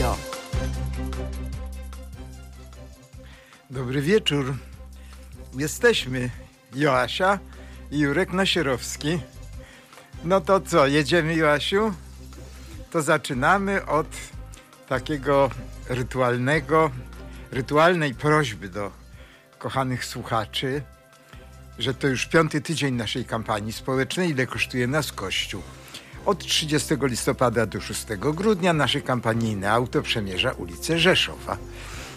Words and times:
Radio. 0.00 0.16
Dobry 3.70 4.02
wieczór. 4.02 4.54
Jesteśmy 5.58 6.30
Joasia 6.74 7.38
i 7.90 7.98
Jurek 7.98 8.32
Nasierowski. 8.32 9.20
No 10.24 10.40
to 10.40 10.60
co, 10.60 10.86
jedziemy 10.86 11.34
Joasiu? 11.34 11.94
To 12.90 13.02
zaczynamy 13.02 13.86
od 13.86 14.06
takiego 14.88 15.50
rytualnego, 15.88 16.90
rytualnej 17.50 18.14
prośby 18.14 18.68
do 18.68 18.92
kochanych 19.58 20.04
słuchaczy, 20.04 20.82
że 21.78 21.94
to 21.94 22.08
już 22.08 22.26
piąty 22.26 22.60
tydzień 22.60 22.94
naszej 22.94 23.24
kampanii 23.24 23.72
społecznej, 23.72 24.30
ile 24.30 24.46
kosztuje 24.46 24.86
nas 24.86 25.12
Kościół. 25.12 25.62
Od 26.26 26.38
30 26.38 26.94
listopada 27.02 27.66
do 27.66 27.80
6 27.80 28.06
grudnia 28.16 28.72
nasze 28.72 29.00
kampanijne 29.00 29.70
auto 29.70 30.02
przemierza 30.02 30.52
ulicę 30.52 30.98
Rzeszowa. 30.98 31.56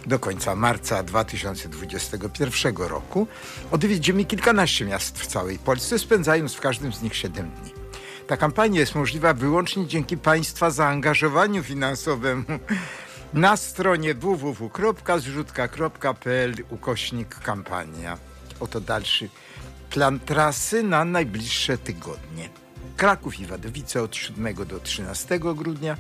Do 0.06 0.20
końca 0.20 0.56
marca 0.56 1.04
2021 1.04 2.76
roku 2.78 3.28
odwiedzimy 3.72 4.26
kilkanaście 4.26 4.86
miast 4.86 5.20
w 5.20 5.28
całej 5.28 5.60
Polsce, 5.60 6.00
spędzając 6.00 6.54
w 6.54 6.62
każdym 6.62 6.94
z 6.94 7.02
nich 7.02 7.16
7 7.16 7.52
dni. 7.52 7.72
Ta 8.28 8.38
kampania 8.38 8.80
jest 8.80 8.96
możliwa 8.96 9.34
wyłącznie 9.34 9.88
dzięki 9.88 10.18
Państwa 10.18 10.72
zaangażowaniu 10.72 11.64
finansowemu 11.64 12.44
na 13.34 13.58
stronie 13.58 14.14
www.zrzutka.pl 14.14 16.54
ukośnik 16.70 17.36
kampania. 17.36 18.18
Oto 18.60 18.82
dalszy 18.82 19.30
plan 19.90 20.20
trasy 20.20 20.84
na 20.84 21.06
najbliższe 21.06 21.78
tygodnie. 21.78 22.63
Kraków 22.98 23.40
i 23.40 23.46
Wadowice 23.46 24.04
od 24.04 24.16
7 24.16 24.56
do 24.66 24.80
13 24.80 25.40
grudnia, 25.40 25.98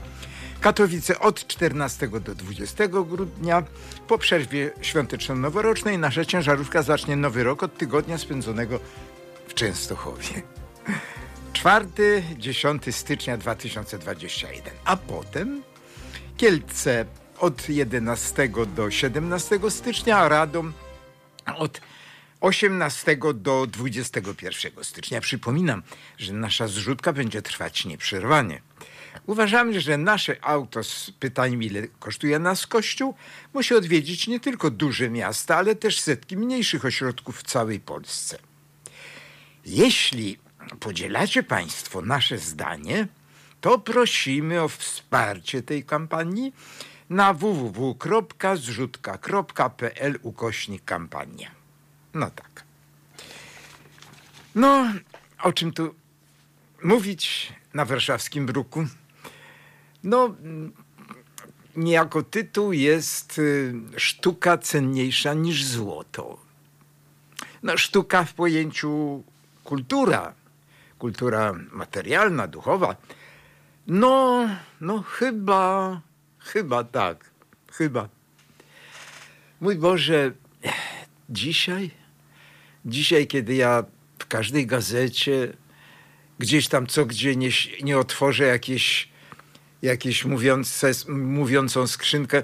Katowice 0.63 1.19
od 1.19 1.47
14 1.47 2.07
do 2.07 2.35
20 2.35 2.87
grudnia. 2.87 3.63
Po 4.07 4.17
przerwie 4.17 4.71
świąteczno-noworocznej 4.81 5.99
nasza 5.99 6.25
ciężarówka 6.25 6.81
zacznie 6.81 7.15
nowy 7.15 7.43
rok 7.43 7.63
od 7.63 7.77
tygodnia 7.77 8.17
spędzonego 8.17 8.79
w 9.47 9.53
Częstochowie. 9.53 10.41
4-10 11.53 12.91
stycznia 12.91 13.37
2021, 13.37 14.73
a 14.85 14.97
potem 14.97 15.63
Kielce 16.37 17.05
od 17.39 17.69
11 17.69 18.49
do 18.75 18.91
17 18.91 19.59
stycznia, 19.69 20.17
a 20.17 20.29
Radom 20.29 20.73
od 21.57 21.81
18 22.43 23.17
do 23.33 23.67
21 23.67 24.83
stycznia. 24.83 25.21
Przypominam, 25.21 25.83
że 26.17 26.33
nasza 26.33 26.67
zrzutka 26.67 27.13
będzie 27.13 27.41
trwać 27.41 27.85
nieprzerwanie. 27.85 28.61
Uważamy, 29.25 29.81
że 29.81 29.97
nasze 29.97 30.35
auto 30.41 30.83
z 30.83 31.11
pytaniem, 31.19 31.63
ile 31.63 31.87
kosztuje 31.87 32.39
nas 32.39 32.67
kościół, 32.67 33.15
musi 33.53 33.75
odwiedzić 33.75 34.27
nie 34.27 34.39
tylko 34.39 34.69
duże 34.69 35.09
miasta, 35.09 35.57
ale 35.57 35.75
też 35.75 35.99
setki 35.99 36.37
mniejszych 36.37 36.85
ośrodków 36.85 37.39
w 37.39 37.43
całej 37.43 37.79
Polsce. 37.79 38.37
Jeśli 39.65 40.37
podzielacie 40.79 41.43
Państwo 41.43 42.01
nasze 42.01 42.37
zdanie, 42.37 43.07
to 43.61 43.79
prosimy 43.79 44.61
o 44.61 44.67
wsparcie 44.67 45.61
tej 45.61 45.83
kampanii 45.83 46.53
na 47.09 47.33
www.zrzutka.pl 47.33 50.19
ukośnik 50.21 50.85
kampania. 50.85 51.62
No 52.13 52.29
tak. 52.31 52.63
No, 54.55 54.93
o 55.43 55.53
czym 55.53 55.73
tu 55.73 55.95
mówić 56.83 57.53
na 57.73 57.85
warszawskim 57.85 58.45
bruku? 58.45 58.85
No, 60.03 60.35
niejako 61.75 62.23
tytuł 62.23 62.73
jest 62.73 63.39
y, 63.39 63.73
sztuka 63.97 64.57
cenniejsza 64.57 65.33
niż 65.33 65.65
złoto. 65.65 66.37
No, 67.63 67.77
sztuka 67.77 68.23
w 68.23 68.33
pojęciu 68.33 69.23
kultura, 69.63 70.33
kultura 70.99 71.53
materialna, 71.71 72.47
duchowa. 72.47 72.95
No, 73.87 74.47
no 74.81 75.01
chyba, 75.01 76.01
chyba 76.39 76.83
tak, 76.83 77.29
chyba. 77.71 78.09
Mój 79.61 79.75
Boże, 79.75 80.31
dzisiaj, 81.29 81.91
dzisiaj, 82.85 83.27
kiedy 83.27 83.55
ja 83.55 83.83
w 84.19 84.27
każdej 84.27 84.67
gazecie, 84.67 85.53
gdzieś 86.39 86.67
tam 86.67 86.87
co 86.87 87.05
gdzie 87.05 87.35
nie, 87.35 87.49
nie 87.83 87.97
otworzę 87.97 88.43
jakieś, 88.43 89.09
jakieś 89.81 90.25
mówiące, 90.25 90.91
mówiącą 91.07 91.87
skrzynkę, 91.87 92.43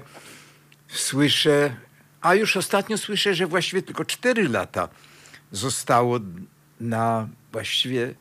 słyszę, 0.88 1.76
a 2.20 2.34
już 2.34 2.56
ostatnio 2.56 2.98
słyszę, 2.98 3.34
że 3.34 3.46
właściwie 3.46 3.82
tylko 3.82 4.04
cztery 4.04 4.48
lata 4.48 4.88
zostało 5.52 6.20
na 6.80 7.28
właściwie 7.52 8.14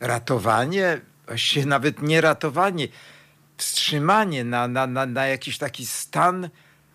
ratowanie, 0.00 1.00
właściwie 1.26 1.66
nawet 1.66 2.02
nie 2.02 2.20
ratowanie, 2.20 2.88
wstrzymanie 3.56 4.44
na, 4.44 4.68
na, 4.68 4.86
na, 4.86 5.06
na 5.06 5.26
jakiś 5.26 5.58
taki 5.58 5.86
stan 5.86 6.50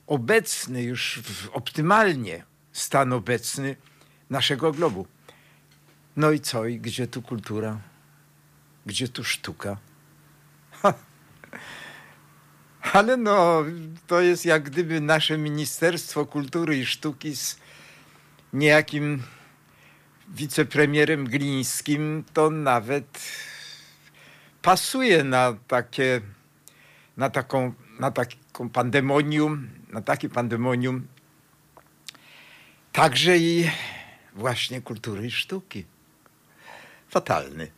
obecny, 0.07 0.83
już 0.83 1.19
w, 1.23 1.49
optymalnie 1.49 2.43
stan 2.71 3.13
obecny 3.13 3.75
naszego 4.31 4.71
globu. 4.71 5.07
No 6.15 6.31
i 6.31 6.39
co? 6.39 6.65
I 6.65 6.79
gdzie 6.79 7.07
tu 7.07 7.21
kultura? 7.21 7.77
Gdzie 8.85 9.07
tu 9.07 9.23
sztuka? 9.23 9.77
Ha. 10.71 10.93
Ale 12.93 13.17
no, 13.17 13.63
to 14.07 14.21
jest 14.21 14.45
jak 14.45 14.63
gdyby 14.63 15.01
nasze 15.01 15.37
Ministerstwo 15.37 16.25
Kultury 16.25 16.77
i 16.77 16.85
Sztuki 16.85 17.35
z 17.35 17.59
niejakim 18.53 19.23
wicepremierem 20.27 21.27
Glińskim, 21.27 22.23
to 22.33 22.49
nawet 22.49 23.19
pasuje 24.61 25.23
na 25.23 25.53
takie, 25.67 26.21
na 27.17 27.29
taką, 27.29 27.73
na 27.99 28.11
taką 28.11 28.69
pandemonium, 28.69 29.69
na 29.89 30.01
takie 30.01 30.29
pandemonium, 30.29 31.07
także 32.91 33.37
i 33.37 33.69
właśnie 34.33 34.81
kultury 34.81 35.25
i 35.25 35.31
sztuki. 35.31 35.85
Fatalny 37.09 37.71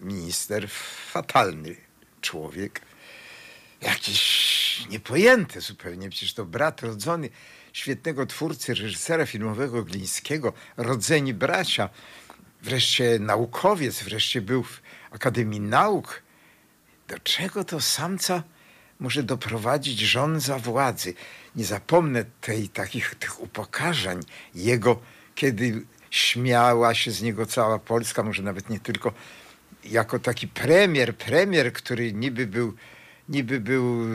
minister, 0.00 0.68
fatalny 1.12 1.76
człowiek, 2.20 2.80
jakiś 3.80 4.86
niepojęty 4.90 5.60
zupełnie, 5.60 6.10
przecież 6.10 6.34
to 6.34 6.44
brat 6.44 6.82
rodzony 6.82 7.28
świetnego 7.72 8.26
twórcy, 8.26 8.74
reżysera 8.74 9.26
filmowego 9.26 9.84
Glińskiego, 9.84 10.52
rodzeni 10.76 11.34
bracia, 11.34 11.88
wreszcie 12.62 13.18
naukowiec, 13.18 14.02
wreszcie 14.02 14.40
był 14.40 14.62
w 14.62 14.80
Akademii 15.10 15.60
Nauk. 15.60 16.22
Do 17.08 17.18
czego 17.18 17.64
to 17.64 17.80
samca 17.80 18.42
może 19.00 19.22
doprowadzić 19.22 19.98
żądza 19.98 20.58
władzy? 20.58 21.14
Nie 21.56 21.64
zapomnę 21.64 22.24
tej, 22.40 22.68
takich 22.68 23.14
tych 23.14 23.40
upokarzań 23.40 24.20
jego, 24.54 25.00
kiedy 25.34 25.82
śmiała 26.10 26.94
się 26.94 27.10
z 27.10 27.22
niego 27.22 27.46
cała 27.46 27.78
Polska, 27.78 28.22
może 28.22 28.42
nawet 28.42 28.70
nie 28.70 28.80
tylko 28.80 29.12
jako 29.84 30.18
taki 30.18 30.48
premier, 30.48 31.16
premier, 31.16 31.72
który 31.72 32.12
niby 32.12 32.46
był, 32.46 32.74
niby 33.28 33.60
był 33.60 34.06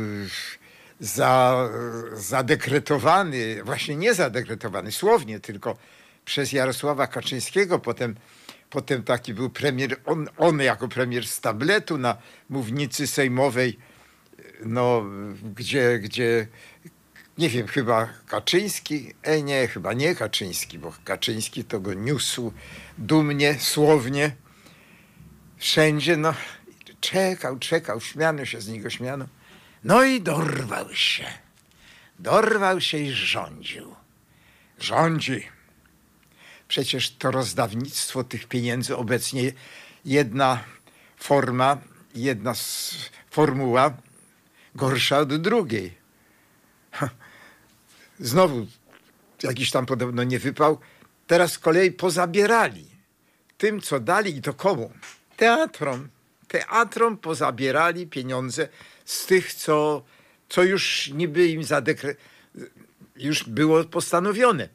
za, 0.99 1.69
zadekretowany, 2.13 3.63
właśnie 3.63 3.95
nie 3.95 4.13
zadekretowany, 4.13 4.91
słownie 4.91 5.39
tylko 5.39 5.77
przez 6.25 6.51
Jarosława 6.51 7.07
Kaczyńskiego, 7.07 7.79
potem, 7.79 8.15
potem 8.69 9.03
taki 9.03 9.33
był 9.33 9.49
premier, 9.49 9.99
on, 10.05 10.27
on 10.37 10.61
jako 10.61 10.87
premier 10.87 11.27
z 11.27 11.41
tabletu 11.41 11.97
na 11.97 12.17
mównicy 12.49 13.07
sejmowej, 13.07 13.77
no, 14.65 15.05
gdzie, 15.55 15.99
gdzie 15.99 16.47
nie 17.39 17.49
wiem, 17.49 17.67
chyba 17.67 18.09
Kaczyński, 18.27 19.13
e 19.23 19.41
nie, 19.41 19.67
chyba 19.67 19.93
nie 19.93 20.15
Kaczyński, 20.15 20.79
bo 20.79 20.93
Kaczyński 21.03 21.63
to 21.63 21.79
go 21.79 21.93
niósł 21.93 22.53
dumnie, 22.97 23.59
słownie, 23.59 24.35
wszędzie, 25.57 26.17
no, 26.17 26.33
czekał, 26.99 27.59
czekał, 27.59 28.01
śmiano 28.01 28.45
się 28.45 28.61
z 28.61 28.67
niego, 28.67 28.89
śmiano. 28.89 29.27
No 29.83 30.03
i 30.03 30.21
dorwał 30.21 30.93
się. 30.93 31.25
Dorwał 32.19 32.81
się 32.81 32.97
i 32.97 33.11
rządził. 33.11 33.95
Rządzi. 34.79 35.47
Przecież 36.67 37.15
to 37.15 37.31
rozdawnictwo 37.31 38.23
tych 38.23 38.47
pieniędzy 38.47 38.97
obecnie 38.97 39.51
jedna 40.05 40.63
forma, 41.17 41.77
jedna 42.15 42.53
formuła 43.29 43.93
gorsza 44.75 45.17
od 45.17 45.41
drugiej. 45.41 45.98
Znowu 48.19 48.67
jakiś 49.43 49.71
tam 49.71 49.85
podobno 49.85 50.23
nie 50.23 50.39
wypał. 50.39 50.79
Teraz 51.27 51.51
z 51.51 51.59
kolei 51.59 51.91
pozabierali. 51.91 52.85
Tym, 53.57 53.81
co 53.81 53.99
dali 53.99 54.37
i 54.37 54.41
to 54.41 54.53
komu? 54.53 54.91
Teatrom. 55.37 56.09
Teatrom 56.47 57.17
pozabierali 57.17 58.07
pieniądze 58.07 58.67
z 59.05 59.25
tych, 59.25 59.53
co 59.53 60.03
co 60.49 60.63
już 60.63 61.11
niby 61.13 61.47
im 61.47 61.63
zadekre... 61.63 62.15
już 63.15 63.43
było 63.43 63.83
postanowione. 63.83 64.69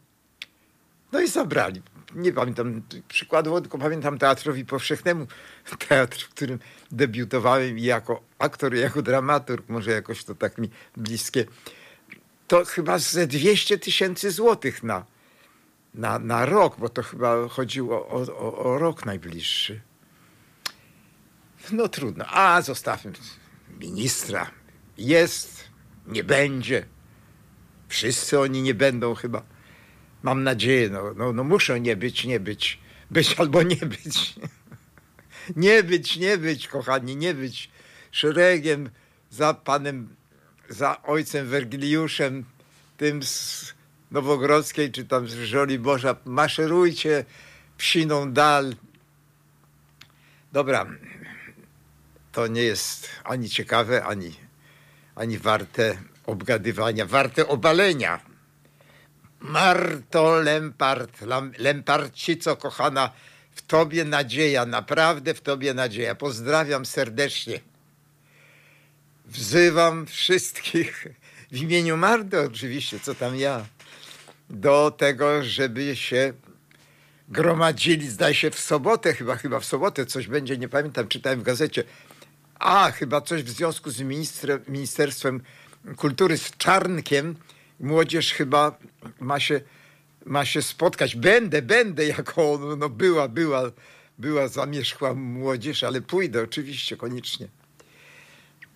No 1.12 1.20
i 1.20 1.28
zabrali. 1.28 1.82
Nie 2.14 2.32
pamiętam 2.32 2.82
przykładowo, 3.08 3.60
tylko 3.60 3.78
pamiętam 3.78 4.18
Teatrowi 4.18 4.64
Powszechnemu, 4.64 5.26
teatr, 5.88 6.24
w 6.24 6.28
którym 6.28 6.58
debiutowałem 6.90 7.78
i 7.78 7.82
jako 7.82 8.22
aktor, 8.38 8.74
i 8.74 8.80
jako 8.80 9.02
dramaturg, 9.02 9.68
może 9.68 9.90
jakoś 9.90 10.24
to 10.24 10.34
tak 10.34 10.58
mi 10.58 10.70
bliskie. 10.96 11.44
To 12.48 12.64
chyba 12.64 12.98
ze 12.98 13.26
200 13.26 13.78
tysięcy 13.78 14.30
złotych 14.30 14.82
na, 14.82 15.06
na, 15.94 16.18
na 16.18 16.46
rok, 16.46 16.76
bo 16.78 16.88
to 16.88 17.02
chyba 17.02 17.48
chodziło 17.48 18.08
o, 18.08 18.38
o, 18.38 18.58
o 18.58 18.78
rok 18.78 19.06
najbliższy. 19.06 19.80
No 21.72 21.88
trudno. 21.88 22.24
A 22.28 22.62
zostawmy 22.62 23.12
ministra. 23.80 24.50
Jest, 24.98 25.64
nie 26.06 26.24
będzie. 26.24 26.86
Wszyscy 27.88 28.40
oni 28.40 28.62
nie 28.62 28.74
będą 28.74 29.14
chyba. 29.14 29.42
Mam 30.22 30.42
nadzieję, 30.42 30.90
no, 30.90 31.14
no, 31.16 31.32
no 31.32 31.44
muszą 31.44 31.76
nie 31.76 31.96
być, 31.96 32.24
nie 32.24 32.40
być. 32.40 32.78
Być 33.10 33.34
albo 33.40 33.62
nie 33.62 33.76
być. 33.76 34.34
Nie 35.56 35.82
być, 35.82 36.16
nie 36.16 36.38
być, 36.38 36.68
kochani, 36.68 37.16
nie 37.16 37.34
być. 37.34 37.70
Szeregiem 38.10 38.90
za 39.30 39.54
panem, 39.54 40.16
za 40.68 41.02
ojcem 41.02 41.48
Wergiliuszem, 41.48 42.44
tym 42.96 43.22
z 43.22 43.74
Nowogrodzkiej, 44.10 44.92
czy 44.92 45.04
tam 45.04 45.28
z 45.28 45.34
Żoliborza. 45.34 46.16
Maszerujcie 46.24 47.24
wsiną 47.78 48.32
dal. 48.32 48.74
Dobra, 50.52 50.86
to 52.32 52.46
nie 52.46 52.62
jest 52.62 53.08
ani 53.24 53.48
ciekawe, 53.48 54.04
ani, 54.04 54.36
ani 55.14 55.38
warte 55.38 55.98
obgadywania, 56.26 57.06
warte 57.06 57.48
obalenia. 57.48 58.20
Marto 59.40 60.40
Lempart, 60.40 61.20
Lemparcico 61.58 62.56
kochana, 62.56 63.10
w 63.50 63.62
Tobie 63.62 64.04
nadzieja, 64.04 64.66
naprawdę 64.66 65.34
w 65.34 65.40
Tobie 65.40 65.74
nadzieja. 65.74 66.14
Pozdrawiam 66.14 66.86
serdecznie. 66.86 67.60
Wzywam 69.24 70.06
wszystkich 70.06 71.06
w 71.52 71.56
imieniu 71.56 71.96
Marty 71.96 72.40
oczywiście, 72.40 73.00
co 73.00 73.14
tam 73.14 73.36
ja, 73.36 73.66
do 74.50 74.90
tego, 74.90 75.44
żeby 75.44 75.96
się 75.96 76.32
gromadzili, 77.28 78.08
zdaje 78.08 78.34
się 78.34 78.50
w 78.50 78.58
sobotę, 78.58 79.14
chyba, 79.14 79.36
chyba 79.36 79.60
w 79.60 79.64
sobotę 79.64 80.06
coś 80.06 80.26
będzie, 80.26 80.58
nie 80.58 80.68
pamiętam, 80.68 81.08
czytałem 81.08 81.40
w 81.40 81.42
gazecie, 81.42 81.84
a 82.58 82.90
chyba 82.90 83.20
coś 83.20 83.42
w 83.42 83.48
związku 83.48 83.90
z 83.90 84.00
Ministerstwem 84.68 85.42
Kultury 85.96 86.38
z 86.38 86.56
Czarnkiem. 86.56 87.36
Młodzież 87.80 88.32
chyba 88.32 88.78
ma 89.20 89.40
się, 89.40 89.60
ma 90.24 90.44
się 90.44 90.62
spotkać. 90.62 91.16
Będę, 91.16 91.62
będę 91.62 92.06
jako 92.06 92.60
no 92.78 92.88
była, 92.88 93.28
była, 93.28 93.62
była 94.18 94.48
zamierzchła 94.48 95.14
młodzież, 95.14 95.84
ale 95.84 96.00
pójdę 96.00 96.42
oczywiście, 96.42 96.96
koniecznie. 96.96 97.48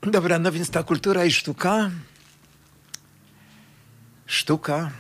Dobra, 0.03 0.39
no 0.39 0.53
więc 0.53 0.71
ta 0.71 0.83
kultura 0.83 1.25
i 1.25 1.33
sztuka. 1.33 1.91
Sztuka, 4.27 4.91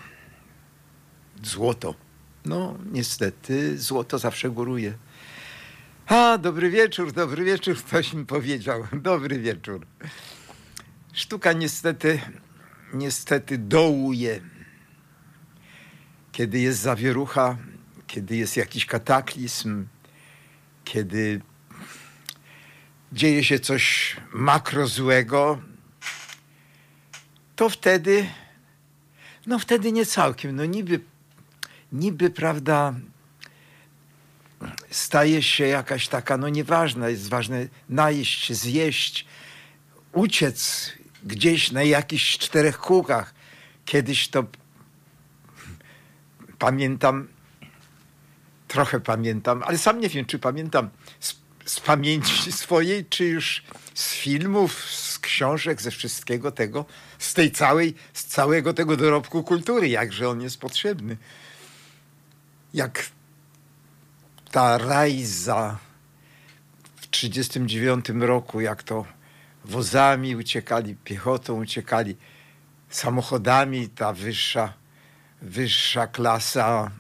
złoto. 1.43 1.95
No, 2.45 2.79
niestety, 2.93 3.79
złoto 3.79 4.19
zawsze 4.19 4.50
góruje. 4.50 4.95
A, 6.06 6.39
dobry 6.39 6.71
wieczór, 6.71 7.12
dobry 7.12 7.45
wieczór, 7.45 7.77
ktoś 7.77 8.12
mi 8.12 8.27
powiedział. 8.27 8.87
Dobry 9.03 9.39
wieczór. 9.39 9.87
Sztuka 11.12 11.53
niestety, 11.53 12.21
niestety 12.93 13.59
dołuje. 13.59 14.41
Kiedy 16.33 16.59
jest 16.59 16.81
zawierucha, 16.81 17.56
kiedy 18.06 18.37
jest 18.37 18.56
jakiś 18.56 18.87
kataklizm, 18.87 19.87
kiedy 20.85 21.41
dzieje 23.12 23.44
się 23.44 23.58
coś 23.60 24.16
makrozłego, 24.32 25.58
to 27.56 27.69
wtedy, 27.69 28.26
no 29.46 29.58
wtedy 29.58 29.93
nie 29.93 30.06
całkiem, 30.06 30.56
no 30.56 30.64
niby, 30.64 31.00
niby, 31.93 32.31
prawda, 32.31 32.94
staje 34.90 35.43
się 35.43 35.66
jakaś 35.66 36.08
taka, 36.08 36.37
no 36.37 36.49
nieważna, 36.49 37.08
jest 37.08 37.28
ważne 37.28 37.69
najeść 37.88 38.52
zjeść, 38.52 39.26
uciec 40.12 40.93
gdzieś 41.25 41.72
na 41.72 41.82
jakichś 41.82 42.38
czterech 42.38 42.78
kółkach. 42.78 43.34
Kiedyś 43.84 44.28
to 44.28 44.44
pamiętam, 46.58 47.28
trochę 48.69 49.00
pamiętam, 49.00 49.62
ale 49.66 49.78
sam 49.78 50.00
nie 50.00 50.08
wiem, 50.08 50.25
czy 50.25 50.38
pamiętam 50.38 50.90
z, 51.69 51.81
pamięci 51.81 52.53
swojej, 52.53 53.05
czy 53.05 53.25
już 53.25 53.62
z 53.94 54.12
filmów, 54.12 54.85
z 54.91 55.19
książek, 55.19 55.82
ze 55.82 55.91
wszystkiego 55.91 56.53
tego, 56.53 56.85
z 57.19 57.35
tej 57.35 57.50
całej, 57.50 57.94
z 58.12 58.25
całego 58.25 58.75
tego 58.75 58.97
dorobku 58.97 59.43
kultury, 59.43 59.88
jakże 59.88 60.29
on 60.29 60.41
jest 60.41 60.61
potrzebny. 60.61 61.17
Jak 62.75 63.06
ta 64.50 64.79
rajza 64.79 65.79
w 66.97 67.06
1939 67.06 68.06
roku, 68.29 68.61
jak 68.61 68.82
to 68.82 69.05
wozami 69.64 70.37
uciekali, 70.37 70.97
piechotą 71.05 71.55
uciekali, 71.55 72.17
samochodami, 72.91 73.88
ta 73.88 74.12
wyższa, 74.12 74.73
wyższa 75.43 76.06
klasa 76.06 76.91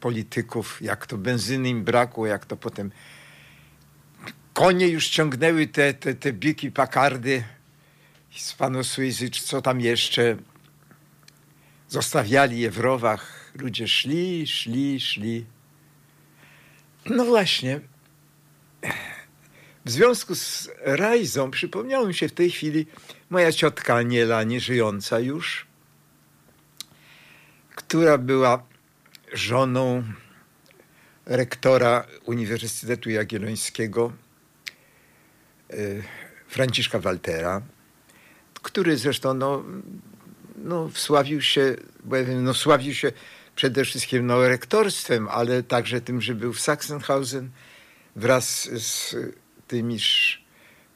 polityków, 0.00 0.82
jak 0.82 1.06
to 1.06 1.18
benzyny 1.18 1.68
im 1.68 1.84
brakło, 1.84 2.26
jak 2.26 2.46
to 2.46 2.56
potem 2.56 2.90
konie 4.58 4.88
już 4.88 5.08
ciągnęły 5.08 5.66
te, 5.66 5.94
te, 5.94 6.14
te 6.14 6.32
biki, 6.32 6.70
pakardy, 6.70 7.44
hispano-suizy, 8.30 9.30
czy 9.30 9.42
co 9.42 9.62
tam 9.62 9.80
jeszcze, 9.80 10.36
zostawiali 11.88 12.60
je 12.60 12.70
w 12.70 12.78
rowach. 12.78 13.52
Ludzie 13.54 13.88
szli, 13.88 14.46
szli, 14.46 15.00
szli. 15.00 15.44
No 17.06 17.24
właśnie. 17.24 17.80
W 19.84 19.90
związku 19.90 20.34
z 20.34 20.70
Rajzą 20.80 21.50
przypomniała 21.50 22.08
mi 22.08 22.14
się 22.14 22.28
w 22.28 22.32
tej 22.32 22.50
chwili 22.50 22.86
moja 23.30 23.52
ciotka 23.52 23.94
Aniela, 23.94 24.42
nieżyjąca 24.42 25.20
już, 25.20 25.66
która 27.74 28.18
była 28.18 28.62
żoną 29.32 30.02
rektora 31.26 32.06
Uniwersytetu 32.24 33.10
Jagiellońskiego 33.10 34.12
Franciszka 36.48 36.98
Waltera, 36.98 37.62
który 38.62 38.96
zresztą 38.96 39.34
no, 39.34 39.64
no, 40.56 40.88
wsławił 40.88 41.42
się, 41.42 41.76
no, 42.42 42.54
wsławił 42.54 42.94
się 42.94 43.12
przede 43.56 43.84
wszystkim 43.84 44.26
no, 44.26 44.48
rektorstwem, 44.48 45.28
ale 45.28 45.62
także 45.62 46.00
tym, 46.00 46.20
że 46.20 46.34
był 46.34 46.52
w 46.52 46.60
Sachsenhausen 46.60 47.50
wraz 48.16 48.70
z 48.80 49.16
tymiż 49.68 50.42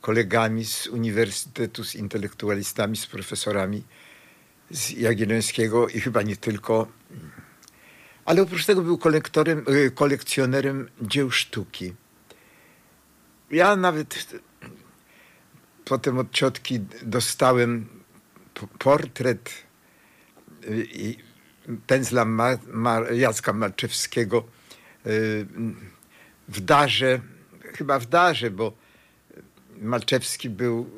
kolegami 0.00 0.64
z 0.64 0.87
uniwersytetu, 0.87 1.85
z 1.85 1.95
intelektualistami, 1.95 2.97
z 2.97 3.07
profesorami 3.07 3.83
z 4.71 4.91
Jagiellońskiego 4.91 5.88
i 5.88 6.00
chyba 6.00 6.23
nie 6.23 6.37
tylko. 6.37 6.87
Ale 8.25 8.43
oprócz 8.43 8.67
tego 8.67 8.83
był 8.83 8.99
kolektorem, 8.99 9.64
y, 9.69 9.91
kolekcjonerem 9.91 10.88
dzieł 11.02 11.31
sztuki. 11.31 11.93
Ja 13.50 13.76
nawet 13.76 14.38
potem 15.92 16.18
od 16.18 16.30
ciotki 16.30 16.80
dostałem 17.02 17.87
portret 18.78 19.50
y, 20.64 21.16
pędzla 21.87 22.25
Mar, 22.25 22.58
Mar, 22.66 23.14
Jacka 23.14 23.52
Malczewskiego 23.52 24.44
y, 25.06 25.46
w 26.49 26.61
darze 26.61 27.20
chyba 27.76 27.99
w 27.99 28.06
darze, 28.06 28.50
bo 28.50 28.72
Malczewski 29.80 30.50
był 30.50 30.90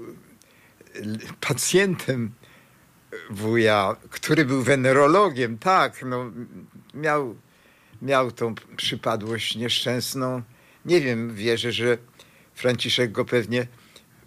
pacjentem 1.40 2.30
wuja, 3.30 3.96
który 4.10 4.44
był 4.44 4.62
wenerologiem, 4.62 5.58
tak, 5.58 6.02
no, 6.06 6.30
miał, 6.94 7.36
miał 8.02 8.32
tą 8.32 8.54
przypadłość 8.76 9.56
nieszczęsną. 9.56 10.42
Nie 10.84 11.00
wiem, 11.00 11.34
wierzę, 11.34 11.72
że 11.72 11.98
Franciszek 12.54 13.12
go 13.12 13.24
pewnie 13.24 13.66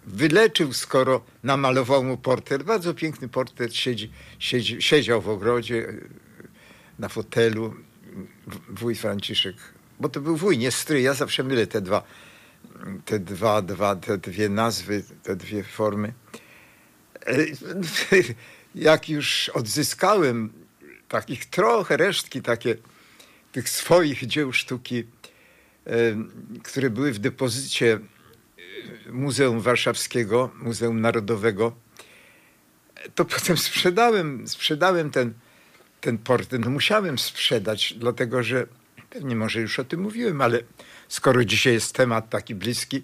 wyleczył, 0.08 0.72
skoro 0.72 1.24
namalował 1.42 2.04
mu 2.04 2.16
portret. 2.16 2.62
Bardzo 2.62 2.94
piękny 2.94 3.28
portret, 3.28 3.74
siedzi, 3.74 4.10
siedzi, 4.38 4.82
siedział 4.82 5.20
w 5.20 5.28
ogrodzie 5.28 5.92
na 6.98 7.08
fotelu 7.08 7.74
wuj 8.68 8.94
Franciszek, 8.94 9.56
bo 10.00 10.08
to 10.08 10.20
był 10.20 10.36
wuj, 10.36 10.58
nie 10.58 10.70
stryj, 10.70 11.02
ja 11.02 11.14
zawsze 11.14 11.44
mylę 11.44 11.66
te 11.66 11.80
dwa 11.80 12.02
te 13.04 13.18
dwa, 13.18 13.62
dwa, 13.62 13.96
te 13.96 14.18
dwie 14.18 14.48
nazwy, 14.48 15.04
te 15.22 15.36
dwie 15.36 15.62
formy. 15.62 16.12
jak 18.74 19.08
już 19.08 19.48
odzyskałem 19.48 20.52
takich 21.08 21.46
trochę 21.46 21.96
resztki 21.96 22.42
takie 22.42 22.76
tych 23.52 23.68
swoich 23.68 24.26
dzieł 24.26 24.52
sztuki, 24.52 25.04
które 26.62 26.90
były 26.90 27.12
w 27.12 27.18
depozycie 27.18 27.98
Muzeum 29.10 29.60
Warszawskiego, 29.60 30.50
Muzeum 30.62 31.00
Narodowego, 31.00 31.72
to 33.14 33.24
potem 33.24 33.56
sprzedałem, 33.56 34.48
sprzedałem 34.48 35.10
ten, 35.10 35.34
ten 36.00 36.18
portret. 36.18 36.64
No 36.64 36.70
musiałem 36.70 37.18
sprzedać, 37.18 37.94
dlatego 37.96 38.42
że 38.42 38.66
pewnie 39.10 39.36
może 39.36 39.60
już 39.60 39.78
o 39.78 39.84
tym 39.84 40.00
mówiłem, 40.00 40.40
ale 40.40 40.60
skoro 41.08 41.44
dzisiaj 41.44 41.72
jest 41.72 41.94
temat 41.94 42.30
taki 42.30 42.54
bliski, 42.54 43.02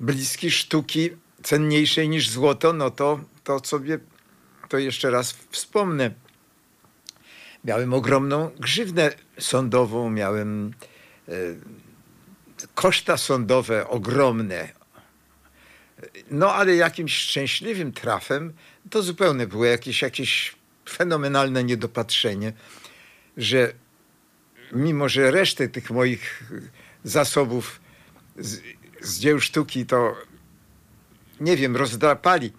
bliski 0.00 0.50
sztuki 0.50 1.10
cenniejszej 1.42 2.08
niż 2.08 2.30
złoto, 2.30 2.72
no 2.72 2.90
to, 2.90 3.20
to 3.44 3.58
sobie 3.64 3.98
to 4.68 4.78
jeszcze 4.78 5.10
raz 5.10 5.34
wspomnę. 5.50 6.10
Miałem 7.64 7.94
ogromną 7.94 8.50
grzywnę 8.60 9.12
sądową, 9.38 10.10
miałem 10.10 10.74
e, 11.28 11.32
koszta 12.74 13.16
sądowe 13.16 13.88
ogromne. 13.88 14.75
No 16.30 16.54
ale 16.54 16.76
jakimś 16.76 17.16
szczęśliwym 17.16 17.92
trafem 17.92 18.52
to 18.90 19.02
zupełnie 19.02 19.46
było 19.46 19.64
jakieś, 19.64 20.02
jakieś 20.02 20.56
fenomenalne 20.88 21.64
niedopatrzenie, 21.64 22.52
że 23.36 23.72
mimo, 24.72 25.08
że 25.08 25.30
resztę 25.30 25.68
tych 25.68 25.90
moich 25.90 26.52
zasobów 27.04 27.80
z, 28.38 28.60
z 29.00 29.18
dzieł 29.18 29.40
sztuki 29.40 29.86
to 29.86 30.16
nie 31.40 31.56
wiem, 31.56 31.76
rozdrapali, 31.76 32.52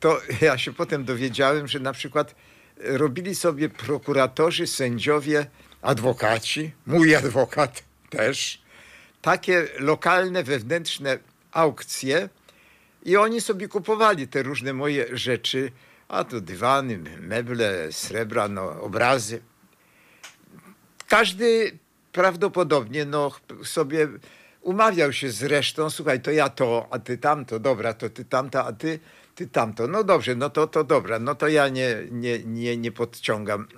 to 0.00 0.20
ja 0.40 0.58
się 0.58 0.72
potem 0.72 1.04
dowiedziałem, 1.04 1.68
że 1.68 1.80
na 1.80 1.92
przykład 1.92 2.34
robili 2.76 3.34
sobie 3.34 3.68
prokuratorzy, 3.68 4.66
sędziowie, 4.66 5.46
adwokaci, 5.82 6.72
mój 6.86 7.14
adwokat 7.14 7.82
też, 8.10 8.62
takie 9.22 9.68
lokalne, 9.78 10.42
wewnętrzne 10.44 11.18
aukcje 11.52 12.28
i 13.06 13.16
oni 13.16 13.40
sobie 13.40 13.68
kupowali 13.68 14.28
te 14.28 14.42
różne 14.42 14.72
moje 14.72 15.06
rzeczy, 15.16 15.70
a 16.08 16.24
to 16.24 16.40
dywany, 16.40 16.98
meble, 17.20 17.92
srebra, 17.92 18.48
no, 18.48 18.80
obrazy. 18.80 19.42
Każdy 21.08 21.78
prawdopodobnie 22.12 23.04
no, 23.04 23.30
sobie 23.64 24.08
umawiał 24.60 25.12
się 25.12 25.30
z 25.30 25.42
resztą, 25.42 25.90
słuchaj, 25.90 26.20
to 26.20 26.30
ja 26.30 26.48
to, 26.48 26.86
a 26.90 26.98
ty 26.98 27.18
tamto, 27.18 27.58
dobra, 27.58 27.94
to 27.94 28.10
ty 28.10 28.24
tamto, 28.24 28.64
a 28.64 28.72
ty, 28.72 28.98
ty 29.34 29.46
tamto. 29.46 29.86
No 29.86 30.04
dobrze, 30.04 30.34
no 30.34 30.50
to, 30.50 30.66
to 30.66 30.84
dobra, 30.84 31.18
no 31.18 31.34
to 31.34 31.48
ja 31.48 31.68
nie, 31.68 31.96
nie, 32.10 32.38
nie, 32.38 32.76
nie 32.76 32.92
podciągam 32.92 33.68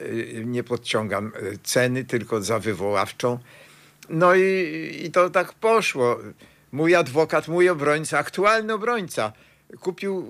y, 0.00 0.42
nie 0.46 0.64
podciągam 0.64 1.32
y, 1.42 1.58
ceny, 1.62 2.04
tylko 2.04 2.42
za 2.42 2.58
wywoławczą. 2.58 3.38
No 4.08 4.34
i, 4.34 5.00
i 5.04 5.10
to 5.10 5.30
tak 5.30 5.52
poszło. 5.52 6.18
Mój 6.74 6.94
adwokat, 6.94 7.48
mój 7.48 7.68
obrońca, 7.68 8.18
aktualny 8.18 8.72
obrońca, 8.72 9.32
kupił 9.80 10.26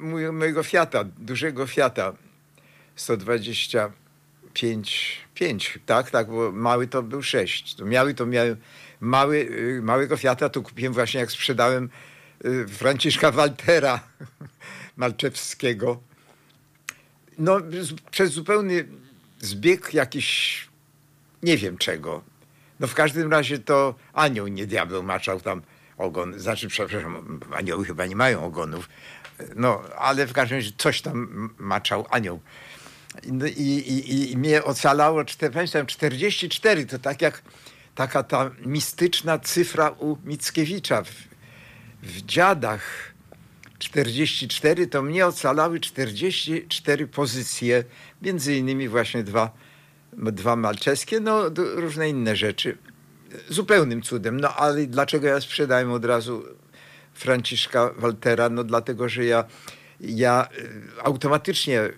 y, 0.00 0.02
mój, 0.02 0.32
mojego 0.32 0.62
Fiata, 0.62 1.04
dużego 1.04 1.66
Fiata 1.66 2.12
125, 2.96 5.20
5, 5.34 5.78
tak, 5.86 6.10
tak, 6.10 6.30
bo 6.30 6.52
mały 6.52 6.86
to 6.86 7.02
był 7.02 7.22
6. 7.22 7.74
To 7.74 7.84
miały 7.84 8.14
to 8.14 8.26
miałem 8.26 8.56
mały, 9.00 9.36
y, 9.36 9.80
małego 9.82 10.16
Fiata 10.16 10.48
to 10.48 10.62
kupiłem 10.62 10.92
właśnie 10.92 11.20
jak 11.20 11.32
sprzedałem 11.32 11.88
y, 12.44 12.66
Franciszka 12.68 13.30
Waltera 13.30 14.00
Malczewskiego. 14.96 16.00
No, 17.38 17.60
przez 18.10 18.32
zupełny 18.32 18.88
zbieg 19.38 19.94
jakiś, 19.94 20.68
nie 21.42 21.56
wiem 21.56 21.78
czego. 21.78 22.22
No 22.80 22.86
w 22.86 22.94
każdym 22.94 23.32
razie 23.32 23.58
to 23.58 23.94
anioł, 24.12 24.46
nie 24.46 24.66
diabeł 24.66 25.02
maczał 25.02 25.40
tam 25.40 25.62
ogon. 25.98 26.38
Znaczy, 26.38 26.68
przepraszam, 26.68 27.40
anioły 27.52 27.84
chyba 27.84 28.06
nie 28.06 28.16
mają 28.16 28.44
ogonów. 28.44 28.88
No, 29.56 29.82
ale 29.98 30.26
w 30.26 30.32
każdym 30.32 30.58
razie 30.58 30.70
coś 30.78 31.02
tam 31.02 31.50
maczał 31.58 32.06
anioł. 32.10 32.40
No, 33.26 33.46
i, 33.46 33.50
i, 33.50 34.32
I 34.32 34.36
mnie 34.36 34.64
ocalało, 34.64 35.24
pamiętam, 35.52 35.86
44, 35.86 36.86
to 36.86 36.98
tak 36.98 37.22
jak 37.22 37.42
taka 37.94 38.22
ta 38.22 38.50
mistyczna 38.66 39.38
cyfra 39.38 39.90
u 39.90 40.16
Mickiewicza 40.24 41.02
w, 41.02 41.10
w 42.02 42.22
Dziadach. 42.22 43.16
44 43.78 44.86
to 44.86 45.02
mnie 45.02 45.26
ocalały 45.26 45.80
44 45.80 47.06
pozycje, 47.06 47.84
między 48.22 48.56
innymi 48.56 48.88
właśnie 48.88 49.24
dwa, 49.24 49.50
dwa 50.12 50.56
malczeskie, 50.56 51.20
no 51.20 51.42
różne 51.56 52.08
inne 52.08 52.36
rzeczy. 52.36 52.78
Zupełnym 53.48 54.02
cudem. 54.02 54.40
No 54.40 54.56
ale 54.56 54.86
dlaczego 54.86 55.26
ja 55.26 55.40
sprzedałem 55.40 55.92
od 55.92 56.04
razu 56.04 56.44
Franciszka 57.14 57.90
Waltera? 57.96 58.48
No 58.48 58.64
dlatego, 58.64 59.08
że 59.08 59.24
ja, 59.24 59.44
ja 60.00 60.48
y, 60.58 61.02
automatycznie 61.02 61.90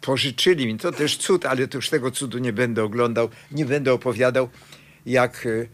pożyczyli 0.00 0.66
mi, 0.66 0.78
to 0.78 0.92
też 0.92 1.16
cud, 1.16 1.46
ale 1.46 1.68
to 1.68 1.78
już 1.78 1.88
tego 1.88 2.10
cudu 2.10 2.38
nie 2.38 2.52
będę 2.52 2.84
oglądał, 2.84 3.28
nie 3.52 3.64
będę 3.64 3.92
opowiadał, 3.92 4.48
jak 5.06 5.46
e, 5.46 5.50
e, 5.50 5.66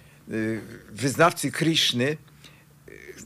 wyznawcy 0.91 1.51
Krishny, 1.51 2.17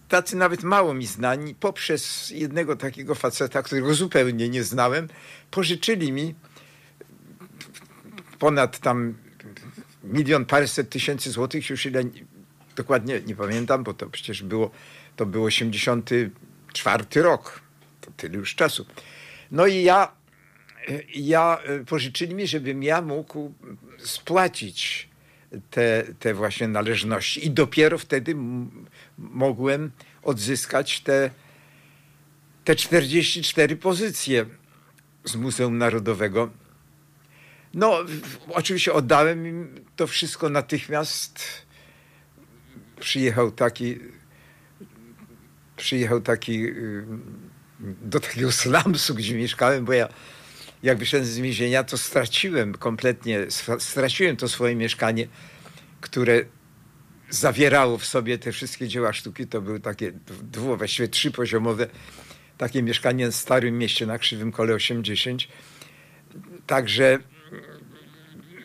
tacy 0.08 0.36
nawet 0.36 0.62
mało 0.62 0.94
mi 0.94 1.06
znani, 1.06 1.54
poprzez 1.54 2.30
jednego 2.30 2.76
takiego 2.76 3.14
faceta, 3.14 3.62
którego 3.62 3.94
zupełnie 3.94 4.48
nie 4.48 4.64
znałem, 4.64 5.08
pożyczyli 5.50 6.12
mi 6.12 6.34
ponad 8.38 8.78
tam 8.78 9.14
milion 10.04 10.44
paręset 10.44 10.90
tysięcy 10.90 11.30
złotych, 11.30 11.70
już 11.70 11.86
ile 11.86 12.02
dokładnie 12.76 13.20
nie 13.26 13.36
pamiętam, 13.36 13.84
bo 13.84 13.94
to 13.94 14.06
przecież 14.06 14.42
było, 14.42 14.70
to 15.16 15.26
był 15.26 15.44
84 15.44 17.04
rok, 17.14 17.60
to 18.00 18.10
tyle 18.16 18.38
już 18.38 18.54
czasu. 18.54 18.86
No 19.50 19.66
i 19.66 19.82
ja, 19.82 20.12
ja 21.14 21.58
pożyczyli 21.86 22.34
mi, 22.34 22.46
żebym 22.46 22.82
ja 22.82 23.02
mógł 23.02 23.52
spłacić 23.98 25.08
te, 25.70 26.04
te 26.18 26.34
właśnie 26.34 26.68
należności. 26.68 27.46
I 27.46 27.50
dopiero 27.50 27.98
wtedy 27.98 28.34
mogłem 29.18 29.90
odzyskać 30.22 31.00
te, 31.00 31.30
te 32.64 32.76
44 32.76 33.76
pozycje 33.76 34.46
z 35.24 35.36
Muzeum 35.36 35.78
Narodowego. 35.78 36.50
No, 37.74 37.98
oczywiście 38.48 38.92
oddałem 38.92 39.46
im 39.46 39.84
to 39.96 40.06
wszystko 40.06 40.48
natychmiast. 40.48 41.42
Przyjechał 43.00 43.50
taki, 43.50 43.98
przyjechał 45.76 46.20
taki 46.20 46.66
y, 46.66 47.04
do 47.80 48.20
takiego 48.20 48.52
slumsu, 48.62 49.14
gdzie 49.14 49.34
mieszkałem, 49.34 49.84
bo 49.84 49.92
ja 49.92 50.08
jak 50.82 50.98
wyszedłem 50.98 51.26
z 51.26 51.38
więzienia, 51.38 51.84
to 51.84 51.98
straciłem 51.98 52.74
kompletnie, 52.74 53.46
straciłem 53.78 54.36
to 54.36 54.48
swoje 54.48 54.76
mieszkanie, 54.76 55.26
które 56.00 56.44
zawierało 57.30 57.98
w 57.98 58.04
sobie 58.04 58.38
te 58.38 58.52
wszystkie 58.52 58.88
dzieła 58.88 59.12
sztuki. 59.12 59.46
To 59.46 59.60
były 59.60 59.80
takie 59.80 60.12
dwu, 60.42 60.76
właściwie 60.76 61.08
trzypoziomowe, 61.08 61.86
takie 62.58 62.82
mieszkanie 62.82 63.30
w 63.30 63.34
Starym 63.34 63.78
Mieście 63.78 64.06
na 64.06 64.18
Krzywym 64.18 64.52
Kole 64.52 64.74
80. 64.74 65.42
Także 66.66 67.18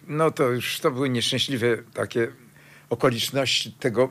no 0.08 0.32
to 0.32 0.50
już 0.50 0.80
to 0.80 0.92
były 0.92 1.10
nieszczęśliwe 1.10 1.78
takie 1.78 2.28
okoliczności 2.90 3.72
tego, 3.72 4.10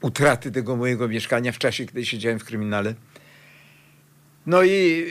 utraty 0.00 0.50
tego 0.50 0.76
mojego 0.76 1.08
mieszkania 1.08 1.52
w 1.52 1.58
czasie, 1.58 1.86
kiedy 1.86 2.06
siedziałem 2.06 2.38
w 2.38 2.44
kryminale. 2.44 2.94
No 4.46 4.62
i, 4.62 5.06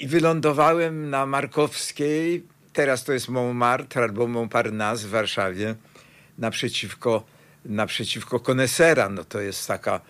i 0.00 0.06
wylądowałem 0.08 1.10
na 1.10 1.26
Markowskiej. 1.26 2.44
Teraz 2.72 3.04
to 3.04 3.12
jest 3.12 3.28
Montmartre 3.28 4.02
albo 4.02 4.26
Montparnasse 4.26 5.06
w 5.06 5.10
Warszawie. 5.10 5.74
Naprzeciwko, 6.38 7.24
naprzeciwko 7.64 8.40
Konesera. 8.40 9.08
No 9.08 9.24
to 9.24 9.40
jest 9.40 9.68
taka 9.68 10.00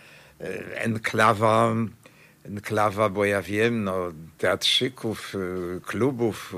e, 0.40 0.82
enklawa, 0.82 1.74
enklawa, 2.44 3.08
bo 3.08 3.24
ja 3.24 3.42
wiem, 3.42 3.84
no, 3.84 4.12
teatrzyków, 4.38 5.34
e, 5.34 5.80
klubów, 5.80 6.54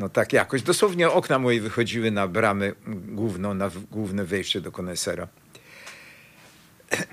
no 0.00 0.08
tak 0.08 0.32
jakoś. 0.32 0.62
Dosłownie 0.62 1.10
okna 1.10 1.38
moje 1.38 1.60
wychodziły 1.60 2.10
na 2.10 2.28
bramę 2.28 2.72
główną, 2.86 3.54
na 3.54 3.70
główne 3.90 4.24
wejście 4.24 4.60
do 4.60 4.72
Konesera. 4.72 5.28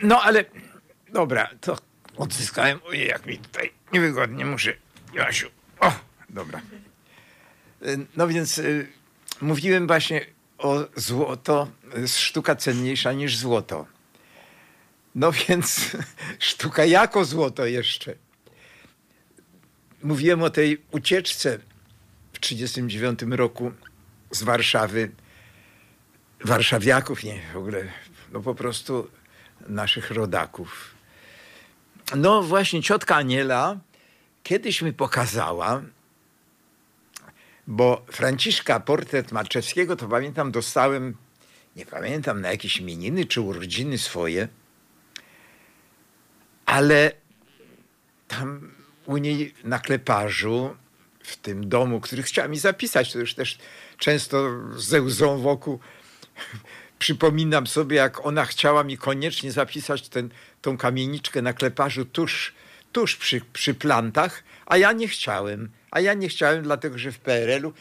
No 0.04 0.22
ale 0.22 0.46
dobra, 1.10 1.50
to 1.62 1.78
odzyskałem. 2.18 2.80
Ojej, 2.86 3.08
jak 3.08 3.26
mi 3.26 3.38
tutaj 3.38 3.72
niewygodnie, 3.94 4.46
muszę. 4.46 4.74
Jasiu. 5.14 5.48
O, 5.80 5.92
dobra. 6.30 6.62
No 8.16 8.28
więc 8.28 8.58
y, 8.58 8.88
mówiłem 9.42 9.88
właśnie 9.88 10.26
o 10.58 10.86
złoto, 10.96 11.68
sztuka 12.08 12.56
cenniejsza 12.56 13.14
niż 13.14 13.38
złoto. 13.38 13.86
No 15.16 15.32
więc 15.32 15.98
sztuka 16.40 16.86
jako 16.86 17.26
złoto 17.26 17.66
jeszcze. 17.66 18.16
mówiłem 20.04 20.44
o 20.44 20.50
tej 20.50 20.82
ucieczce 20.92 21.60
w 22.38 22.40
1939 22.40 23.38
roku 23.38 23.72
z 24.32 24.44
Warszawy, 24.44 25.12
warszawiaków, 26.46 27.24
nie, 27.24 27.42
w 27.54 27.58
ogóle, 27.58 27.84
no 28.32 28.42
po 28.42 28.56
prostu 28.56 29.08
naszych 29.68 30.12
rodaków. 30.12 30.96
No 32.16 32.44
właśnie 32.44 32.84
ciotka 32.84 33.16
Aniela 33.16 33.78
kiedyś 34.44 34.82
mi 34.82 34.94
pokazała, 34.94 35.82
bo 37.68 38.06
Franciszka 38.12 38.80
portret 38.80 39.32
Marczewskiego, 39.32 39.96
to 39.96 40.08
pamiętam, 40.08 40.52
dostałem, 40.52 41.16
nie 41.76 41.86
pamiętam, 41.86 42.42
na 42.42 42.52
jakieś 42.52 42.78
imieniny 42.78 43.26
czy 43.26 43.42
urodziny 43.42 43.98
swoje, 43.98 44.48
ale 46.66 47.12
tam 48.28 48.72
u 49.06 49.18
niej 49.18 49.54
na 49.64 49.80
kleparzu, 49.80 50.76
w 51.28 51.38
tym 51.38 51.70
domu, 51.70 52.02
który 52.02 52.24
chciała 52.24 52.48
mi 52.48 52.60
zapisać, 52.60 53.14
to 53.14 53.20
już 53.20 53.36
też 53.36 53.58
często 53.98 54.50
ze 54.78 55.02
łzą 55.02 55.38
wokół 55.38 55.80
przypominam 57.00 57.68
sobie, 57.68 57.98
jak 57.98 58.26
ona 58.26 58.46
chciała 58.46 58.84
mi 58.84 58.98
koniecznie 58.98 59.52
zapisać 59.52 60.10
ten, 60.10 60.30
tą 60.62 60.78
kamieniczkę 60.78 61.42
na 61.42 61.54
kleparzu 61.54 62.06
tuż, 62.06 62.54
tuż 62.92 63.16
przy, 63.16 63.42
przy 63.54 63.74
plantach, 63.74 64.44
a 64.66 64.78
ja 64.78 64.92
nie 64.92 65.08
chciałem. 65.08 65.70
A 65.92 66.00
ja 66.00 66.14
nie 66.14 66.30
chciałem, 66.30 66.64
dlatego 66.64 66.98
że 66.98 67.12
w 67.12 67.20
PRL-u 67.20 67.74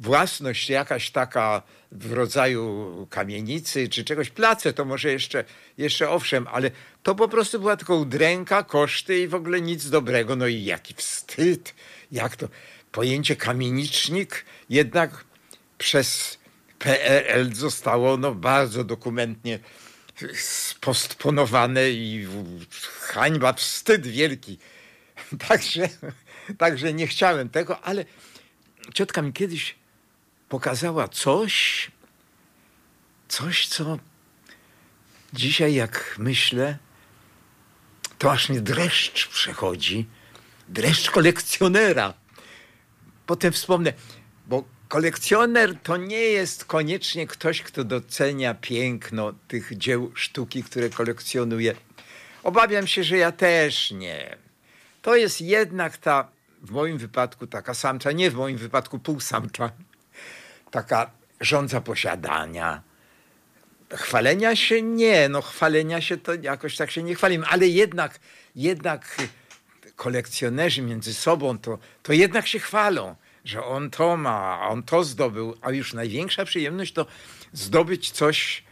własność 0.00 0.70
jakaś 0.70 1.10
taka 1.10 1.62
w 1.92 2.12
rodzaju 2.12 3.06
kamienicy 3.10 3.88
czy 3.88 4.04
czegoś, 4.04 4.30
place 4.30 4.72
to 4.72 4.84
może 4.84 5.12
jeszcze, 5.12 5.44
jeszcze 5.78 6.10
owszem, 6.10 6.46
ale 6.52 6.70
to 7.02 7.14
po 7.14 7.28
prostu 7.28 7.60
była 7.60 7.76
tylko 7.76 7.96
udręka, 7.96 8.62
koszty 8.62 9.18
i 9.18 9.28
w 9.28 9.34
ogóle 9.34 9.60
nic 9.60 9.90
dobrego. 9.90 10.36
No 10.36 10.46
i 10.46 10.64
jaki 10.64 10.94
wstyd, 10.94 11.74
jak 12.12 12.36
to 12.36 12.48
pojęcie 12.92 13.36
kamienicznik 13.36 14.44
jednak 14.68 15.24
przez 15.78 16.38
PRL 16.78 17.54
zostało 17.54 18.16
no, 18.16 18.34
bardzo 18.34 18.84
dokumentnie 18.84 19.58
postponowane 20.80 21.90
i 21.90 22.26
hańba, 23.00 23.52
wstyd 23.52 24.06
wielki. 24.06 24.58
Także, 25.48 25.88
także 26.58 26.92
nie 26.94 27.06
chciałem 27.06 27.48
tego, 27.48 27.80
ale 27.80 28.04
ciotka 28.94 29.22
mi 29.22 29.32
kiedyś 29.32 29.74
pokazała 30.48 31.08
coś, 31.08 31.90
coś, 33.28 33.66
co 33.66 33.98
dzisiaj 35.32 35.74
jak 35.74 36.14
myślę, 36.18 36.78
to 38.18 38.32
aż 38.32 38.48
mnie 38.48 38.60
dreszcz 38.60 39.28
przechodzi. 39.28 40.06
Dreszcz 40.70 41.10
kolekcjonera. 41.10 42.14
Potem 43.26 43.52
wspomnę, 43.52 43.92
bo 44.46 44.64
kolekcjoner 44.88 45.74
to 45.82 45.96
nie 45.96 46.20
jest 46.20 46.64
koniecznie 46.64 47.26
ktoś, 47.26 47.62
kto 47.62 47.84
docenia 47.84 48.54
piękno 48.54 49.32
tych 49.48 49.78
dzieł 49.78 50.12
sztuki, 50.14 50.62
które 50.62 50.90
kolekcjonuje. 50.90 51.74
Obawiam 52.42 52.86
się, 52.86 53.04
że 53.04 53.16
ja 53.16 53.32
też 53.32 53.90
nie. 53.90 54.36
To 55.02 55.16
jest 55.16 55.40
jednak 55.40 55.96
ta, 55.96 56.28
w 56.62 56.70
moim 56.70 56.98
wypadku 56.98 57.46
taka 57.46 57.74
samcza, 57.74 58.12
nie 58.12 58.30
w 58.30 58.34
moim 58.34 58.56
wypadku 58.58 58.98
półsamcza, 58.98 59.70
taka 60.70 61.10
rządza 61.40 61.80
posiadania. 61.80 62.82
Chwalenia 63.92 64.56
się 64.56 64.82
nie, 64.82 65.28
no 65.28 65.42
chwalenia 65.42 66.00
się 66.00 66.16
to 66.16 66.34
jakoś 66.34 66.76
tak 66.76 66.90
się 66.90 67.02
nie 67.02 67.14
chwalimy, 67.14 67.46
ale 67.46 67.68
jednak, 67.68 68.20
jednak 68.56 69.16
kolekcjonerzy 70.00 70.82
między 70.82 71.14
sobą 71.14 71.58
to, 71.58 71.78
to 72.02 72.12
jednak 72.12 72.46
się 72.46 72.58
chwalą 72.58 73.16
że 73.44 73.64
on 73.64 73.90
to 73.90 74.16
ma, 74.16 74.68
on 74.68 74.82
to 74.82 75.04
zdobył, 75.04 75.56
a 75.62 75.70
już 75.70 75.94
największa 75.94 76.44
przyjemność 76.44 76.92
to 76.92 77.06
zdobyć 77.52 78.10
coś, 78.10 78.64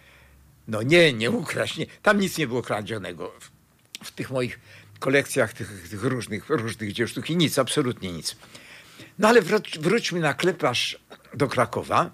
no 0.68 0.83
nie, 0.83 1.12
nie 1.12 1.31
ukraść, 1.31 1.76
nie. 1.76 1.87
tam 2.02 2.20
nic 2.20 2.38
nie 2.38 2.46
było 2.46 2.62
kradzionego 2.62 3.33
w, 3.40 3.50
w 4.05 4.11
tych 4.11 4.31
moich 4.31 4.61
kolekcjach 4.98 5.52
tych, 5.52 5.88
tych, 5.90 6.05
różnych, 6.05 6.48
różnych 6.48 6.92
dzieł 6.92 7.09
sztuki, 7.09 7.37
nic, 7.37 7.59
absolutnie 7.59 8.12
nic. 8.12 8.37
No 9.18 9.29
ale 9.29 9.42
wróć, 9.42 9.79
wróćmy 9.79 10.20
na 10.20 10.35
kleparz 10.35 10.98
do 11.35 11.48
Krakowa, 11.48 12.11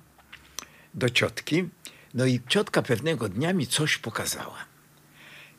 do 0.95 1.11
ciotki. 1.11 1.69
No 2.15 2.27
i 2.27 2.41
ciotka 2.49 2.83
pewnego 2.83 3.29
dnia 3.29 3.53
mi 3.53 3.67
coś 3.67 3.99
pokazała. 3.99 4.65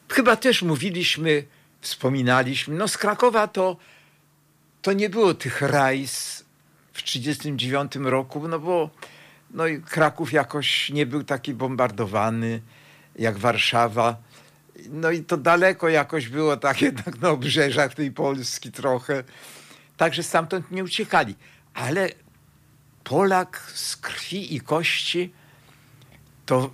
Chyba 0.10 0.36
też 0.36 0.62
mówiliśmy, 0.62 1.44
wspominaliśmy, 1.86 2.76
no 2.76 2.88
z 2.88 2.98
Krakowa 2.98 3.48
to, 3.48 3.78
to 4.82 4.94
nie 4.94 5.10
było 5.10 5.34
tych 5.34 5.62
rajs 5.62 6.44
w 6.94 7.04
1939 7.04 7.96
roku, 8.12 8.48
no 8.48 8.60
bo 8.60 8.90
no 9.52 9.64
Kraków 9.90 10.34
jakoś 10.34 10.90
nie 10.90 11.06
był 11.06 11.24
taki 11.24 11.54
bombardowany 11.54 12.62
jak 13.16 13.38
Warszawa. 13.38 14.18
No 14.90 15.12
i 15.12 15.24
to 15.24 15.38
daleko 15.38 15.90
jakoś 15.90 16.28
było 16.30 16.58
tak 16.58 16.82
jednak 16.90 17.22
na 17.22 17.30
obrzeżach 17.30 17.94
tej 17.94 18.12
Polski 18.12 18.72
trochę. 18.72 19.24
Także 19.98 20.24
stamtąd 20.24 20.72
nie 20.72 20.84
uciekali. 20.84 21.36
Ale 21.74 22.10
Polak 23.04 23.72
z 23.74 23.98
krwi 23.98 24.56
i 24.56 24.62
kości 24.62 25.34
to 26.46 26.70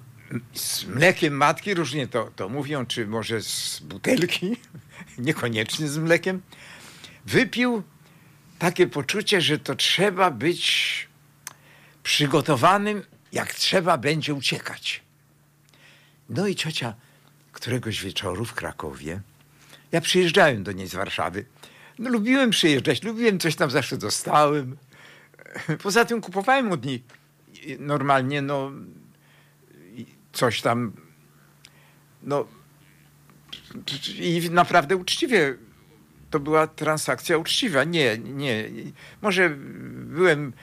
z 0.54 0.86
mlekiem 0.86 1.34
matki, 1.34 1.74
różnie 1.74 2.08
to, 2.08 2.32
to 2.36 2.50
mówią, 2.50 2.86
czy 2.86 3.08
może 3.08 3.42
z 3.42 3.80
butelki, 3.80 4.58
niekoniecznie 5.22 5.88
z 5.88 5.98
mlekiem, 5.98 6.42
wypił 7.26 7.84
takie 8.60 8.88
poczucie, 8.88 9.42
że 9.42 9.60
to 9.60 9.76
trzeba 9.76 10.32
być 10.32 11.08
przygotowanym, 12.04 13.04
jak 13.32 13.54
trzeba 13.54 13.98
będzie 13.98 14.34
uciekać. 14.34 15.04
No 16.30 16.48
i 16.48 16.56
ciocia 16.56 16.94
któregoś 17.52 18.04
wieczoru 18.04 18.46
w 18.46 18.54
Krakowie, 18.54 19.22
ja 19.92 20.02
przyjeżdżałem 20.02 20.64
do 20.64 20.72
niej 20.72 20.88
z 20.88 20.96
Warszawy. 20.96 21.46
No, 22.00 22.10
lubiłem 22.10 22.50
przyjeżdżać, 22.50 23.04
lubiłem 23.04 23.40
coś 23.40 23.56
tam 23.56 23.72
zawsze 23.72 23.98
dostałem. 23.98 24.78
Poza 25.84 26.06
tym 26.06 26.22
kupowałem 26.22 26.72
od 26.72 26.86
niej 26.86 27.04
normalnie, 27.80 28.42
no, 28.42 28.72
coś 30.34 30.62
tam, 30.62 30.94
no, 32.24 32.46
i 34.20 34.50
naprawdę 34.52 34.96
uczciwie 34.96 35.56
to 36.32 36.40
była 36.40 36.68
transakcja 36.68 37.38
uczciwa. 37.38 37.84
Nie, 37.84 38.18
nie. 38.18 38.70
Może 39.22 39.50
byłem, 39.90 40.54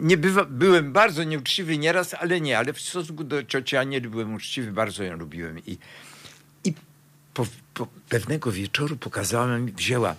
nie 0.00 0.16
bywa, 0.16 0.44
byłem 0.44 0.92
bardzo 0.92 1.24
nieuczciwy 1.24 1.78
nieraz, 1.78 2.14
ale 2.14 2.40
nie. 2.40 2.58
Ale 2.58 2.72
w 2.72 2.80
stosunku 2.80 3.24
do 3.24 3.44
cioci 3.44 3.76
Anieli 3.76 4.08
byłem 4.08 4.34
uczciwy, 4.34 4.72
bardzo 4.72 5.02
ją 5.04 5.16
lubiłem. 5.16 5.58
I, 5.58 5.78
i 6.64 6.74
po, 7.34 7.46
po 7.74 7.86
pewnego 8.08 8.52
wieczoru 8.52 8.96
pokazała 8.96 9.58
mi, 9.58 9.72
wzięła 9.72 10.14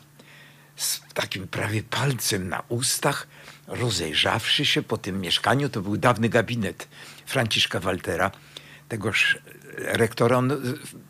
z 0.76 1.02
takim 1.14 1.48
prawie 1.48 1.84
palcem 1.84 2.50
na 2.50 2.64
ustach, 2.70 3.28
rozejrzawszy 3.68 4.66
się 4.66 4.82
po 4.82 4.98
tym 4.98 5.22
mieszkaniu, 5.22 5.70
to 5.70 5.82
był 5.82 5.98
dawny 5.98 6.30
gabinet 6.30 6.88
Franciszka 7.26 7.80
Waltera, 7.80 8.32
tegoż 8.90 9.38
rektora. 9.78 10.38
On 10.38 10.52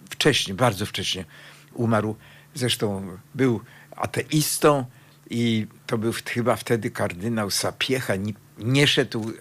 wcześniej, 0.09 0.57
bardzo 0.57 0.85
wcześnie 0.85 1.25
umarł 1.73 2.15
Zresztą 2.53 3.17
był 3.35 3.61
ateistą 3.91 4.85
i 5.29 5.67
to 5.87 5.97
był 5.97 6.13
chyba 6.25 6.55
wtedy 6.55 6.91
kardynał 6.91 7.51
Sapiecha. 7.51 8.15
Nie, 8.15 8.33
nie 8.57 8.87
szedł 8.87 9.31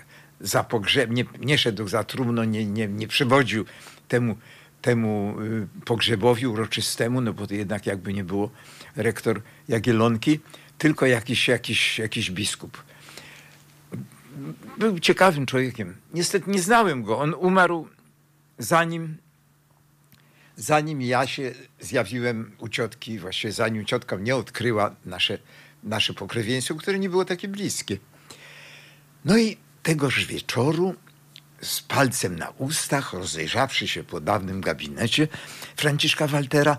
za 0.41 0.65
pogrzeb, 0.65 1.11
nie, 1.11 1.25
nie 1.41 1.59
szedł 1.59 1.89
za 1.89 2.05
trumno, 2.05 2.45
nie, 2.45 2.67
nie, 2.67 2.89
nie 2.89 3.09
przewodził 3.09 3.65
temu, 4.09 4.37
temu 4.83 5.37
y, 5.41 5.67
pogrzebowi 5.85 6.47
uroczystemu, 6.47 7.21
no 7.21 7.33
bo 7.33 7.47
to 7.47 7.55
jednak 7.55 7.87
jakby 7.87 8.13
nie 8.13 8.25
było 8.25 8.51
rektor 8.97 9.43
Jagielonki, 9.69 10.41
tylko 10.79 11.07
jakiś, 11.07 11.49
jakiś, 11.49 11.99
jakiś 11.99 12.31
biskup. 12.31 12.83
Był 14.79 14.99
ciekawym 14.99 15.47
człowiekiem. 15.47 15.97
Niestety 16.15 16.51
nie 16.51 16.63
znałem 16.63 17.03
go. 17.03 17.19
On 17.19 17.35
umarł 17.35 17.89
zanim 18.61 19.17
zanim 20.57 21.03
ja 21.03 21.27
się 21.27 21.55
zjawiłem 21.81 22.53
u 22.59 22.69
ciotki, 22.69 23.19
właściwie 23.19 23.53
zanim 23.53 23.85
ciotka 23.85 24.17
mnie 24.17 24.37
odkryła 24.37 24.95
nasze, 25.05 25.39
nasze 25.83 26.15
pokrewieństwo, 26.15 26.75
które 26.75 26.99
nie 26.99 27.09
było 27.09 27.25
takie 27.25 27.49
bliskie. 27.49 27.99
No 29.25 29.39
i 29.39 29.57
tegoż 29.83 30.27
wieczoru 30.27 30.95
z 31.63 31.81
palcem 31.81 32.37
na 32.37 32.49
ustach, 32.49 33.13
rozejrzawszy 33.13 33.89
się 33.89 34.05
po 34.05 34.21
dawnym 34.21 34.61
gabinecie 34.61 35.29
Franciszka 35.77 36.27
Waltera, 36.27 36.79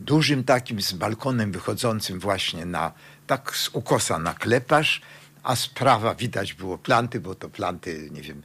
dużym 0.00 0.44
takim 0.44 0.82
z 0.82 0.92
balkonem 0.92 1.52
wychodzącym 1.52 2.20
właśnie 2.20 2.66
na, 2.66 2.92
tak 3.26 3.56
z 3.56 3.68
ukosa 3.72 4.18
na 4.18 4.34
kleparz, 4.34 5.00
a 5.42 5.56
z 5.56 5.68
prawa 5.68 6.14
widać 6.14 6.54
było 6.54 6.78
planty, 6.78 7.20
bo 7.20 7.34
to 7.34 7.48
planty, 7.48 8.08
nie 8.12 8.22
wiem, 8.22 8.42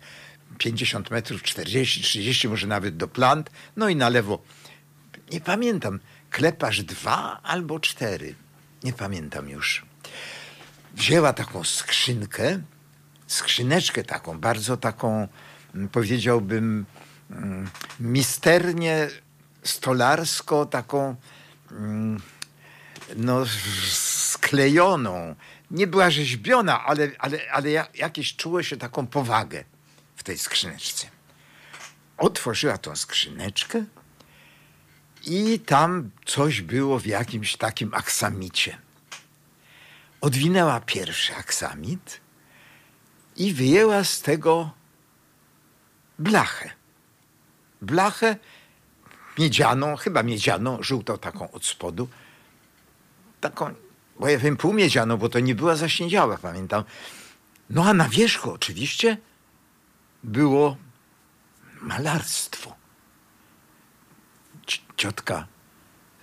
50 0.58 1.12
metrów, 1.12 1.44
40, 1.44 2.02
30 2.02 2.48
może 2.48 2.68
nawet 2.68 2.98
do 2.98 3.08
plant, 3.08 3.50
no 3.76 3.90
i 3.90 3.96
na 3.96 4.10
lewo 4.10 4.42
nie 5.32 5.42
pamiętam, 5.42 6.00
kleparz 6.30 6.84
dwa 6.84 7.40
albo 7.44 7.80
cztery. 7.80 8.36
Nie 8.84 8.94
pamiętam 8.94 9.50
już. 9.50 9.86
wzięła 10.94 11.34
taką 11.34 11.64
skrzynkę, 11.64 12.62
skrzyneczkę 13.28 14.04
taką, 14.04 14.40
bardzo 14.40 14.78
taką, 14.78 15.28
mm, 15.76 15.90
powiedziałbym, 15.90 16.86
mm, 17.30 17.70
misternie 18.00 19.08
stolarsko, 19.64 20.66
taką 20.66 21.16
mm, 21.72 22.22
no, 23.16 23.46
sklejoną. 23.92 25.36
Nie 25.72 25.88
była 25.88 26.10
rzeźbiona, 26.10 26.86
ale, 26.86 27.12
ale, 27.20 27.52
ale 27.52 27.72
jakieś 27.94 28.36
czuło 28.36 28.64
się 28.64 28.78
taką 28.78 29.08
powagę 29.08 29.64
w 30.22 30.24
tej 30.24 30.38
skrzyneczce. 30.38 31.08
Otworzyła 32.18 32.78
tą 32.78 32.96
skrzyneczkę 32.96 33.84
i 35.24 35.60
tam 35.60 36.12
coś 36.26 36.62
było 36.62 37.00
w 37.00 37.06
jakimś 37.06 37.58
takim 37.58 37.94
aksamicie. 37.94 38.78
Odwinęła 40.22 40.80
pierwszy 40.80 41.36
aksamit 41.36 42.22
i 43.36 43.54
wyjęła 43.54 44.04
z 44.04 44.22
tego 44.22 44.72
blachę. 46.20 46.70
Blachę 47.82 48.36
miedzianą, 49.40 49.96
chyba 49.96 50.24
miedzianą, 50.24 50.84
żółtą 50.84 51.18
taką 51.18 51.52
od 51.52 51.66
spodu. 51.66 52.08
Taką, 53.40 53.74
bo 54.20 54.30
ja 54.30 54.38
wiem, 54.38 54.58
półmiedzianą, 54.58 55.18
bo 55.18 55.30
to 55.30 55.40
nie 55.40 55.56
była 55.56 55.76
zaśniedziała, 55.76 56.38
pamiętam. 56.38 56.84
No 57.70 57.86
a 57.86 57.94
na 57.94 58.10
wierzchu 58.10 58.52
oczywiście 58.52 59.18
było 60.24 60.78
malarstwo. 61.82 62.76
Ciotka 64.98 65.48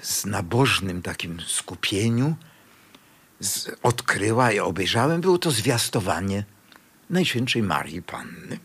z 0.01 0.27
nabożnym 0.27 1.03
takim 1.03 1.41
skupieniu 1.41 2.37
z, 3.41 3.71
odkryła 3.83 4.53
i 4.53 4.59
obejrzałem, 4.59 5.21
było 5.21 5.39
to 5.39 5.51
zwiastowanie 5.51 6.45
Najświętszej 7.11 7.63
Marii 7.63 8.03
Panny. 8.03 8.59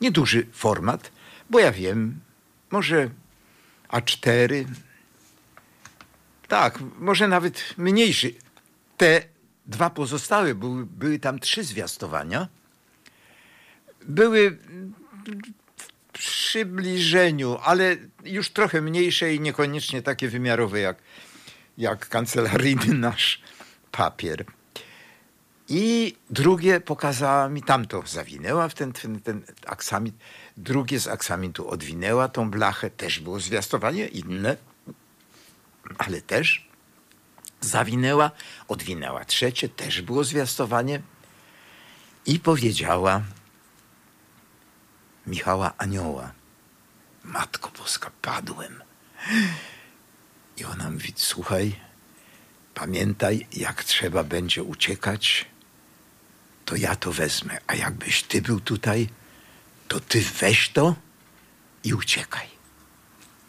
Nieduży 0.00 0.46
format, 0.52 1.12
bo 1.50 1.58
ja 1.58 1.72
wiem, 1.72 2.20
może 2.70 3.10
A4, 3.88 4.64
tak, 6.48 6.78
może 6.98 7.28
nawet 7.28 7.74
mniejszy. 7.78 8.34
Te 8.96 9.22
dwa 9.66 9.90
pozostałe, 9.90 10.54
były, 10.54 10.86
były 10.86 11.18
tam 11.18 11.38
trzy 11.38 11.64
zwiastowania, 11.64 12.48
były 14.04 14.58
w 15.78 15.92
przybliżeniu, 16.12 17.58
ale 17.62 17.96
już 18.24 18.50
trochę 18.50 18.80
mniejsze 18.80 19.34
i 19.34 19.40
niekoniecznie 19.40 20.02
takie 20.02 20.28
wymiarowe 20.28 20.80
jak, 20.80 20.96
jak 21.78 22.08
kancelaryjny 22.08 22.94
nasz 23.08 23.42
papier. 23.92 24.44
I 25.68 26.16
drugie 26.30 26.80
pokazała 26.80 27.48
mi, 27.48 27.62
tamto 27.62 28.02
zawinęła 28.06 28.68
w 28.68 28.74
ten, 28.74 28.92
ten, 28.92 29.20
ten 29.20 29.42
aksamit, 29.66 30.14
drugie 30.56 31.00
z 31.00 31.08
aksamitu 31.08 31.68
odwinęła 31.68 32.28
tą 32.28 32.50
blachę, 32.50 32.90
też 32.90 33.20
było 33.20 33.40
zwiastowanie 33.40 34.06
inne, 34.06 34.56
ale 35.98 36.20
też 36.20 36.68
zawinęła, 37.60 38.30
odwinęła 38.68 39.24
trzecie, 39.24 39.68
też 39.68 40.02
było 40.02 40.24
zwiastowanie 40.24 41.02
i 42.26 42.40
powiedziała 42.40 43.22
Michała 45.26 45.72
Anioła, 45.78 46.32
Matko 47.24 47.70
Boska, 47.78 48.10
padłem. 48.22 48.82
I 50.56 50.64
ona 50.64 50.90
mówi, 50.90 51.12
słuchaj, 51.16 51.76
pamiętaj, 52.74 53.46
jak 53.52 53.84
trzeba 53.84 54.24
będzie 54.24 54.62
uciekać, 54.62 55.46
to 56.64 56.76
ja 56.76 56.96
to 56.96 57.12
wezmę. 57.12 57.58
A 57.66 57.74
jakbyś 57.74 58.22
ty 58.22 58.42
był 58.42 58.60
tutaj, 58.60 59.08
to 59.88 60.00
ty 60.00 60.20
weź 60.40 60.68
to 60.68 60.94
i 61.84 61.94
uciekaj. 61.94 62.46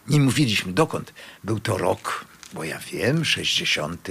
Nie 0.06 0.20
mówiliśmy 0.20 0.72
dokąd. 0.72 1.14
Był 1.44 1.60
to 1.60 1.78
rok, 1.78 2.24
bo 2.52 2.64
ja 2.64 2.78
wiem, 2.78 3.24
60. 3.24 4.08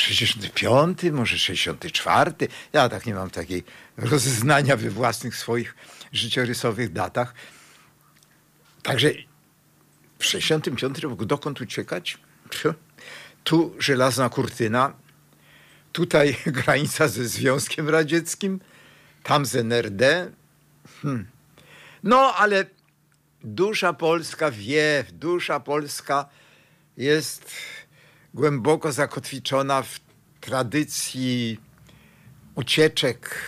65, 0.00 1.02
może 1.12 1.38
64. 1.38 2.32
Ja 2.72 2.88
tak 2.88 3.06
nie 3.06 3.14
mam 3.14 3.30
takiej 3.30 3.64
rozeznania 3.96 4.76
we 4.76 4.90
własnych 4.90 5.36
swoich 5.36 5.74
życiorysowych 6.12 6.92
datach. 6.92 7.34
Także 8.82 9.10
w 10.18 10.24
65 10.24 10.98
roku 10.98 11.26
dokąd 11.26 11.60
uciekać? 11.60 12.18
Tu 13.44 13.74
żelazna 13.78 14.28
kurtyna, 14.28 14.92
tutaj 15.92 16.36
granica 16.46 17.08
ze 17.08 17.28
Związkiem 17.28 17.88
Radzieckim, 17.88 18.60
tam 19.22 19.46
z 19.46 19.56
NRD. 19.56 20.30
Hmm. 21.02 21.26
No, 22.02 22.34
ale 22.36 22.64
dusza 23.44 23.92
polska 23.92 24.50
wie, 24.50 25.04
dusza 25.12 25.60
polska 25.60 26.28
jest 26.96 27.52
głęboko 28.34 28.92
zakotwiczona 28.92 29.82
w 29.82 30.00
tradycji 30.40 31.60
ucieczek. 32.54 33.44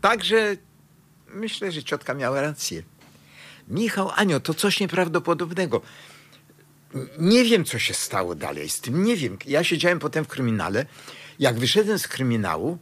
Także 0.00 0.56
myślę, 1.28 1.72
że 1.72 1.82
ciotka 1.82 2.14
miała 2.14 2.40
rację. 2.40 2.82
Michał 3.68 4.10
Anio, 4.14 4.40
to 4.40 4.54
coś 4.54 4.80
nieprawdopodobnego. 4.80 5.82
Nie 7.18 7.44
wiem, 7.44 7.64
co 7.64 7.78
się 7.78 7.94
stało 7.94 8.34
dalej 8.34 8.68
z 8.68 8.80
tym. 8.80 9.04
Nie 9.04 9.16
wiem. 9.16 9.38
Ja 9.46 9.64
siedziałem 9.64 9.98
potem 9.98 10.24
w 10.24 10.28
kryminale. 10.28 10.86
Jak 11.38 11.58
wyszedłem 11.58 11.98
z 11.98 12.08
kryminału, 12.08 12.78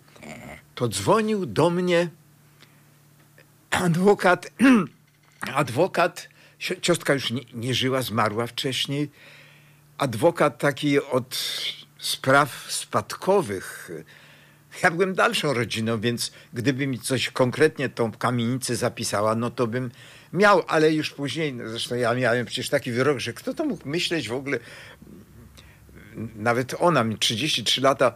to 0.74 0.88
dzwonił 0.88 1.46
do 1.46 1.70
mnie 1.70 2.08
adwokat. 3.70 4.50
adwokat, 5.40 6.28
ciostka 6.82 7.14
już 7.14 7.30
nie, 7.30 7.42
nie 7.54 7.74
żyła, 7.74 8.02
zmarła 8.02 8.46
wcześniej. 8.46 9.10
Adwokat 9.98 10.58
taki 10.58 11.00
od 11.00 11.38
spraw 11.98 12.66
spadkowych. 12.68 13.90
Ja 14.82 14.90
byłem 14.90 15.14
dalszą 15.14 15.52
rodziną, 15.52 16.00
więc 16.00 16.32
gdyby 16.52 16.86
mi 16.86 16.98
coś 16.98 17.30
konkretnie 17.30 17.88
tą 17.88 18.12
kamienicę 18.12 18.76
zapisała, 18.76 19.34
no 19.34 19.50
to 19.50 19.66
bym 19.66 19.90
miał, 20.32 20.62
ale 20.66 20.92
już 20.92 21.10
później, 21.10 21.54
no 21.54 21.68
zresztą 21.68 21.94
ja 21.94 22.14
miałem 22.14 22.46
przecież 22.46 22.68
taki 22.68 22.92
wyrok, 22.92 23.18
że 23.18 23.32
kto 23.32 23.54
to 23.54 23.64
mógł 23.64 23.88
myśleć 23.88 24.28
w 24.28 24.32
ogóle, 24.32 24.58
nawet 26.36 26.74
ona, 26.78 27.04
mi 27.04 27.18
33 27.18 27.80
lata 27.80 28.14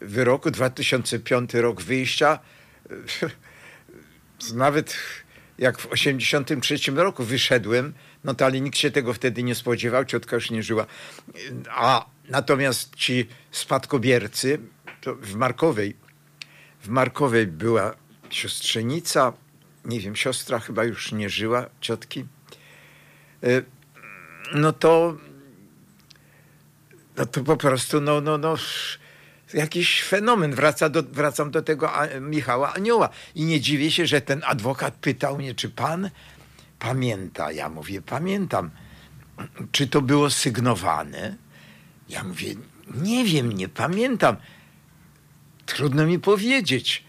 wyroku, 0.00 0.50
2005 0.50 1.54
rok 1.54 1.82
wyjścia, 1.82 2.38
nawet 4.54 4.96
jak 5.58 5.78
w 5.78 5.86
83 5.86 6.76
roku 6.94 7.24
wyszedłem, 7.24 7.94
no 8.28 8.34
to 8.34 8.44
ale 8.44 8.60
nikt 8.60 8.78
się 8.78 8.90
tego 8.90 9.14
wtedy 9.14 9.42
nie 9.42 9.54
spodziewał, 9.54 10.04
ciotka 10.04 10.36
już 10.36 10.50
nie 10.50 10.62
żyła. 10.62 10.86
A 11.70 12.06
natomiast 12.28 12.96
ci 12.96 13.28
spadkobiercy, 13.50 14.58
to 15.00 15.14
w 15.14 15.34
Markowej, 15.34 15.96
w 16.80 16.88
Markowej 16.88 17.46
była 17.46 17.94
siostrzenica, 18.30 19.32
nie 19.84 20.00
wiem, 20.00 20.16
siostra 20.16 20.58
chyba 20.58 20.84
już 20.84 21.12
nie 21.12 21.30
żyła, 21.30 21.66
ciotki, 21.80 22.24
e, 23.42 23.62
no 24.54 24.72
to, 24.72 25.16
no 27.16 27.26
to 27.26 27.44
po 27.44 27.56
prostu, 27.56 28.00
no, 28.00 28.20
no, 28.20 28.38
no, 28.38 28.56
jakiś 29.54 30.02
fenomen. 30.02 30.54
Wraca 30.54 30.88
do, 30.88 31.02
wracam 31.02 31.50
do 31.50 31.62
tego 31.62 31.92
Michała 32.20 32.74
Anioła. 32.74 33.08
I 33.34 33.44
nie 33.44 33.60
dziwię 33.60 33.90
się, 33.90 34.06
że 34.06 34.20
ten 34.20 34.42
adwokat 34.46 34.94
pytał 34.94 35.38
mnie, 35.38 35.54
czy 35.54 35.70
pan 35.70 36.10
pamięta. 36.78 37.52
Ja 37.52 37.68
mówię, 37.68 38.02
pamiętam. 38.02 38.70
Czy 39.72 39.86
to 39.86 40.02
było 40.02 40.30
sygnowane? 40.30 41.36
Ja 42.08 42.24
mówię, 42.24 42.54
nie 42.94 43.24
wiem, 43.24 43.52
nie 43.52 43.68
pamiętam. 43.68 44.36
Trudno 45.66 46.06
mi 46.06 46.18
powiedzieć, 46.18 47.04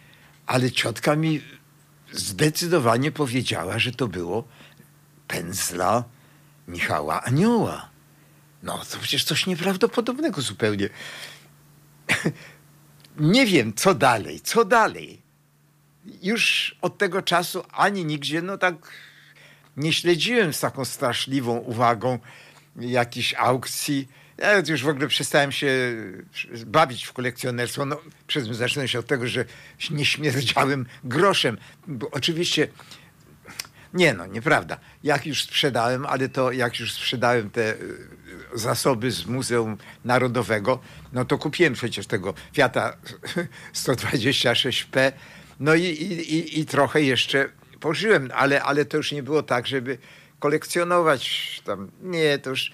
ale 0.46 0.72
ciotka 0.72 1.16
mi 1.16 1.42
zdecydowanie 2.12 3.12
powiedziała, 3.12 3.80
że 3.80 3.92
to 3.92 4.08
było 4.08 4.48
pędzla 5.28 6.04
Michała 6.68 7.24
Anioła. 7.24 7.90
No 8.64 8.78
to 8.92 8.98
przecież 8.98 9.24
coś 9.24 9.46
nieprawdopodobnego 9.46 10.42
zupełnie. 10.42 10.90
nie 13.20 13.46
wiem, 13.46 13.74
co 13.74 13.96
dalej, 13.96 14.42
co 14.42 14.66
dalej. 14.66 15.22
Już 16.22 16.76
od 16.82 16.98
tego 16.98 17.22
czasu 17.22 17.64
ani 17.72 18.06
nigdzie, 18.06 18.42
no 18.42 18.58
tak 18.58 18.76
nie 19.78 19.94
śledziłem 19.94 20.54
z 20.54 20.60
taką 20.60 20.86
straszliwą 20.86 21.58
uwagą 21.58 22.20
jakichś 22.76 23.34
aukcji. 23.34 24.08
Ja 24.38 24.58
już 24.58 24.84
w 24.84 24.88
ogóle 24.88 25.08
przestałem 25.08 25.52
się 25.52 25.68
bawić 26.66 27.06
w 27.06 27.14
kolekcjonerstwo. 27.14 27.86
No, 27.86 28.02
przez 28.28 28.48
zacznę 28.48 28.88
się 28.88 29.00
od 29.00 29.08
tego, 29.08 29.28
że 29.28 29.46
nie 29.92 30.06
śmierdziałem 30.06 30.86
groszem. 31.04 31.58
Bo 31.88 32.10
oczywiście, 32.12 32.68
nie 33.94 34.14
no, 34.14 34.26
nieprawda. 34.26 34.78
Jak 35.04 35.26
już 35.26 35.44
sprzedałem, 35.44 36.06
ale 36.06 36.30
to 36.30 36.52
jak 36.52 36.80
już 36.80 36.94
sprzedałem 36.94 37.50
te 37.50 37.76
zasoby 38.54 39.12
z 39.12 39.26
Muzeum 39.26 39.78
Narodowego, 40.06 40.80
no 41.14 41.26
to 41.26 41.38
kupiłem 41.38 41.74
przecież 41.74 42.08
tego 42.08 42.34
Fiata 42.54 42.98
126P, 43.86 45.12
no 45.60 45.76
i, 45.76 45.84
i, 45.84 46.60
i 46.60 46.66
trochę 46.66 47.02
jeszcze 47.02 47.50
pożyłem, 47.80 48.30
ale, 48.34 48.64
ale 48.64 48.86
to 48.86 48.98
już 48.98 49.12
nie 49.12 49.24
było 49.24 49.44
tak, 49.44 49.68
żeby 49.68 49.98
kolekcjonować 50.40 51.62
tam. 51.66 51.92
Nie, 52.02 52.40
to 52.40 52.50
już... 52.50 52.72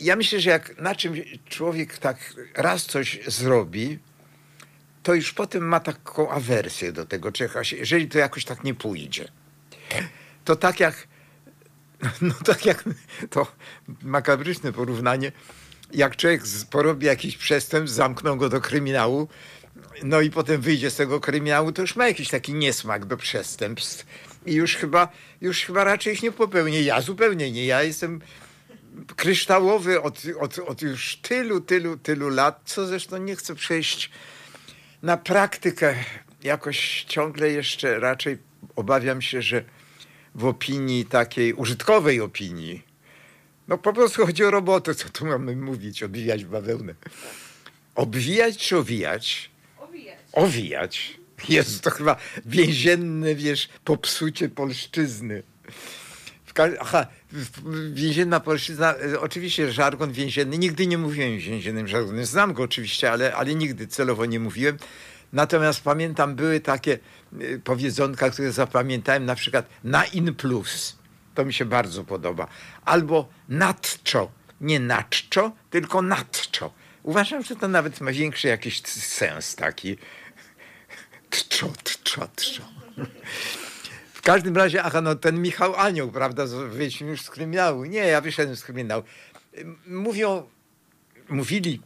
Ja 0.00 0.16
myślę, 0.16 0.40
że 0.40 0.50
jak 0.50 0.78
na 0.78 0.94
czym 0.94 1.14
człowiek 1.48 1.98
tak 1.98 2.34
raz 2.54 2.86
coś 2.86 3.18
zrobi, 3.26 3.98
to 5.02 5.14
już 5.14 5.32
potem 5.32 5.62
ma 5.62 5.80
taką 5.80 6.30
awersję 6.30 6.92
do 6.92 7.06
tego 7.06 7.32
czegoś, 7.32 7.72
jeżeli 7.72 8.08
to 8.08 8.18
jakoś 8.18 8.44
tak 8.44 8.64
nie 8.64 8.74
pójdzie. 8.74 9.28
To 10.44 10.56
tak 10.56 10.80
jak, 10.80 11.08
no 12.20 12.34
tak 12.44 12.66
jak 12.66 12.84
to 13.30 13.46
makabryczne 14.02 14.72
porównanie, 14.72 15.32
jak 15.92 16.16
człowiek 16.16 16.42
porobi 16.70 17.06
jakiś 17.06 17.36
przestępstw, 17.36 17.96
zamkną 17.96 18.36
go 18.36 18.48
do 18.48 18.60
kryminału, 18.60 19.28
no 20.02 20.20
i 20.20 20.30
potem 20.30 20.60
wyjdzie 20.60 20.90
z 20.90 20.96
tego 20.96 21.20
kryminału, 21.20 21.72
to 21.72 21.82
już 21.82 21.96
ma 21.96 22.08
jakiś 22.08 22.28
taki 22.28 22.54
niesmak 22.54 23.04
do 23.04 23.16
przestępstw 23.16 24.06
i 24.46 24.54
już 24.54 24.76
chyba, 24.76 25.08
już 25.40 25.64
chyba 25.64 25.84
raczej 25.84 26.14
ich 26.14 26.22
nie 26.22 26.32
popełnię. 26.32 26.82
Ja 26.82 27.00
zupełnie 27.00 27.52
nie. 27.52 27.66
Ja 27.66 27.82
jestem 27.82 28.20
kryształowy 29.16 30.02
od, 30.02 30.22
od, 30.40 30.58
od 30.58 30.82
już 30.82 31.16
tylu, 31.16 31.60
tylu, 31.60 31.96
tylu 31.96 32.28
lat, 32.28 32.60
co 32.64 32.86
zresztą 32.86 33.16
nie 33.16 33.36
chcę 33.36 33.54
przejść 33.54 34.10
na 35.02 35.16
praktykę. 35.16 35.94
Jakoś 36.42 37.04
ciągle 37.08 37.50
jeszcze 37.50 37.98
raczej 37.98 38.38
obawiam 38.76 39.22
się, 39.22 39.42
że 39.42 39.64
w 40.34 40.44
opinii 40.44 41.04
takiej 41.04 41.52
użytkowej 41.52 42.20
opinii, 42.20 42.82
no 43.68 43.78
po 43.78 43.92
prostu 43.92 44.26
chodzi 44.26 44.44
o 44.44 44.50
robotę, 44.50 44.94
co 44.94 45.08
tu 45.08 45.26
mamy 45.26 45.56
mówić, 45.56 46.02
obwijać 46.02 46.44
bawełnę. 46.44 46.94
Obwijać 47.94 48.58
czy 48.58 48.76
owijać? 48.76 49.50
Owijać. 50.38 51.18
Jezu, 51.48 51.80
to 51.80 51.90
chyba 51.90 52.16
więzienne, 52.46 53.34
wiesz, 53.34 53.68
popsucie 53.84 54.48
polszczyzny. 54.48 55.42
Aha, 56.80 57.06
więzienna 57.92 58.40
polszczyzna, 58.40 58.94
e, 58.94 59.20
oczywiście 59.20 59.72
żargon 59.72 60.12
więzienny, 60.12 60.58
nigdy 60.58 60.86
nie 60.86 60.98
mówiłem 60.98 61.38
więziennym 61.38 61.88
żargonem, 61.88 62.24
znam 62.24 62.52
go 62.52 62.62
oczywiście, 62.62 63.12
ale, 63.12 63.34
ale 63.34 63.54
nigdy 63.54 63.86
celowo 63.86 64.26
nie 64.26 64.40
mówiłem. 64.40 64.76
Natomiast 65.32 65.80
pamiętam, 65.82 66.34
były 66.34 66.60
takie 66.60 66.92
e, 66.92 67.58
powiedzonka, 67.64 68.30
które 68.30 68.52
zapamiętałem, 68.52 69.24
na 69.24 69.34
przykład 69.34 69.68
na 69.84 70.04
in 70.04 70.34
plus. 70.34 70.98
To 71.34 71.44
mi 71.44 71.54
się 71.54 71.64
bardzo 71.64 72.04
podoba. 72.04 72.48
Albo 72.84 73.28
nadczo, 73.48 74.30
nie 74.60 74.80
nadczo, 74.80 75.52
tylko 75.70 76.02
nadczo. 76.02 76.72
Uważam, 77.02 77.42
że 77.42 77.56
to 77.56 77.68
nawet 77.68 78.00
ma 78.00 78.12
większy 78.12 78.48
jakiś 78.48 78.82
sens 78.82 79.54
taki. 79.54 79.96
Tczo, 81.30 81.72
tczo, 81.84 82.28
tczo. 82.36 82.62
W 84.12 84.22
każdym 84.22 84.56
razie, 84.56 84.82
aha, 84.82 85.00
no 85.00 85.14
ten 85.14 85.42
Michał 85.42 85.76
Anioł, 85.76 86.10
prawda, 86.10 86.46
wyjdźmy 86.46 87.10
już 87.10 87.22
z 87.22 87.30
kryminału. 87.30 87.84
Nie, 87.84 87.98
ja 87.98 88.20
wyszedłem 88.20 88.56
z 88.56 88.64
kryminału. 88.64 89.02
Mówią, 89.86 90.48
mówili 91.28 91.80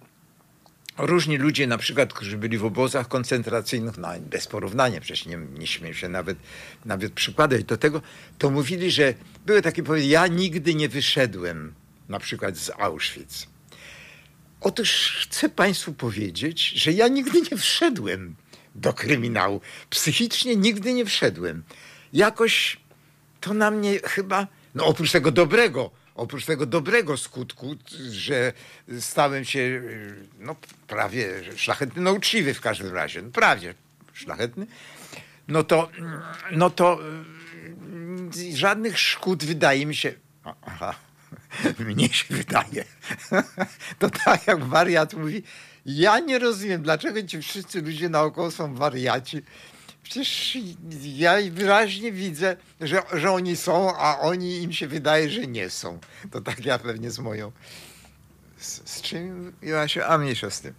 różni 0.98 1.36
ludzie, 1.38 1.66
na 1.66 1.78
przykład, 1.78 2.12
którzy 2.12 2.38
byli 2.38 2.58
w 2.58 2.64
obozach 2.64 3.08
koncentracyjnych, 3.08 3.98
no 3.98 4.08
bez 4.20 4.46
porównania, 4.46 5.00
przecież 5.00 5.26
nie, 5.26 5.36
nie 5.36 5.66
śmiem 5.66 5.94
się 5.94 6.08
nawet, 6.08 6.38
nawet 6.84 7.12
przykładać 7.12 7.64
do 7.64 7.76
tego, 7.76 8.02
to 8.38 8.50
mówili, 8.50 8.90
że 8.90 9.14
były 9.46 9.62
takie 9.62 9.82
powiedzi, 9.82 10.10
ja 10.10 10.26
nigdy 10.26 10.74
nie 10.74 10.88
wyszedłem 10.88 11.74
na 12.08 12.18
przykład 12.18 12.56
z 12.56 12.70
Auschwitz. 12.70 13.46
Otóż 14.60 15.18
chcę 15.28 15.48
Państwu 15.48 15.92
powiedzieć, 15.92 16.68
że 16.68 16.92
ja 16.92 17.08
nigdy 17.08 17.40
nie 17.50 17.56
wszedłem 17.56 18.36
do 18.74 18.92
kryminału. 18.92 19.60
Psychicznie 19.90 20.56
nigdy 20.56 20.94
nie 20.94 21.04
wszedłem. 21.04 21.62
Jakoś 22.12 22.80
to 23.40 23.54
na 23.54 23.70
mnie 23.70 23.98
chyba, 24.04 24.46
no 24.74 24.86
oprócz 24.86 25.12
tego 25.12 25.30
dobrego, 25.30 25.90
oprócz 26.14 26.44
tego 26.44 26.66
dobrego 26.66 27.16
skutku, 27.16 27.76
że 28.10 28.52
stałem 29.00 29.44
się 29.44 29.82
no, 30.38 30.56
prawie 30.86 31.28
szlachetny, 31.56 32.02
no 32.02 32.12
uczciwy 32.12 32.54
w 32.54 32.60
każdym 32.60 32.94
razie, 32.94 33.22
no, 33.22 33.30
prawie 33.30 33.74
szlachetny, 34.12 34.66
no 35.48 35.64
to, 35.64 35.90
no 36.50 36.70
to 36.70 36.98
żadnych 38.54 38.98
szkód 38.98 39.44
wydaje 39.44 39.86
mi 39.86 39.96
się, 39.96 40.12
aha, 40.62 40.94
mnie 41.88 42.08
się 42.08 42.34
wydaje, 42.34 42.84
to 43.98 44.10
tak 44.10 44.46
jak 44.46 44.64
wariat 44.64 45.14
mówi, 45.14 45.42
ja 45.86 46.18
nie 46.18 46.38
rozumiem, 46.38 46.82
dlaczego 46.82 47.22
ci 47.22 47.42
wszyscy 47.42 47.82
ludzie 47.82 48.08
naokoło 48.08 48.50
są 48.50 48.74
wariaci. 48.74 49.42
Przecież 50.02 50.58
ja 51.04 51.34
wyraźnie 51.50 52.12
widzę, 52.12 52.56
że, 52.80 53.02
że 53.12 53.30
oni 53.30 53.56
są, 53.56 53.96
a 53.96 54.18
oni 54.18 54.62
im 54.62 54.72
się 54.72 54.88
wydaje, 54.88 55.30
że 55.30 55.46
nie 55.46 55.70
są. 55.70 55.98
To 56.30 56.40
tak 56.40 56.64
ja 56.64 56.78
pewnie 56.78 57.10
z 57.10 57.18
moją. 57.18 57.52
Z, 58.58 58.90
z 58.90 59.02
czym 59.02 59.52
ja 59.62 59.88
się. 59.88 60.04
A 60.04 60.18
mniejsza 60.18 60.50
z 60.50 60.60
tym. 60.60 60.74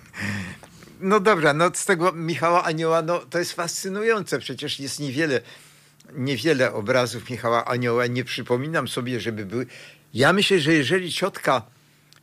no 1.00 1.20
dobra, 1.20 1.54
no 1.54 1.70
z 1.74 1.84
tego 1.84 2.12
Michała 2.12 2.64
Anioła, 2.64 3.02
no 3.02 3.18
to 3.18 3.38
jest 3.38 3.52
fascynujące. 3.52 4.38
Przecież 4.38 4.80
jest 4.80 5.00
niewiele, 5.00 5.40
niewiele 6.12 6.72
obrazów 6.72 7.30
Michała 7.30 7.64
Anioła. 7.64 8.06
Nie 8.06 8.24
przypominam 8.24 8.88
sobie, 8.88 9.20
żeby 9.20 9.46
były. 9.46 9.66
Ja 10.14 10.32
myślę, 10.32 10.60
że 10.60 10.72
jeżeli 10.72 11.12
ciotka 11.12 11.62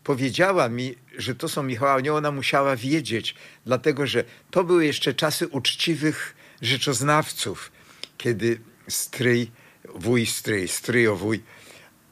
powiedziała 0.04 0.70
mi, 0.70 0.96
że 1.18 1.36
to 1.36 1.50
są 1.50 1.64
Michała 1.64 1.94
Anioła, 1.94 2.18
ona 2.18 2.32
musiała 2.32 2.76
wiedzieć, 2.76 3.36
dlatego 3.66 4.08
że 4.08 4.24
to 4.52 4.64
były 4.64 4.86
jeszcze 4.86 5.14
czasy 5.14 5.48
uczciwych 5.48 6.36
rzeczoznawców, 6.62 7.72
kiedy 8.18 8.60
stryj, 8.88 9.52
wuj 9.96 10.26
stryj, 10.26 10.68
stryjowój 10.68 11.44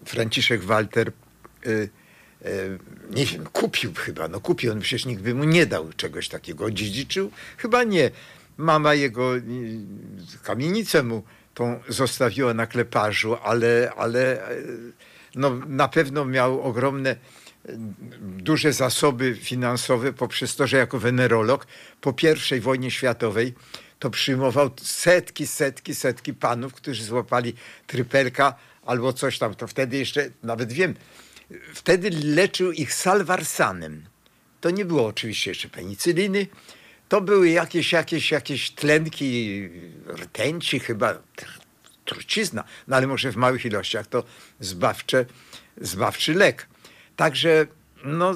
Franciszek 0.06 0.64
Walter 0.64 1.12
y, 1.68 1.90
y, 2.46 2.80
nie 3.10 3.26
wiem, 3.26 3.46
kupił 3.46 3.94
chyba, 3.94 4.28
no 4.28 4.40
kupił, 4.40 4.72
on 4.72 4.80
przecież 4.80 5.06
nikt 5.06 5.22
by 5.22 5.36
mu 5.36 5.44
nie 5.44 5.66
dał 5.66 5.94
czegoś 5.94 6.30
takiego, 6.30 6.66
odziedziczył? 6.66 7.32
Chyba 7.58 7.84
nie. 7.84 8.12
Mama 8.58 8.94
jego 8.94 9.38
y, 9.38 9.42
kamienicę 10.44 11.04
mu 11.04 11.24
tą 11.54 11.80
zostawiła 11.88 12.54
na 12.54 12.68
kleparzu, 12.68 13.36
ale, 13.44 13.92
ale 13.98 14.50
no, 15.36 15.50
na 15.68 15.88
pewno 15.88 16.26
miał 16.26 16.62
ogromne 16.62 17.16
duże 18.22 18.74
zasoby 18.74 19.36
finansowe 19.36 20.14
poprzez 20.14 20.56
to, 20.56 20.68
że 20.68 20.78
jako 20.78 21.00
wenerolog 21.00 21.68
po 22.02 22.14
I 22.58 22.60
wojnie 22.60 22.92
światowej 22.92 23.54
to 24.00 24.10
przyjmował 24.10 24.72
setki, 24.82 25.48
setki, 25.48 25.96
setki 25.96 26.34
panów, 26.34 26.74
którzy 26.74 27.04
złapali 27.04 27.54
trypelka 27.88 28.56
albo 28.86 29.14
coś 29.14 29.38
tam. 29.40 29.56
To 29.56 29.68
wtedy 29.68 29.98
jeszcze, 29.98 30.30
nawet 30.44 30.72
wiem, 30.72 30.96
wtedy 31.74 32.10
leczył 32.24 32.72
ich 32.72 32.94
salwarsanem. 32.94 34.06
To 34.62 34.70
nie 34.70 34.86
było 34.86 35.08
oczywiście 35.08 35.52
jeszcze 35.52 35.70
penicyliny, 35.70 36.48
to 37.10 37.22
były 37.22 37.50
jakieś, 37.50 37.92
jakieś, 37.92 38.32
jakieś 38.32 38.72
tlenki 38.72 39.70
rtęci, 40.08 40.80
chyba 40.80 41.22
trucizna, 42.06 42.64
no 42.88 42.96
ale 42.96 43.08
może 43.08 43.32
w 43.32 43.36
małych 43.36 43.66
ilościach 43.66 44.08
to 44.08 44.24
zbawcze, 44.60 45.26
zbawczy 45.82 46.34
lek. 46.34 46.68
Także 47.22 47.68
no, 48.04 48.34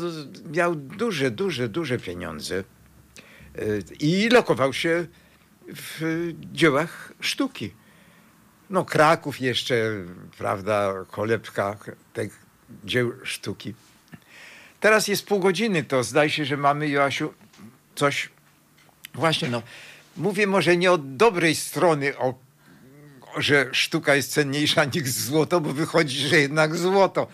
miał 0.51 0.75
duże, 0.75 1.31
duże, 1.31 1.69
duże 1.69 1.99
pieniądze 1.99 2.63
y, 3.59 3.83
i 3.99 4.29
lokował 4.29 4.73
się 4.73 5.07
w 5.67 6.31
dziełach 6.53 7.13
sztuki. 7.19 7.73
No 8.69 8.85
Kraków 8.85 9.41
jeszcze, 9.41 9.91
prawda, 10.37 10.93
kolebka 11.11 11.77
tych 12.13 12.39
dzieł 12.83 13.11
sztuki. 13.23 13.73
Teraz 14.79 15.07
jest 15.07 15.25
pół 15.25 15.39
godziny, 15.39 15.83
to 15.83 16.03
zdaje 16.03 16.29
się, 16.29 16.45
że 16.45 16.57
mamy, 16.57 16.89
Joasiu, 16.89 17.33
coś... 17.95 18.29
Właśnie, 19.13 19.49
no, 19.49 19.61
mówię 20.17 20.47
może 20.47 20.77
nie 20.77 20.91
od 20.91 21.15
dobrej 21.15 21.55
strony, 21.55 22.17
o, 22.17 22.33
że 23.37 23.69
sztuka 23.71 24.15
jest 24.15 24.31
cenniejsza 24.31 24.85
niż 24.85 25.03
złoto, 25.03 25.61
bo 25.61 25.73
wychodzi, 25.73 26.27
że 26.27 26.39
jednak 26.39 26.75
złoto. 26.75 27.27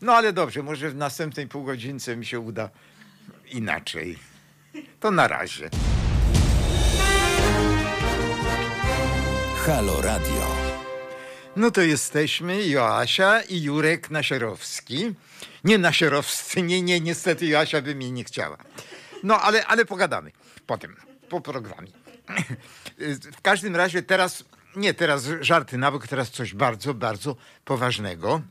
No 0.00 0.14
ale 0.14 0.32
dobrze, 0.32 0.62
może 0.62 0.90
w 0.90 0.96
następnej 0.96 1.48
półgodzince 1.48 2.16
mi 2.16 2.26
się 2.26 2.40
uda 2.40 2.70
inaczej. 3.52 4.18
To 5.00 5.10
na 5.10 5.28
razie. 5.28 5.70
Halo 9.66 10.02
Radio. 10.02 10.56
No 11.56 11.70
to 11.70 11.80
jesteśmy 11.80 12.66
Joasia 12.66 13.42
i 13.42 13.62
Jurek 13.62 14.10
Nasierowski. 14.10 15.14
Nie 15.64 15.78
Nasierowscy, 15.78 16.62
nie, 16.62 16.82
nie, 16.82 17.00
niestety 17.00 17.46
Joasia 17.46 17.82
by 17.82 17.94
mnie 17.94 18.10
nie 18.10 18.24
chciała. 18.24 18.56
No 19.22 19.40
ale, 19.40 19.66
ale 19.66 19.84
pogadamy 19.84 20.32
potem, 20.66 20.96
po 21.28 21.40
programie. 21.40 21.92
W 23.36 23.40
każdym 23.42 23.76
razie 23.76 24.02
teraz, 24.02 24.44
nie 24.76 24.94
teraz 24.94 25.28
żarty 25.40 25.78
na 25.78 25.92
bok, 25.92 26.08
teraz 26.08 26.30
coś 26.30 26.54
bardzo, 26.54 26.94
bardzo 26.94 27.36
poważnego. 27.64 28.42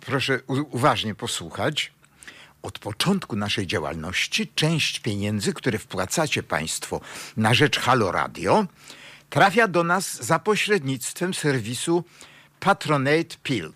Proszę 0.00 0.40
uważnie 0.70 1.14
posłuchać. 1.14 1.92
Od 2.62 2.78
początku 2.78 3.36
naszej 3.36 3.66
działalności 3.66 4.48
część 4.54 5.00
pieniędzy, 5.00 5.52
które 5.52 5.78
wpłacacie 5.78 6.42
Państwo 6.42 7.00
na 7.36 7.54
rzecz 7.54 7.78
Halo 7.78 8.12
Radio, 8.12 8.66
trafia 9.30 9.68
do 9.68 9.84
nas 9.84 10.24
za 10.24 10.38
pośrednictwem 10.38 11.34
serwisu 11.34 12.04
Patronate 12.60 13.36
Pill. 13.42 13.72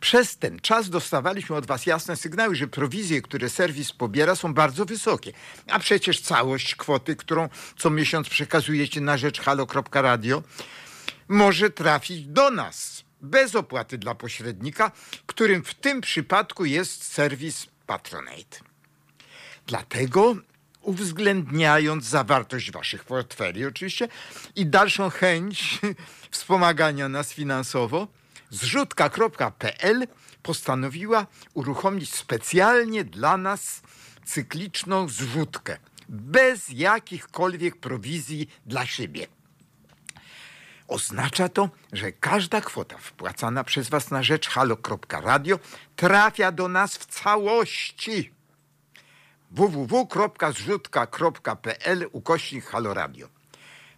Przez 0.00 0.36
ten 0.36 0.60
czas 0.60 0.90
dostawaliśmy 0.90 1.56
od 1.56 1.66
Was 1.66 1.86
jasne 1.86 2.16
sygnały, 2.16 2.56
że 2.56 2.66
prowizje, 2.66 3.22
które 3.22 3.50
serwis 3.50 3.92
pobiera, 3.92 4.36
są 4.36 4.54
bardzo 4.54 4.84
wysokie. 4.84 5.32
A 5.66 5.78
przecież 5.78 6.20
całość 6.20 6.74
kwoty, 6.74 7.16
którą 7.16 7.48
co 7.78 7.90
miesiąc 7.90 8.28
przekazujecie 8.28 9.00
na 9.00 9.16
rzecz 9.16 9.40
halo.radio, 9.40 10.42
może 11.28 11.70
trafić 11.70 12.26
do 12.26 12.50
nas 12.50 13.04
bez 13.22 13.54
opłaty 13.54 13.98
dla 13.98 14.14
pośrednika, 14.14 14.92
którym 15.26 15.64
w 15.64 15.74
tym 15.74 16.00
przypadku 16.00 16.64
jest 16.64 17.12
serwis 17.12 17.66
Patronate. 17.86 18.58
Dlatego 19.66 20.36
uwzględniając 20.82 22.04
zawartość 22.04 22.70
waszych 22.70 23.04
portfeli 23.04 23.66
oczywiście 23.66 24.08
i 24.56 24.66
dalszą 24.66 25.10
chęć 25.10 25.78
wspomagania 26.30 27.08
nas 27.08 27.32
finansowo, 27.32 28.08
zrzutka.pl 28.50 30.06
postanowiła 30.42 31.26
uruchomić 31.54 32.14
specjalnie 32.14 33.04
dla 33.04 33.36
nas 33.36 33.82
cykliczną 34.24 35.08
zrzutkę 35.08 35.78
bez 36.08 36.68
jakichkolwiek 36.68 37.76
prowizji 37.76 38.48
dla 38.66 38.86
siebie. 38.86 39.26
Oznacza 40.92 41.48
to, 41.48 41.70
że 41.92 42.12
każda 42.12 42.60
kwota 42.60 42.98
wpłacana 42.98 43.64
przez 43.64 43.88
Was 43.88 44.10
na 44.10 44.22
rzecz 44.22 44.48
halo.radio 44.48 45.58
trafia 45.96 46.52
do 46.52 46.68
nas 46.68 46.96
w 46.96 47.06
całości. 47.06 48.32
www.zrzutka.pl 49.50 52.08
ukośnik 52.12 52.64
haloradio. 52.64 53.28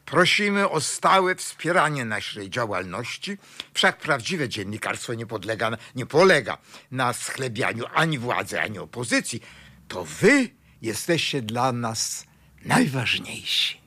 Prosimy 0.05 0.71
o 0.71 0.81
stałe 0.81 1.35
wspieranie 1.35 2.05
naszej 2.05 2.51
działalności, 2.51 3.39
wszak 3.75 3.99
prawdziwe 3.99 4.49
dziennikarstwo 4.49 5.15
nie, 5.15 5.27
podlega, 5.27 5.71
nie 5.95 6.07
polega 6.07 6.59
na 6.91 7.13
schlebianiu 7.13 7.85
ani 7.95 8.19
władzy, 8.19 8.61
ani 8.61 8.79
opozycji. 8.79 9.41
To 9.89 10.05
wy 10.05 10.49
jesteście 10.83 11.43
dla 11.43 11.73
nas 11.73 12.27
najważniejsi. 12.65 13.81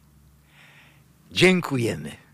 Dziękujemy. 1.32 2.27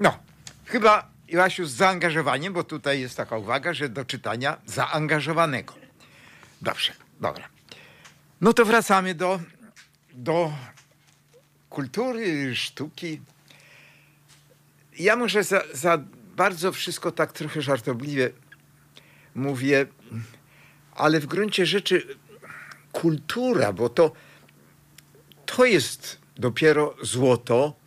No, 0.00 0.18
chyba 0.66 1.10
Joasiu 1.28 1.66
z 1.66 1.72
zaangażowaniem, 1.72 2.52
bo 2.52 2.64
tutaj 2.64 3.00
jest 3.00 3.16
taka 3.16 3.36
uwaga, 3.36 3.74
że 3.74 3.88
do 3.88 4.04
czytania 4.04 4.56
zaangażowanego. 4.66 5.74
Dobrze, 6.62 6.92
dobra. 7.20 7.48
No 8.40 8.52
to 8.52 8.64
wracamy 8.64 9.14
do, 9.14 9.40
do 10.12 10.52
kultury, 11.70 12.56
sztuki. 12.56 13.20
Ja 14.98 15.16
może 15.16 15.44
za, 15.44 15.62
za 15.72 15.98
bardzo 16.36 16.72
wszystko 16.72 17.12
tak 17.12 17.32
trochę 17.32 17.62
żartobliwie 17.62 18.30
mówię, 19.34 19.86
ale 20.94 21.20
w 21.20 21.26
gruncie 21.26 21.66
rzeczy 21.66 22.16
kultura, 22.92 23.72
bo 23.72 23.88
to, 23.88 24.12
to 25.46 25.64
jest 25.64 26.18
dopiero 26.36 26.96
złoto, 27.02 27.81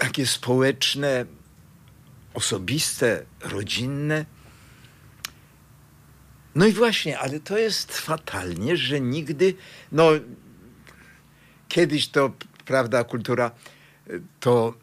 takie 0.00 0.26
społeczne, 0.26 1.24
osobiste, 2.34 3.24
rodzinne. 3.40 4.24
No 6.54 6.66
i 6.66 6.72
właśnie, 6.72 7.18
ale 7.18 7.40
to 7.40 7.58
jest 7.58 7.98
fatalnie, 7.98 8.76
że 8.76 9.00
nigdy, 9.00 9.54
no 9.92 10.10
kiedyś 11.68 12.08
to, 12.08 12.32
prawda, 12.64 13.04
kultura 13.04 13.50
to 14.40 14.74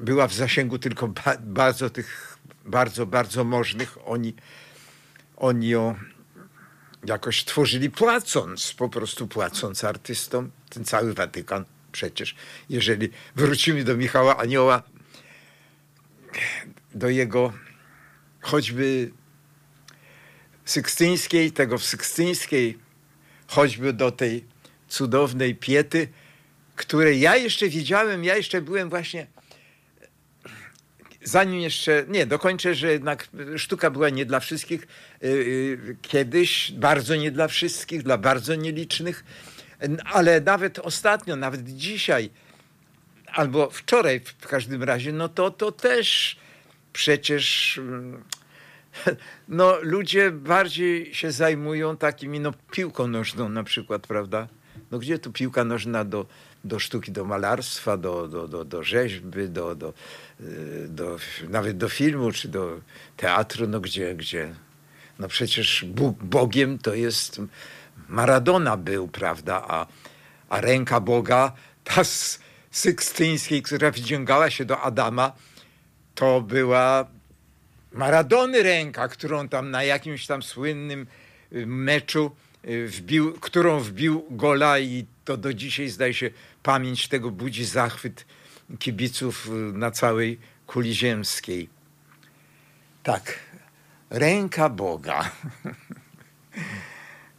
była 0.00 0.26
w 0.28 0.34
zasięgu 0.34 0.78
tylko 0.78 1.08
ba 1.08 1.36
bardzo 1.40 1.90
tych, 1.90 2.38
bardzo, 2.64 3.06
bardzo 3.06 3.44
możnych. 3.44 3.98
Oni, 4.04 4.34
oni 5.36 5.68
ją 5.68 5.94
jakoś 7.06 7.44
tworzyli 7.44 7.90
płacąc, 7.90 8.72
po 8.72 8.88
prostu 8.88 9.28
płacąc 9.28 9.84
artystom, 9.84 10.50
ten 10.68 10.84
cały 10.84 11.14
Watykan 11.14 11.64
przecież. 11.92 12.34
Jeżeli 12.68 13.08
wrócimy 13.36 13.84
do 13.84 13.96
Michała 13.96 14.36
Anioła, 14.36 14.82
do 16.94 17.08
jego 17.08 17.52
choćby 18.40 19.10
sykstyńskiej, 20.64 21.52
tego 21.52 21.78
w 21.78 21.84
sykstyńskiej, 21.84 22.78
choćby 23.46 23.92
do 23.92 24.10
tej 24.10 24.44
cudownej 24.88 25.54
piety, 25.54 26.08
której 26.76 27.20
ja 27.20 27.36
jeszcze 27.36 27.68
widziałem, 27.68 28.24
ja 28.24 28.36
jeszcze 28.36 28.62
byłem 28.62 28.88
właśnie 28.90 29.26
zanim 31.22 31.60
jeszcze, 31.60 32.04
nie, 32.08 32.26
dokończę, 32.26 32.74
że 32.74 32.92
jednak 32.92 33.28
sztuka 33.56 33.90
była 33.90 34.10
nie 34.10 34.26
dla 34.26 34.40
wszystkich, 34.40 34.82
y, 35.24 35.26
y, 35.26 35.96
kiedyś 36.02 36.72
bardzo 36.72 37.16
nie 37.16 37.30
dla 37.30 37.48
wszystkich, 37.48 38.02
dla 38.02 38.18
bardzo 38.18 38.54
nielicznych, 38.54 39.24
ale 40.04 40.40
nawet 40.40 40.78
ostatnio, 40.78 41.36
nawet 41.36 41.68
dzisiaj, 41.68 42.30
albo 43.26 43.70
wczoraj 43.70 44.20
w 44.20 44.46
każdym 44.46 44.82
razie, 44.82 45.12
no 45.12 45.28
to, 45.28 45.50
to 45.50 45.72
też 45.72 46.36
przecież 46.92 47.78
mm, 47.78 48.22
no, 49.48 49.76
ludzie 49.82 50.30
bardziej 50.30 51.14
się 51.14 51.32
zajmują 51.32 51.96
takimi, 51.96 52.40
no 52.40 52.52
piłką 52.70 53.06
nożną 53.06 53.48
na 53.48 53.64
przykład, 53.64 54.06
prawda? 54.06 54.48
No 54.90 54.98
gdzie 54.98 55.18
tu 55.18 55.32
piłka 55.32 55.64
nożna 55.64 56.04
do, 56.04 56.26
do 56.64 56.78
sztuki, 56.78 57.12
do 57.12 57.24
malarstwa, 57.24 57.96
do, 57.96 58.28
do, 58.28 58.48
do, 58.48 58.64
do 58.64 58.82
rzeźby, 58.82 59.48
do, 59.48 59.74
do, 59.74 59.92
y, 60.40 60.86
do, 60.88 61.16
nawet 61.48 61.78
do 61.78 61.88
filmu 61.88 62.32
czy 62.32 62.48
do 62.48 62.80
teatru, 63.16 63.66
no 63.66 63.80
gdzie, 63.80 64.14
gdzie 64.14 64.54
no 65.18 65.28
przecież 65.28 65.84
Bóg, 65.84 66.24
Bogiem 66.24 66.78
to 66.78 66.94
jest 66.94 67.40
Maradona 68.08 68.76
był, 68.76 69.08
prawda, 69.08 69.64
a, 69.68 69.86
a 70.48 70.60
ręka 70.60 71.00
Boga, 71.00 71.52
ta 71.84 72.04
z 72.04 72.40
Sykstyńskiej, 72.70 73.62
która 73.62 73.90
wyciągała 73.90 74.50
się 74.50 74.64
do 74.64 74.80
Adama, 74.80 75.32
to 76.14 76.40
była 76.40 77.06
Maradony 77.92 78.62
ręka, 78.62 79.08
którą 79.08 79.48
tam 79.48 79.70
na 79.70 79.84
jakimś 79.84 80.26
tam 80.26 80.42
słynnym 80.42 81.06
y, 81.52 81.66
meczu 81.66 82.30
y, 82.64 82.88
wbił, 82.88 83.32
którą 83.32 83.80
wbił 83.80 84.26
gola 84.30 84.78
i 84.78 85.06
to 85.24 85.36
do 85.36 85.54
dzisiaj 85.54 85.88
zdaje 85.88 86.14
się 86.14 86.30
pamięć 86.62 87.08
tego 87.08 87.30
budzi 87.30 87.64
zachwyt 87.64 88.26
kibiców 88.78 89.46
y, 89.46 89.50
na 89.50 89.90
całej 89.90 90.38
kuli 90.66 90.94
ziemskiej. 90.94 91.68
Tak, 93.02 93.38
ręka 94.10 94.68
Boga. 94.68 95.30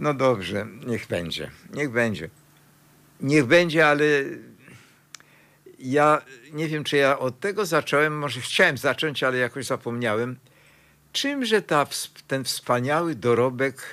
No 0.02 0.14
dobrze, 0.14 0.68
niech 0.88 1.08
będzie, 1.08 1.52
niech 1.74 1.92
będzie. 1.92 2.30
Niech 3.20 3.46
będzie, 3.46 3.88
ale 3.88 4.06
ja 5.80 6.22
nie 6.54 6.68
wiem, 6.68 6.84
czy 6.84 6.98
ja 6.98 7.20
od 7.20 7.40
tego 7.40 7.66
zacząłem, 7.66 8.18
może 8.18 8.42
chciałem 8.42 8.78
zacząć, 8.78 9.24
ale 9.24 9.38
jakoś 9.38 9.66
zapomniałem. 9.66 10.38
Czymże 11.12 11.62
ta, 11.62 11.88
ten 12.28 12.44
wspaniały 12.44 13.16
dorobek 13.16 13.84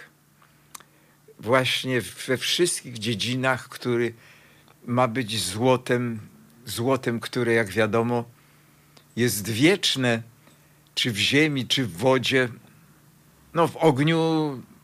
właśnie 1.38 2.00
we 2.00 2.36
wszystkich 2.36 2.98
dziedzinach, 2.98 3.68
który 3.68 4.14
ma 4.86 5.08
być 5.08 5.40
złotem, 5.44 6.20
złotem, 6.66 7.20
które 7.20 7.52
jak 7.52 7.68
wiadomo 7.68 8.24
jest 9.16 9.48
wieczne, 9.48 10.22
czy 10.94 11.10
w 11.12 11.16
ziemi, 11.16 11.66
czy 11.66 11.84
w 11.84 11.96
wodzie, 11.96 12.48
no 13.54 13.68
w 13.68 13.76
ogniu 13.76 14.18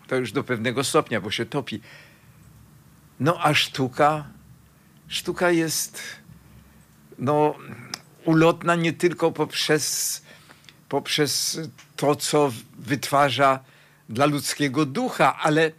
to 0.07 0.16
już 0.16 0.32
do 0.32 0.44
pewnego 0.44 0.84
stopnia, 0.84 1.20
bo 1.20 1.30
się 1.30 1.46
topi. 1.46 1.80
No 3.20 3.38
a 3.42 3.55
sztuka, 3.55 4.24
sztuka 5.09 5.50
jest 5.50 6.02
no, 7.18 7.55
ulotna 8.24 8.74
nie 8.74 8.92
tylko 8.92 9.32
poprzez, 9.32 10.22
poprzez 10.88 11.61
to, 11.96 12.16
co 12.16 12.52
wytwarza 12.78 13.64
dla 14.09 14.26
ludzkiego 14.26 14.86
ducha, 14.86 15.38
ale, 15.38 15.72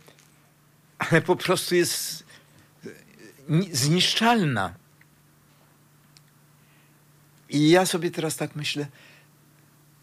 ale 0.99 1.21
po 1.21 1.35
prostu 1.35 1.75
jest 1.75 2.25
zniszczalna. 3.71 4.73
I 7.49 7.69
ja 7.69 7.85
sobie 7.85 8.11
teraz 8.11 8.35
tak 8.35 8.55
myślę, 8.55 8.87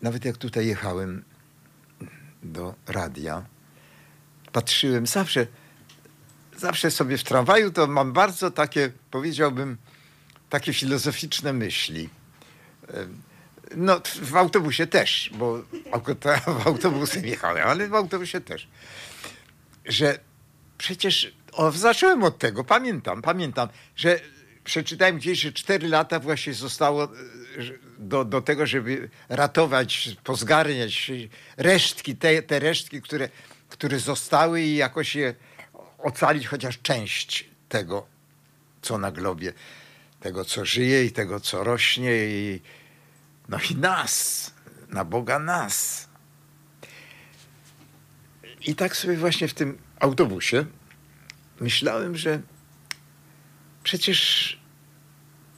nawet 0.03 0.25
jak 0.25 0.37
tutaj 0.37 0.67
jechałem 0.67 1.25
do 2.43 2.75
radia, 2.87 3.45
patrzyłem 4.53 5.07
zawsze, 5.07 5.47
zawsze 6.57 6.91
sobie 6.91 7.19
w 7.19 7.25
tramwaju 7.25 7.71
to 7.71 7.87
mam 7.87 8.13
bardzo 8.13 8.51
takie, 8.51 8.93
powiedziałbym, 9.11 9.77
takie 10.51 10.73
filozoficzne 10.73 11.53
myśli. 11.53 12.09
No, 13.77 14.01
w 14.23 14.37
autobusie 14.37 14.87
też, 14.87 15.31
bo 15.35 15.63
w 16.63 16.67
autobusem 16.67 17.27
jechałem, 17.27 17.69
ale 17.69 17.89
w 17.89 17.95
autobusie 17.95 18.41
też. 18.41 18.69
Że 19.85 20.19
przecież, 20.79 21.33
o, 21.53 21.71
zacząłem 21.71 22.25
od 22.25 22.39
tego, 22.39 22.65
pamiętam, 22.65 23.23
pamiętam, 23.23 23.69
że 23.97 24.21
przeczytałem 24.65 25.17
gdzieś, 25.17 25.41
że 25.41 25.53
cztery 25.53 25.89
lata 25.89 26.21
właśnie 26.21 26.55
zostało 26.55 27.05
e, 27.05 27.09
do, 27.99 28.25
do 28.25 28.43
tego, 28.43 28.67
żeby 28.67 29.11
ratować, 29.29 30.17
pozgarniać 30.25 31.11
resztki, 31.57 32.17
te, 32.17 32.43
te 32.43 32.59
resztki, 32.59 33.03
które, 33.03 33.29
które 33.83 33.99
zostały 33.99 34.63
i 34.63 34.77
jakoś 34.77 35.15
je 35.15 35.35
ocalić 35.99 36.47
chociaż 36.47 36.79
część 36.83 37.51
tego, 37.69 38.07
co 38.83 38.99
na 38.99 39.13
globie, 39.13 39.53
tego, 40.21 40.45
co 40.45 40.65
żyje 40.65 41.05
i 41.05 41.13
tego, 41.13 41.41
co 41.41 41.65
rośnie 41.65 42.27
i 42.27 42.61
no 43.49 43.59
i 43.71 43.77
nas, 43.77 44.51
na 44.89 45.05
Boga 45.05 45.39
nas. 45.39 46.09
I 48.61 48.75
tak 48.75 48.97
sobie 48.97 49.17
właśnie 49.17 49.49
w 49.49 49.55
tym 49.55 49.79
autobusie 50.01 50.65
myślałem, 51.61 52.17
że 52.17 52.41
przecież 53.83 54.59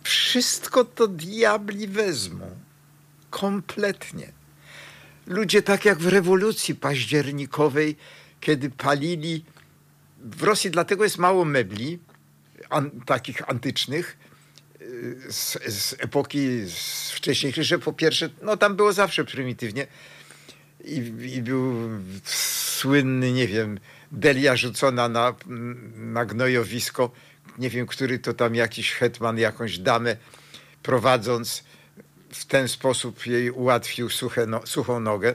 wszystko 0.03 0.85
to 0.85 1.09
diabli 1.09 1.89
wezmą. 1.89 2.51
Kompletnie. 3.31 4.44
Ludzie 5.27 5.63
tak 5.63 5.85
jak 5.85 5.99
w 5.99 6.07
rewolucji 6.07 6.75
październikowej, 6.75 7.97
kiedy 8.41 8.71
palili. 8.71 9.45
W 10.21 10.43
Rosji 10.43 10.71
dlatego 10.71 11.05
jest 11.05 11.19
mało 11.19 11.45
mebli 11.45 11.99
an, 12.71 12.91
takich 13.07 13.51
antycznych 13.51 14.17
y, 14.81 15.17
z, 15.31 15.53
z 15.75 15.95
epoki 15.99 16.49
wcześniejszej, 17.15 17.65
że 17.65 17.79
po 17.79 17.93
pierwsze, 17.93 18.31
no 18.43 18.57
tam 18.57 18.77
było 18.77 18.93
zawsze 18.93 19.25
prymitywnie. 19.25 19.87
I, 20.85 20.97
i 21.37 21.43
był 21.43 21.91
słynny, 22.25 23.33
nie 23.33 23.49
wiem, 23.49 23.79
delia 24.13 24.57
rzucona 24.57 25.09
na, 25.09 25.35
na 25.97 26.25
gnojowisko, 26.25 27.11
nie 27.59 27.71
wiem, 27.71 27.87
który 27.87 28.19
to 28.19 28.35
tam 28.35 28.55
jakiś 28.55 28.93
hetman, 28.93 29.39
jakąś 29.39 29.79
damę 29.79 30.17
prowadząc 30.83 31.65
w 32.35 32.45
ten 32.45 32.69
sposób 32.69 33.27
jej 33.27 33.51
ułatwił 33.51 34.11
suche 34.11 34.47
no, 34.47 34.67
suchą 34.67 35.01
nogę. 35.01 35.35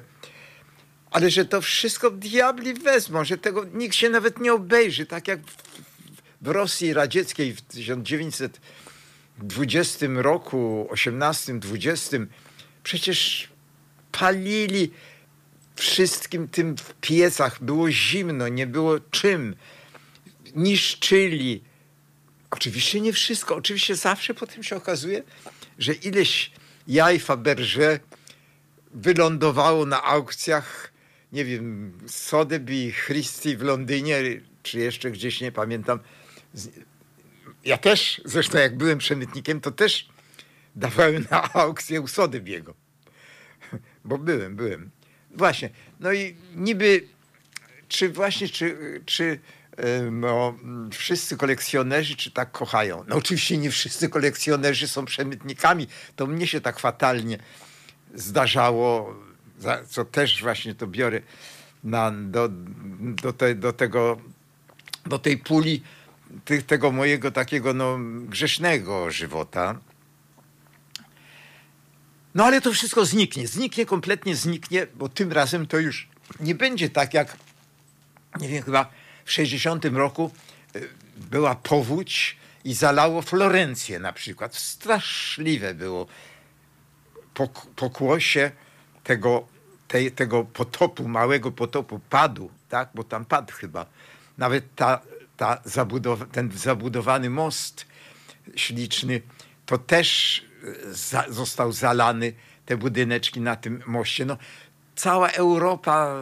Ale 1.12 1.32
że 1.32 1.46
to 1.46 1.62
wszystko 1.62 2.12
diabli 2.12 2.74
wezmą, 2.74 3.24
że 3.24 3.38
tego 3.38 3.66
nikt 3.74 3.96
się 3.96 4.10
nawet 4.10 4.40
nie 4.40 4.54
obejrzy, 4.54 5.06
tak 5.06 5.28
jak 5.28 5.40
w, 5.42 5.58
w 6.42 6.48
Rosji 6.48 6.94
radzieckiej 6.94 7.54
w 7.54 7.62
1920 7.62 10.08
roku, 10.16 10.88
18, 10.90 11.60
20, 11.60 12.18
przecież 12.84 13.50
palili 14.12 14.92
wszystkim 15.76 16.48
tym 16.48 16.78
w 16.78 16.94
piecach, 16.94 17.64
było 17.64 17.92
zimno, 17.92 18.48
nie 18.48 18.68
było 18.68 19.00
czym, 19.00 19.56
niszczyli. 20.56 21.64
Oczywiście 22.52 23.02
nie 23.02 23.14
wszystko, 23.14 23.56
oczywiście 23.56 23.96
zawsze 23.96 24.34
potem 24.34 24.64
się 24.64 24.76
okazuje, 24.76 25.24
że 25.78 25.94
ileś 25.94 26.52
jaj 26.90 27.20
Faberże 27.20 28.00
wylądowało 28.92 29.86
na 29.86 30.04
aukcjach, 30.04 30.92
nie 31.32 31.46
wiem, 31.46 31.94
Sotheby, 32.08 32.92
Christie 33.06 33.58
w 33.58 33.62
Londynie, 33.62 34.22
czy 34.64 34.80
jeszcze 34.80 35.12
gdzieś, 35.12 35.42
nie 35.42 35.52
pamiętam. 35.52 36.00
Ja 37.66 37.78
też, 37.78 38.22
zresztą 38.26 38.58
jak 38.58 38.78
byłem 38.78 38.98
przemytnikiem, 38.98 39.62
to 39.62 39.72
też 39.72 40.10
dawałem 40.76 41.26
na 41.32 41.54
aukcję 41.54 42.02
u 42.02 42.06
Sotheby'ego. 42.06 42.74
Bo 44.06 44.18
byłem, 44.18 44.56
byłem. 44.56 44.92
Właśnie. 45.32 45.70
No 46.00 46.14
i 46.14 46.36
niby, 46.56 47.08
czy 47.88 48.10
właśnie, 48.10 48.50
czy, 48.50 48.78
czy 49.06 49.40
no, 50.12 50.56
wszyscy 50.92 51.38
kolekcjonerzy 51.38 52.16
czy 52.16 52.32
tak 52.32 52.52
kochają. 52.52 53.04
No 53.08 53.16
oczywiście 53.16 53.58
nie 53.58 53.72
wszyscy 53.72 54.10
kolekcjonerzy 54.10 54.88
są 54.88 55.06
przemytnikami. 55.06 55.88
To 56.16 56.28
mnie 56.28 56.48
się 56.48 56.62
tak 56.62 56.80
fatalnie 56.80 57.38
zdarzało, 58.16 59.16
co 59.90 60.06
też 60.06 60.42
właśnie 60.42 60.76
to 60.76 60.88
biorę 60.88 61.22
na, 61.84 62.12
do, 62.12 62.50
do, 63.00 63.34
te, 63.34 63.56
do 63.56 63.74
tego, 63.74 64.18
do 65.06 65.20
tej 65.20 65.38
puli 65.38 65.84
tego 66.68 66.92
mojego 66.92 67.32
takiego 67.32 67.74
no, 67.74 67.98
grzesznego 68.26 69.12
żywota. 69.12 69.80
No 72.36 72.46
ale 72.46 72.62
to 72.62 72.74
wszystko 72.74 73.06
zniknie, 73.06 73.48
zniknie, 73.48 73.86
kompletnie 73.86 74.36
zniknie, 74.36 74.88
bo 74.96 75.10
tym 75.10 75.32
razem 75.32 75.68
to 75.68 75.80
już 75.80 76.08
nie 76.40 76.56
będzie 76.56 76.90
tak 76.90 77.14
jak, 77.14 77.38
nie 78.40 78.48
wiem, 78.48 78.64
chyba 78.64 78.90
w 79.30 79.32
60 79.32 79.86
roku 79.86 80.32
y, 80.76 80.90
była 81.18 81.56
powódź 81.56 82.38
i 82.64 82.74
zalało 82.74 83.22
Florencję 83.22 84.00
na 84.00 84.14
przykład. 84.14 84.56
Straszliwe 84.56 85.74
było 85.74 86.08
pokłosie 87.76 88.52
tego, 89.04 89.48
tej, 89.88 90.12
tego 90.12 90.44
potopu, 90.44 91.08
małego 91.08 91.52
potopu, 91.52 92.00
padu, 92.10 92.52
tak? 92.70 92.90
bo 92.96 93.04
tam 93.04 93.26
padł 93.26 93.54
chyba. 93.54 93.86
Nawet 94.38 94.76
ta, 94.76 95.02
ta 95.38 95.62
ten 96.32 96.52
zabudowany 96.52 97.30
most 97.30 97.86
śliczny, 98.56 99.22
to 99.66 99.78
też 99.78 100.40
y, 100.64 100.94
za 100.94 101.26
został 101.30 101.72
zalany, 101.72 102.34
te 102.66 102.78
budyneczki 102.78 103.42
na 103.42 103.56
tym 103.56 103.84
moście. 103.86 104.26
No, 104.26 104.38
cała 104.96 105.30
Europa 105.30 106.16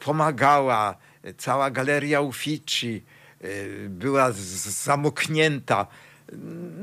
pomagała, 0.00 0.96
cała 1.38 1.70
galeria 1.70 2.20
Uffizi 2.20 3.02
y, 3.44 3.86
była 3.90 4.32
zamoknięta. 4.32 5.86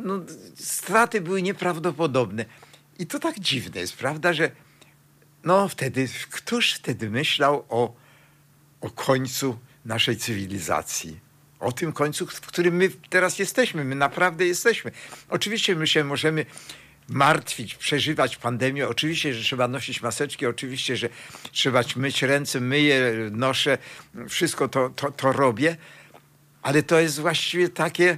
No, 0.04 0.20
straty 0.56 1.22
były 1.22 1.42
nieprawdopodobne. 1.42 2.46
I 3.00 3.08
to 3.08 3.20
tak 3.20 3.40
dziwne 3.40 3.82
jest, 3.82 3.98
prawda, 3.98 4.34
że 4.34 4.52
no 5.44 5.68
wtedy, 5.68 6.08
któż 6.32 6.74
wtedy 6.74 7.10
myślał 7.10 7.66
o, 7.70 7.96
o 8.82 8.90
końcu 8.90 9.60
naszej 9.86 10.18
cywilizacji? 10.18 11.20
O 11.60 11.72
tym 11.72 11.94
końcu, 11.94 12.28
w 12.28 12.42
którym 12.42 12.76
my 12.76 12.90
teraz 13.10 13.40
jesteśmy. 13.40 13.86
My 13.86 13.96
naprawdę 13.96 14.48
jesteśmy. 14.48 14.92
Oczywiście 15.30 15.76
my 15.76 15.88
się 15.88 16.04
możemy 16.04 16.46
martwić, 17.10 17.76
przeżywać 17.76 18.38
pandemię. 18.38 18.88
Oczywiście, 18.88 19.34
że 19.34 19.44
trzeba 19.44 19.68
nosić 19.68 20.02
maseczki, 20.02 20.46
oczywiście, 20.46 20.98
że 20.98 21.10
trzeba 21.52 21.82
myć 21.96 22.22
ręce, 22.22 22.60
myję, 22.60 23.14
noszę, 23.32 23.78
wszystko 24.30 24.68
to, 24.68 24.90
to, 24.90 25.12
to 25.12 25.32
robię, 25.32 25.78
ale 26.62 26.84
to 26.84 27.00
jest 27.00 27.20
właściwie 27.20 27.70
takie, 27.70 28.18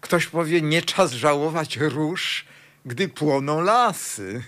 ktoś 0.00 0.26
powie, 0.26 0.62
nie 0.62 0.82
czas 0.82 1.12
żałować 1.12 1.76
róż, 1.76 2.44
gdy 2.86 3.08
płoną 3.08 3.60
lasy. 3.60 4.42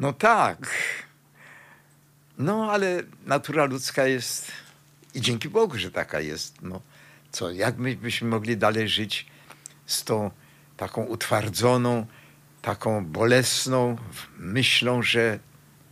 No 0.00 0.12
tak. 0.12 0.66
No 2.38 2.72
ale 2.72 3.02
natura 3.26 3.64
ludzka 3.64 4.06
jest 4.06 4.52
i 5.14 5.20
dzięki 5.20 5.48
Bogu, 5.48 5.78
że 5.78 5.90
taka 5.90 6.20
jest. 6.20 6.62
No 6.62 6.80
co, 7.32 7.50
jak 7.50 7.78
my 7.78 7.96
byśmy 7.96 8.28
mogli 8.28 8.56
dalej 8.56 8.88
żyć 8.88 9.26
z 9.86 10.04
tą 10.04 10.30
taką 10.82 11.04
utwardzoną, 11.04 12.06
taką 12.62 13.04
bolesną 13.04 13.96
myślą, 14.38 15.02
że, 15.02 15.38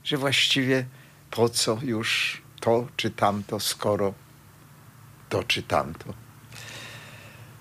że 0.05 0.17
właściwie 0.17 0.87
po 1.31 1.49
co 1.49 1.79
już 1.83 2.43
to 2.61 2.89
czy 2.97 3.11
tamto, 3.11 3.61
skoro 3.61 4.15
to 5.29 5.45
czy 5.45 5.63
tamto. 5.63 6.15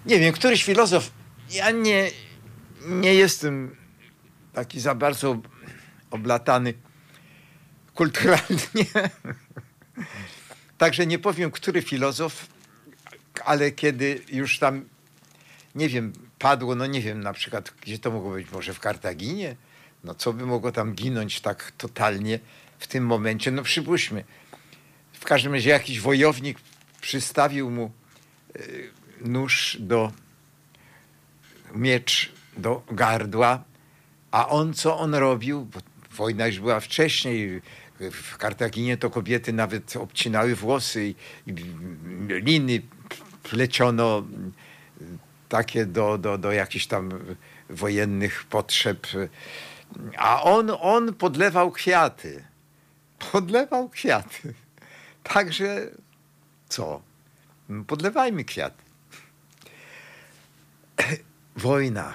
Nie 0.06 0.20
wiem, 0.20 0.34
któryś 0.34 0.64
filozof, 0.64 1.12
ja 1.50 1.72
nie, 1.72 2.12
nie 2.86 3.14
jestem 3.14 3.76
taki 4.54 4.80
za 4.80 4.96
bardzo 4.96 5.38
oblatany 6.12 6.74
kulturalnie. 7.94 8.86
Także 10.78 11.06
nie 11.06 11.20
powiem, 11.20 11.52
który 11.52 11.82
filozof, 11.82 12.48
ale 13.46 13.72
kiedy 13.72 14.22
już 14.32 14.60
tam, 14.60 14.86
nie 15.76 15.90
wiem, 15.90 16.29
padło, 16.40 16.76
no 16.76 16.86
nie 16.86 17.02
wiem, 17.02 17.20
na 17.20 17.34
przykład, 17.34 17.74
gdzie 17.82 18.00
to 18.00 18.12
mogło 18.12 18.32
być, 18.32 18.52
może 18.52 18.74
w 18.74 18.80
Kartaginie? 18.80 19.56
No 20.04 20.16
co 20.16 20.34
by 20.34 20.46
mogło 20.46 20.72
tam 20.72 20.94
ginąć 20.94 21.42
tak 21.42 21.72
totalnie 21.78 22.40
w 22.80 22.88
tym 22.88 23.06
momencie? 23.06 23.52
No 23.52 23.64
przypuśćmy. 23.64 24.24
W 25.14 25.26
każdym 25.26 25.54
razie 25.54 25.70
jakiś 25.70 26.00
wojownik 26.00 26.58
przystawił 27.02 27.72
mu 27.72 27.92
e, 28.56 28.60
nóż 29.22 29.78
do, 29.80 30.12
miecz 31.76 32.32
do 32.58 32.84
gardła, 32.92 33.64
a 34.32 34.48
on 34.48 34.74
co 34.74 35.00
on 35.00 35.16
robił? 35.16 35.66
Bo 35.66 35.80
wojna 36.12 36.48
już 36.48 36.60
była 36.60 36.80
wcześniej, 36.80 37.62
w 38.00 38.38
Kartaginie 38.38 38.98
to 38.98 39.10
kobiety 39.10 39.54
nawet 39.54 39.96
obcinały 39.96 40.56
włosy 40.56 41.08
i, 41.08 41.16
i 41.48 41.54
liny 42.28 42.82
pleciono 43.44 44.24
takie 45.50 45.86
do, 45.86 46.18
do, 46.18 46.38
do 46.38 46.52
jakichś 46.52 46.86
tam 46.86 47.10
wojennych 47.70 48.44
potrzeb 48.44 49.08
A 50.18 50.44
on, 50.44 50.72
on 50.80 51.14
podlewał 51.14 51.72
kwiaty. 51.72 52.44
Podlewał 53.32 53.90
kwiaty. 53.90 54.54
Także 55.24 55.88
co? 56.70 57.02
Podlewajmy 57.88 58.44
kwiaty. 58.44 58.84
Wojna. 61.56 62.14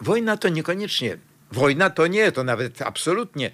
Wojna 0.00 0.36
to 0.36 0.48
niekoniecznie. 0.48 1.18
Wojna 1.52 1.90
to 1.90 2.06
nie, 2.06 2.32
to 2.32 2.44
nawet 2.44 2.82
absolutnie 2.82 3.50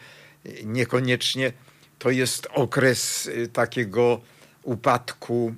niekoniecznie 0.64 1.52
to 1.98 2.10
jest 2.10 2.48
okres 2.52 3.26
y, 3.26 3.48
takiego 3.48 4.20
upadku 4.62 5.54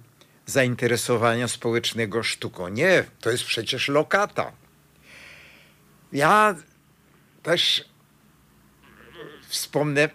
zainteresowania 0.53 1.49
społecznego 1.49 2.23
sztuką. 2.23 2.69
Nie, 2.69 3.05
to 3.21 3.31
jest 3.31 3.45
przecież 3.45 3.89
lokata. 3.89 4.53
Ja 6.13 6.55
też 7.43 7.85
wspomnę 9.49 10.09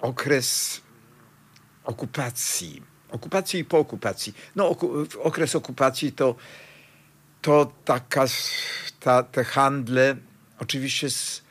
okres 0.00 0.80
okupacji. 1.84 2.82
Okupacji 3.10 3.60
i 3.60 3.64
po 3.64 3.78
okupacji. 3.78 4.34
No, 4.56 4.76
okres 5.22 5.56
okupacji 5.56 6.12
to, 6.12 6.34
to 7.42 7.72
taka, 7.84 8.24
ta, 9.00 9.22
te 9.22 9.44
handle, 9.44 10.16
oczywiście 10.58 11.10
z 11.10 11.42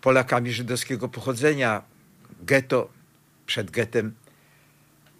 Polakami 0.00 0.52
żydowskiego 0.52 1.08
pochodzenia, 1.08 1.82
getto, 2.42 2.88
przed 3.46 3.70
getem, 3.70 4.14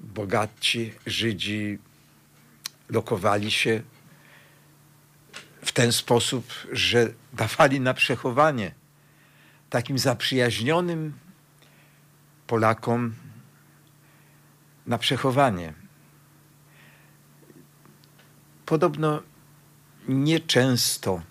bogaci 0.00 0.94
Żydzi 1.06 1.78
lokowali 2.88 3.50
się 3.50 3.82
w 5.62 5.72
ten 5.72 5.92
sposób, 5.92 6.52
że 6.72 7.12
dawali 7.32 7.80
na 7.80 7.94
przechowanie 7.94 8.74
takim 9.70 9.98
zaprzyjaźnionym 9.98 11.18
Polakom 12.46 13.14
na 14.86 14.98
przechowanie. 14.98 15.72
Podobno 18.66 19.22
nieczęsto, 20.08 21.22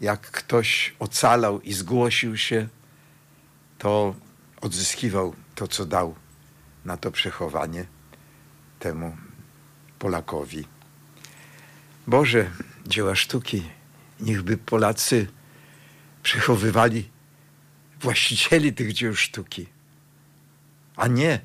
jak 0.00 0.20
ktoś 0.20 0.94
ocalał 0.98 1.60
i 1.60 1.72
zgłosił 1.72 2.36
się, 2.36 2.68
to 3.78 4.14
odzyskiwał 4.60 5.34
to, 5.54 5.68
co 5.68 5.86
dał 5.86 6.14
na 6.84 6.96
to 6.96 7.10
przechowanie 7.10 7.86
temu 8.78 9.16
Polakowi. 10.06 10.64
Boże, 12.06 12.50
dzieła 12.86 13.14
sztuki, 13.14 13.62
niechby 14.20 14.56
Polacy 14.56 15.26
przechowywali 16.22 17.10
właścicieli 18.00 18.72
tych 18.72 18.92
dzieł 18.92 19.14
sztuki, 19.16 19.66
a 20.96 21.06
nie 21.06 21.40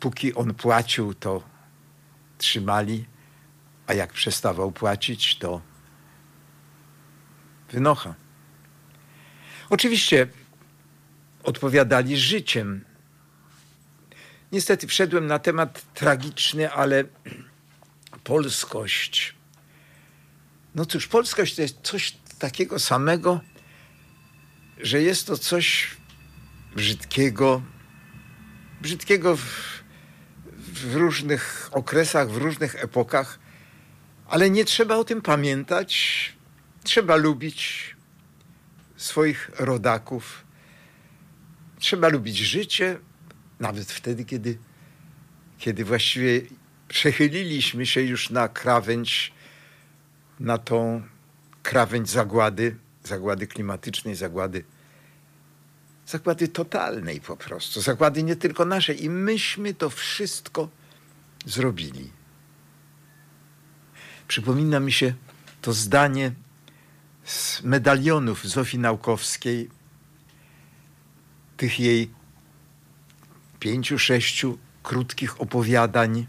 póki 0.00 0.34
on 0.34 0.54
płacił, 0.54 1.14
to 1.14 1.42
trzymali, 2.38 3.04
a 3.86 3.94
jak 3.94 4.12
przestawał 4.12 4.72
płacić, 4.72 5.38
to 5.38 5.60
wynocha. 7.72 8.14
Oczywiście 9.70 10.26
odpowiadali 11.42 12.18
życiem. 12.18 12.84
Niestety 14.52 14.86
wszedłem 14.86 15.26
na 15.26 15.38
temat 15.38 15.82
tragiczny, 15.94 16.72
ale 16.72 17.04
polskość. 18.30 19.34
No 20.74 20.86
cóż, 20.86 21.06
polskość 21.06 21.56
to 21.56 21.62
jest 21.62 21.76
coś 21.82 22.16
takiego 22.38 22.78
samego, 22.78 23.40
że 24.82 25.02
jest 25.02 25.26
to 25.26 25.38
coś 25.38 25.96
brzydkiego, 26.76 27.62
brzydkiego 28.80 29.36
w, 29.36 29.42
w 30.56 30.94
różnych 30.94 31.68
okresach, 31.72 32.30
w 32.30 32.36
różnych 32.36 32.84
epokach, 32.84 33.38
ale 34.26 34.50
nie 34.50 34.64
trzeba 34.64 34.96
o 34.96 35.04
tym 35.04 35.22
pamiętać. 35.22 35.90
Trzeba 36.84 37.16
lubić 37.16 37.96
swoich 38.96 39.50
rodaków. 39.58 40.44
Trzeba 41.78 42.08
lubić 42.08 42.36
życie, 42.36 42.98
nawet 43.60 43.92
wtedy, 43.92 44.24
kiedy, 44.24 44.58
kiedy 45.58 45.84
właściwie 45.84 46.59
przechyliliśmy 46.90 47.86
się 47.86 48.00
już 48.00 48.30
na 48.30 48.48
krawędź, 48.48 49.32
na 50.40 50.58
tą 50.58 51.02
krawędź 51.62 52.10
zagłady, 52.10 52.76
zagłady 53.04 53.46
klimatycznej, 53.46 54.14
zagłady, 54.14 54.64
zagłady 56.06 56.48
totalnej 56.48 57.20
po 57.20 57.36
prostu, 57.36 57.80
zagłady 57.80 58.22
nie 58.22 58.36
tylko 58.36 58.64
naszej. 58.64 59.04
I 59.04 59.10
myśmy 59.10 59.74
to 59.74 59.90
wszystko 59.90 60.68
zrobili. 61.46 62.10
Przypomina 64.28 64.80
mi 64.80 64.92
się 64.92 65.14
to 65.62 65.72
zdanie 65.72 66.32
z 67.24 67.62
medalionów 67.62 68.48
Zofii 68.48 68.78
Naukowskiej, 68.78 69.70
tych 71.56 71.80
jej 71.80 72.10
pięciu, 73.60 73.98
sześciu 73.98 74.58
krótkich 74.82 75.40
opowiadań, 75.40 76.26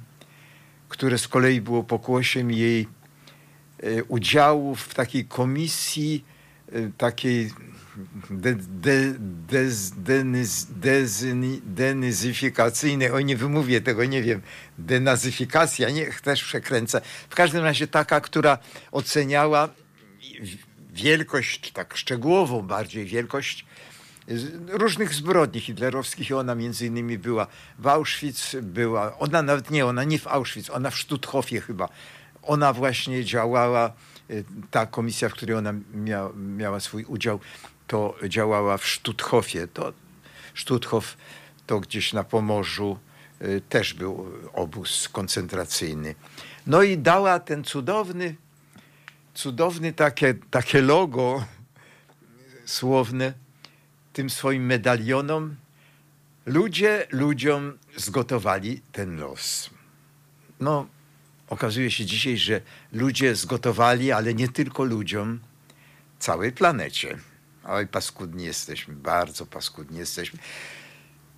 które 0.91 1.17
z 1.17 1.27
kolei 1.27 1.61
było 1.61 1.83
pokłosiem 1.83 2.51
jej 2.51 2.87
e, 3.83 4.03
udziału 4.03 4.75
w 4.75 4.93
takiej 4.93 5.25
komisji, 5.25 6.25
e, 6.71 6.91
takiej 6.97 7.51
de, 8.29 8.55
de, 8.55 9.13
dez, 9.19 9.91
deniz, 9.91 10.67
dezyni, 10.69 11.61
denyzyfikacyjnej, 11.65 13.11
o 13.11 13.19
nie 13.19 13.37
wymówię 13.37 13.81
tego, 13.81 14.05
nie 14.05 14.21
wiem, 14.21 14.41
denazyfikacja, 14.77 15.89
niech 15.89 16.21
też 16.21 16.43
przekręcę. 16.43 17.01
W 17.29 17.35
każdym 17.35 17.63
razie 17.63 17.87
taka, 17.87 18.21
która 18.21 18.57
oceniała 18.91 19.69
wielkość, 20.93 21.71
tak 21.71 21.97
szczegółową 21.97 22.61
bardziej 22.61 23.05
wielkość 23.05 23.65
różnych 24.67 25.13
zbrodni 25.13 25.61
hitlerowskich 25.61 26.29
i 26.29 26.33
ona 26.33 26.55
między 26.55 26.85
innymi 26.85 27.17
była 27.17 27.47
w 27.79 27.87
Auschwitz, 27.87 28.55
była, 28.61 29.17
ona 29.17 29.41
nawet 29.41 29.71
nie, 29.71 29.85
ona 29.85 30.03
nie 30.03 30.19
w 30.19 30.27
Auschwitz, 30.27 30.69
ona 30.69 30.89
w 30.89 30.95
Stutthofie 30.95 31.61
chyba. 31.61 31.89
Ona 32.43 32.73
właśnie 32.73 33.25
działała, 33.25 33.93
y, 34.29 34.43
ta 34.71 34.85
komisja, 34.85 35.29
w 35.29 35.33
której 35.33 35.55
ona 35.55 35.73
mia, 35.93 36.29
miała 36.35 36.79
swój 36.79 37.03
udział, 37.03 37.39
to 37.87 38.15
działała 38.27 38.77
w 38.77 38.85
Stutthofie. 38.85 39.67
To 39.67 39.93
Stutthof 40.55 41.17
to 41.67 41.79
gdzieś 41.79 42.13
na 42.13 42.23
Pomorzu 42.23 42.97
y, 43.41 43.61
też 43.69 43.93
był 43.93 44.31
obóz 44.53 45.09
koncentracyjny. 45.09 46.15
No 46.67 46.83
i 46.83 46.97
dała 46.97 47.39
ten 47.39 47.63
cudowny, 47.63 48.35
cudowny 49.33 49.93
takie, 49.93 50.33
takie 50.51 50.81
logo 50.81 51.43
słowne 52.65 53.33
tym 54.13 54.29
swoim 54.29 54.65
medalionom, 54.65 55.55
ludzie 56.45 57.07
ludziom 57.11 57.77
zgotowali 57.97 58.81
ten 58.91 59.19
los. 59.19 59.69
No, 60.59 60.87
okazuje 61.47 61.91
się 61.91 62.05
dzisiaj, 62.05 62.37
że 62.37 62.61
ludzie 62.91 63.35
zgotowali, 63.35 64.11
ale 64.11 64.33
nie 64.33 64.49
tylko 64.49 64.83
ludziom, 64.83 65.39
całej 66.19 66.51
planecie. 66.51 67.17
Oj, 67.63 67.87
paskudni 67.87 68.43
jesteśmy, 68.43 68.93
bardzo 68.93 69.45
paskudni 69.45 69.97
jesteśmy. 69.97 70.39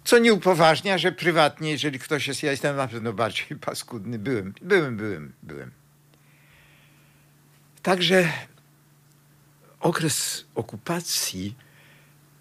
Co 0.03 0.17
nie 0.17 0.33
upoważnia, 0.33 0.97
że 0.97 1.11
prywatnie, 1.11 1.71
jeżeli 1.71 1.99
ktoś 1.99 2.27
jest, 2.27 2.43
ja 2.43 2.51
jestem 2.51 2.75
na 2.75 2.87
pewno 2.87 3.13
bardziej 3.13 3.57
paskudny. 3.65 4.19
Byłem, 4.19 4.53
byłem, 4.61 4.97
byłem, 4.97 5.33
byłem. 5.43 5.71
Także 7.81 8.31
okres 9.79 10.45
okupacji 10.55 11.55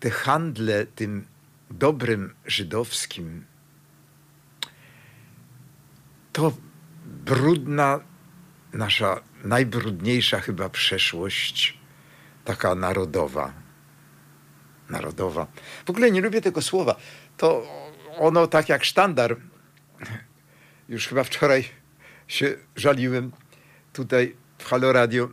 te 0.03 0.11
handle 0.11 0.87
tym 0.87 1.27
dobrym 1.71 2.35
żydowskim 2.47 3.45
to 6.33 6.53
brudna, 7.05 8.01
nasza 8.73 9.21
najbrudniejsza 9.45 10.41
chyba 10.41 10.69
przeszłość, 10.69 11.79
taka 12.45 12.75
narodowa. 12.75 13.53
Narodowa. 14.91 15.47
W 15.87 15.91
ogóle 15.91 16.11
nie 16.11 16.21
lubię 16.21 16.41
tego 16.41 16.63
słowa. 16.63 16.97
To 17.37 17.67
ono 18.19 18.47
tak 18.47 18.69
jak 18.69 18.85
sztandar. 18.85 19.37
Już 20.89 21.09
chyba 21.09 21.25
wczoraj 21.25 21.65
się 22.29 22.57
żaliłem 22.77 23.33
tutaj 23.93 24.37
w 24.59 24.65
Halo 24.65 24.93
Radio, 24.93 25.29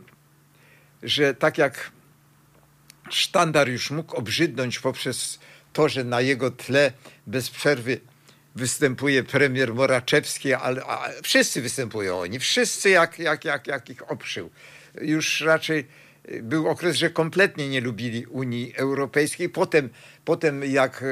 że 1.02 1.34
tak 1.34 1.58
jak 1.58 1.90
sztandar 3.10 3.68
już 3.68 3.90
mógł 3.90 4.16
obrzydnąć 4.16 4.78
poprzez 4.78 5.38
to, 5.72 5.88
że 5.88 6.04
na 6.04 6.20
jego 6.20 6.50
tle 6.50 6.92
bez 7.26 7.50
przerwy 7.50 8.00
występuje 8.54 9.22
premier 9.22 9.74
Moraczewski, 9.74 10.54
ale 10.54 10.82
wszyscy 11.22 11.62
występują 11.62 12.18
oni, 12.18 12.38
wszyscy 12.38 12.90
jak, 12.90 13.18
jak, 13.18 13.44
jak, 13.44 13.66
jak 13.66 13.90
ich 13.90 14.10
oprzył. 14.10 14.50
Już 15.00 15.40
raczej 15.40 15.86
był 16.42 16.68
okres, 16.68 16.96
że 16.96 17.10
kompletnie 17.10 17.68
nie 17.68 17.80
lubili 17.80 18.26
Unii 18.26 18.74
Europejskiej. 18.76 19.48
Potem, 19.48 19.90
potem 20.24 20.64
jak 20.64 21.04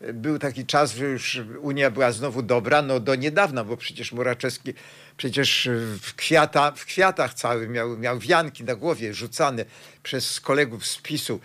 był 0.00 0.38
taki 0.38 0.66
czas, 0.66 0.94
że 0.94 1.04
już 1.04 1.40
Unia 1.60 1.90
była 1.90 2.12
znowu 2.12 2.42
dobra, 2.42 2.82
no 2.82 3.00
do 3.00 3.14
niedawna, 3.14 3.64
bo 3.64 3.76
przecież 3.76 4.12
Moraczewski 4.12 4.74
przecież 5.16 5.68
w, 6.02 6.14
kwiata, 6.14 6.72
w 6.72 6.84
kwiatach 6.84 7.34
całym 7.34 7.72
miał, 7.72 7.98
miał 7.98 8.18
wianki 8.18 8.64
na 8.64 8.74
głowie 8.74 9.14
rzucane 9.14 9.64
przez 10.02 10.40
kolegów 10.40 10.86
z 10.86 10.98
PiSu, 10.98 11.40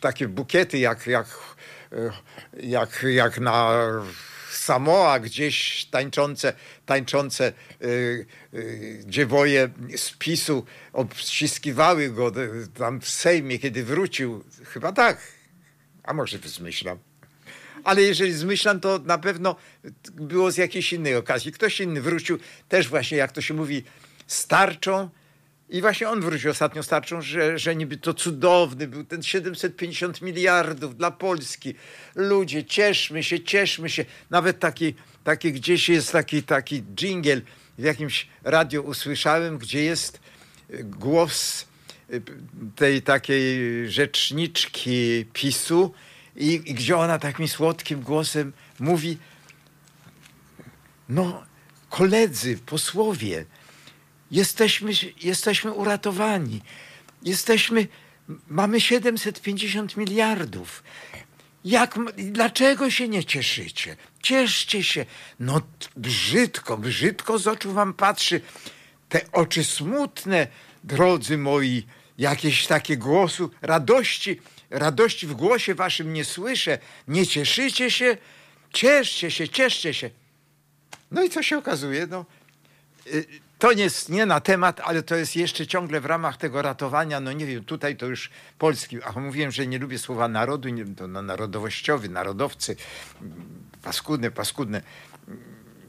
takie 0.00 0.28
bukiety 0.28 0.78
jak, 0.78 1.06
jak, 1.06 1.26
jak, 2.62 3.06
jak 3.08 3.40
na 3.40 3.82
Samoa 4.50 5.20
gdzieś 5.20 5.84
tańczące, 5.84 6.52
tańczące 6.86 7.52
yy, 7.80 9.04
dziewoje 9.06 9.70
z 9.96 10.10
PiSu 10.10 10.64
obściskiwały 10.92 12.10
go 12.10 12.32
tam 12.74 13.00
w 13.00 13.08
Sejmie, 13.08 13.58
kiedy 13.58 13.84
wrócił. 13.84 14.44
Chyba 14.64 14.92
tak. 14.92 15.18
A 16.02 16.12
może 16.12 16.38
zmyślam. 16.38 17.09
Ale 17.84 18.02
jeżeli 18.02 18.32
zmyślam, 18.32 18.80
to 18.80 18.98
na 19.04 19.18
pewno 19.18 19.56
było 20.12 20.50
z 20.50 20.56
jakiejś 20.56 20.92
innej 20.92 21.16
okazji. 21.16 21.52
Ktoś 21.52 21.80
inny 21.80 22.00
wrócił 22.00 22.38
też 22.68 22.88
właśnie, 22.88 23.18
jak 23.18 23.32
to 23.32 23.40
się 23.40 23.54
mówi, 23.54 23.84
starczą 24.26 25.10
i 25.70 25.80
właśnie 25.80 26.08
on 26.08 26.20
wrócił 26.20 26.50
ostatnio 26.50 26.82
starczą, 26.82 27.22
że, 27.22 27.58
że 27.58 27.76
niby 27.76 27.96
to 27.96 28.14
cudowny 28.14 28.88
był 28.88 29.04
ten 29.04 29.22
750 29.22 30.22
miliardów 30.22 30.96
dla 30.96 31.10
Polski. 31.10 31.74
Ludzie, 32.14 32.64
cieszmy 32.64 33.22
się, 33.22 33.40
cieszmy 33.40 33.90
się. 33.90 34.04
Nawet 34.30 34.58
taki, 34.58 34.94
taki 35.24 35.52
gdzieś 35.52 35.88
jest 35.88 36.12
taki, 36.12 36.42
taki 36.42 36.82
dżingiel 36.94 37.42
w 37.78 37.82
jakimś 37.82 38.28
radio 38.42 38.82
usłyszałem, 38.82 39.58
gdzie 39.58 39.82
jest 39.82 40.20
głos 40.82 41.66
tej 42.76 43.02
takiej 43.02 43.58
rzeczniczki 43.90 45.26
PiSu 45.32 45.94
i, 46.40 46.70
i 46.70 46.74
gdzie 46.74 46.96
ona 46.96 47.18
takim 47.18 47.48
słodkim 47.48 48.02
głosem 48.02 48.52
mówi 48.78 49.18
no 51.08 51.42
koledzy, 51.90 52.58
posłowie, 52.58 53.44
Jesteśmy, 54.30 54.92
jesteśmy 55.22 55.72
uratowani. 55.72 56.60
Jesteśmy, 57.22 57.88
mamy 58.48 58.80
750 58.80 59.96
miliardów. 59.96 60.82
Jak, 61.64 61.98
dlaczego 62.16 62.90
się 62.90 63.08
nie 63.08 63.24
cieszycie? 63.24 63.96
Cieszcie 64.22 64.84
się. 64.84 65.06
No 65.40 65.60
brzydko, 65.96 66.78
brzydko 66.78 67.38
z 67.38 67.46
oczu 67.46 67.72
wam 67.72 67.94
patrzy. 67.94 68.40
Te 69.08 69.32
oczy 69.32 69.64
smutne, 69.64 70.46
drodzy 70.84 71.38
moi, 71.38 71.86
jakieś 72.18 72.66
takie 72.66 72.96
głosu 72.96 73.50
radości, 73.62 74.40
radości 74.70 75.26
w 75.26 75.34
głosie 75.34 75.74
waszym 75.74 76.12
nie 76.12 76.24
słyszę. 76.24 76.78
Nie 77.08 77.26
cieszycie 77.26 77.90
się? 77.90 78.16
Cieszcie 78.72 79.30
się, 79.30 79.48
cieszcie 79.48 79.94
się. 79.94 80.10
No 81.10 81.22
i 81.22 81.30
co 81.30 81.42
się 81.42 81.58
okazuje? 81.58 82.06
No, 82.06 82.24
y, 83.06 83.26
to 83.58 83.72
jest 83.72 84.08
nie 84.08 84.26
na 84.26 84.40
temat, 84.40 84.80
ale 84.84 85.02
to 85.02 85.16
jest 85.16 85.36
jeszcze 85.36 85.66
ciągle 85.66 86.00
w 86.00 86.06
ramach 86.06 86.36
tego 86.36 86.62
ratowania, 86.62 87.20
no 87.20 87.32
nie 87.32 87.46
wiem, 87.46 87.64
tutaj 87.64 87.96
to 87.96 88.06
już 88.06 88.30
polski, 88.58 89.02
a 89.02 89.20
mówiłem, 89.20 89.50
że 89.50 89.66
nie 89.66 89.78
lubię 89.78 89.98
słowa 89.98 90.28
narodu, 90.28 90.68
nie, 90.68 90.86
to 90.86 91.06
narodowościowy, 91.06 92.08
narodowcy, 92.08 92.76
paskudne, 93.82 94.30
paskudne. 94.30 94.82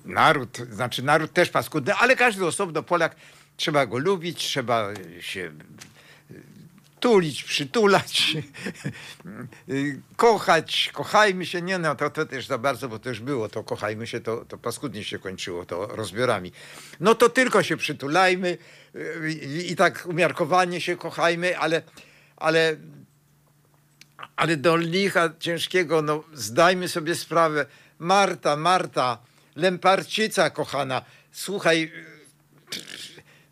Naród, 0.05 0.57
znaczy 0.57 1.03
naród 1.03 1.33
też 1.33 1.49
paskudny, 1.49 1.93
ale 1.93 2.15
każdy 2.15 2.45
osobno 2.45 2.83
Polak, 2.83 3.15
trzeba 3.57 3.85
go 3.85 3.97
lubić, 3.97 4.37
trzeba 4.37 4.87
się 5.19 5.51
tulić, 7.01 7.43
przytulać, 7.43 8.37
kochać, 10.15 10.89
kochajmy 10.93 11.45
się. 11.45 11.61
Nie, 11.61 11.77
no 11.77 11.95
to, 11.95 12.09
to 12.09 12.25
też 12.25 12.47
za 12.47 12.57
bardzo, 12.57 12.89
bo 12.89 12.99
to 12.99 13.09
już 13.09 13.19
było, 13.19 13.49
to 13.49 13.63
kochajmy 13.63 14.07
się, 14.07 14.19
to, 14.19 14.45
to 14.45 14.57
paskudnie 14.57 15.03
się 15.03 15.19
kończyło, 15.19 15.65
to 15.65 15.87
rozbiorami. 15.87 16.51
No 16.99 17.15
to 17.15 17.29
tylko 17.29 17.63
się 17.63 17.77
przytulajmy 17.77 18.57
i, 19.29 19.71
i 19.71 19.75
tak 19.75 20.05
umiarkowanie 20.05 20.81
się 20.81 20.97
kochajmy, 20.97 21.57
ale, 21.57 21.81
ale, 22.37 22.75
ale 24.35 24.57
do 24.57 24.77
licha 24.77 25.29
ciężkiego, 25.39 26.01
no 26.01 26.23
zdajmy 26.33 26.87
sobie 26.87 27.15
sprawę. 27.15 27.65
Marta, 27.99 28.55
Marta, 28.55 29.17
Lemparcica 29.55 30.49
kochana, 30.49 31.01
słuchaj, 31.31 31.91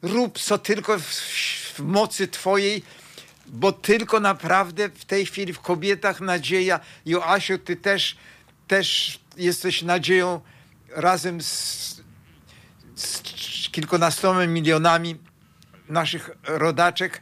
rób 0.01 0.39
co 0.39 0.57
tylko 0.57 0.99
w, 0.99 1.03
w 1.73 1.79
mocy 1.79 2.27
twojej, 2.27 2.83
bo 3.49 3.71
tylko 3.71 4.19
naprawdę 4.19 4.89
w 4.89 5.05
tej 5.05 5.25
chwili 5.25 5.53
w 5.53 5.59
kobietach 5.59 6.21
nadzieja. 6.21 6.79
Joasiu, 7.05 7.57
ty 7.57 7.75
też, 7.75 8.17
też 8.67 9.19
jesteś 9.37 9.81
nadzieją 9.81 10.41
razem 10.89 11.41
z, 11.41 12.01
z 12.95 13.21
kilkunastoma 13.71 14.45
milionami 14.47 15.15
naszych 15.89 16.29
rodaczek, 16.43 17.21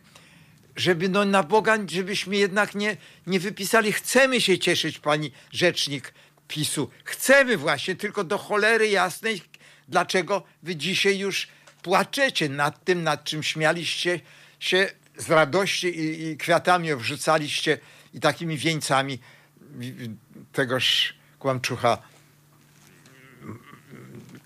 żeby 0.75 1.09
no 1.09 1.25
na 1.25 1.43
Boga, 1.43 1.77
żebyśmy 1.87 2.35
jednak 2.37 2.75
nie, 2.75 2.97
nie 3.27 3.39
wypisali. 3.39 3.91
Chcemy 3.91 4.41
się 4.41 4.59
cieszyć, 4.59 4.99
pani 4.99 5.31
rzecznik 5.51 6.13
PiSu. 6.47 6.89
Chcemy 7.03 7.57
właśnie, 7.57 7.95
tylko 7.95 8.23
do 8.23 8.37
cholery 8.37 8.89
jasnej, 8.89 9.41
dlaczego 9.87 10.43
wy 10.63 10.75
dzisiaj 10.75 11.19
już 11.19 11.47
płaczecie 11.81 12.49
nad 12.49 12.83
tym, 12.83 13.03
nad 13.03 13.23
czym 13.23 13.43
śmialiście 13.43 14.19
się 14.59 14.87
z 15.17 15.29
radości 15.29 15.87
i, 15.87 16.27
i 16.27 16.37
kwiatami 16.37 16.91
obrzucaliście 16.91 17.79
i 18.13 18.19
takimi 18.19 18.57
wieńcami 18.57 19.19
tegoż 20.51 21.13
kłamczucha, 21.39 21.97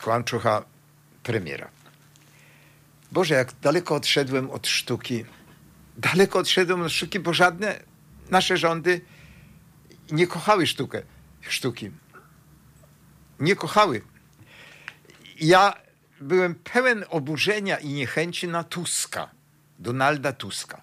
kłamczucha 0.02 0.66
premiera. 1.24 1.70
Boże, 3.12 3.36
jak 3.36 3.54
daleko 3.62 3.96
odszedłem 3.96 4.52
od 4.52 4.68
sztuki. 4.68 5.26
Daleko 5.98 6.40
odszedłem 6.40 6.82
od 6.82 6.92
sztuki, 6.92 7.20
bo 7.20 7.34
żadne 7.34 7.80
nasze 8.30 8.58
rządy 8.58 9.02
nie 10.12 10.28
kochały 10.28 10.68
sztukę, 10.68 11.02
sztuki. 11.42 11.92
Nie 13.40 13.56
kochały. 13.56 14.02
Ja 15.40 15.74
byłem 16.22 16.56
pełen 16.56 17.06
oburzenia 17.10 17.78
i 17.78 17.88
niechęci 17.88 18.48
na 18.48 18.64
Tuska 18.64 19.41
Donalda 19.82 20.34
Tuska, 20.34 20.82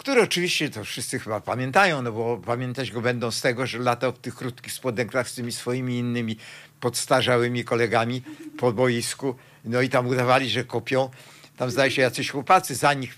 który 0.00 0.22
oczywiście, 0.22 0.70
to 0.70 0.84
wszyscy 0.84 1.18
chyba 1.18 1.40
pamiętają, 1.40 2.02
no 2.02 2.12
bo 2.12 2.38
pamiętać 2.38 2.90
go 2.90 3.00
będą 3.00 3.30
z 3.30 3.40
tego, 3.40 3.66
że 3.66 3.78
latał 3.78 4.12
w 4.12 4.18
tych 4.18 4.34
krótkich 4.34 4.72
spodenkach 4.72 5.28
z 5.28 5.34
tymi 5.34 5.52
swoimi 5.52 5.98
innymi 5.98 6.36
podstarzałymi 6.80 7.64
kolegami 7.64 8.22
po 8.58 8.72
boisku, 8.72 9.34
no 9.64 9.80
i 9.80 9.88
tam 9.88 10.06
udawali, 10.06 10.50
że 10.50 10.64
kopią. 10.64 11.10
Tam 11.56 11.70
zdaje 11.70 11.90
się 11.90 12.02
jacyś 12.02 12.30
chłopacy 12.30 12.74
za 12.74 12.94
nich 12.94 13.16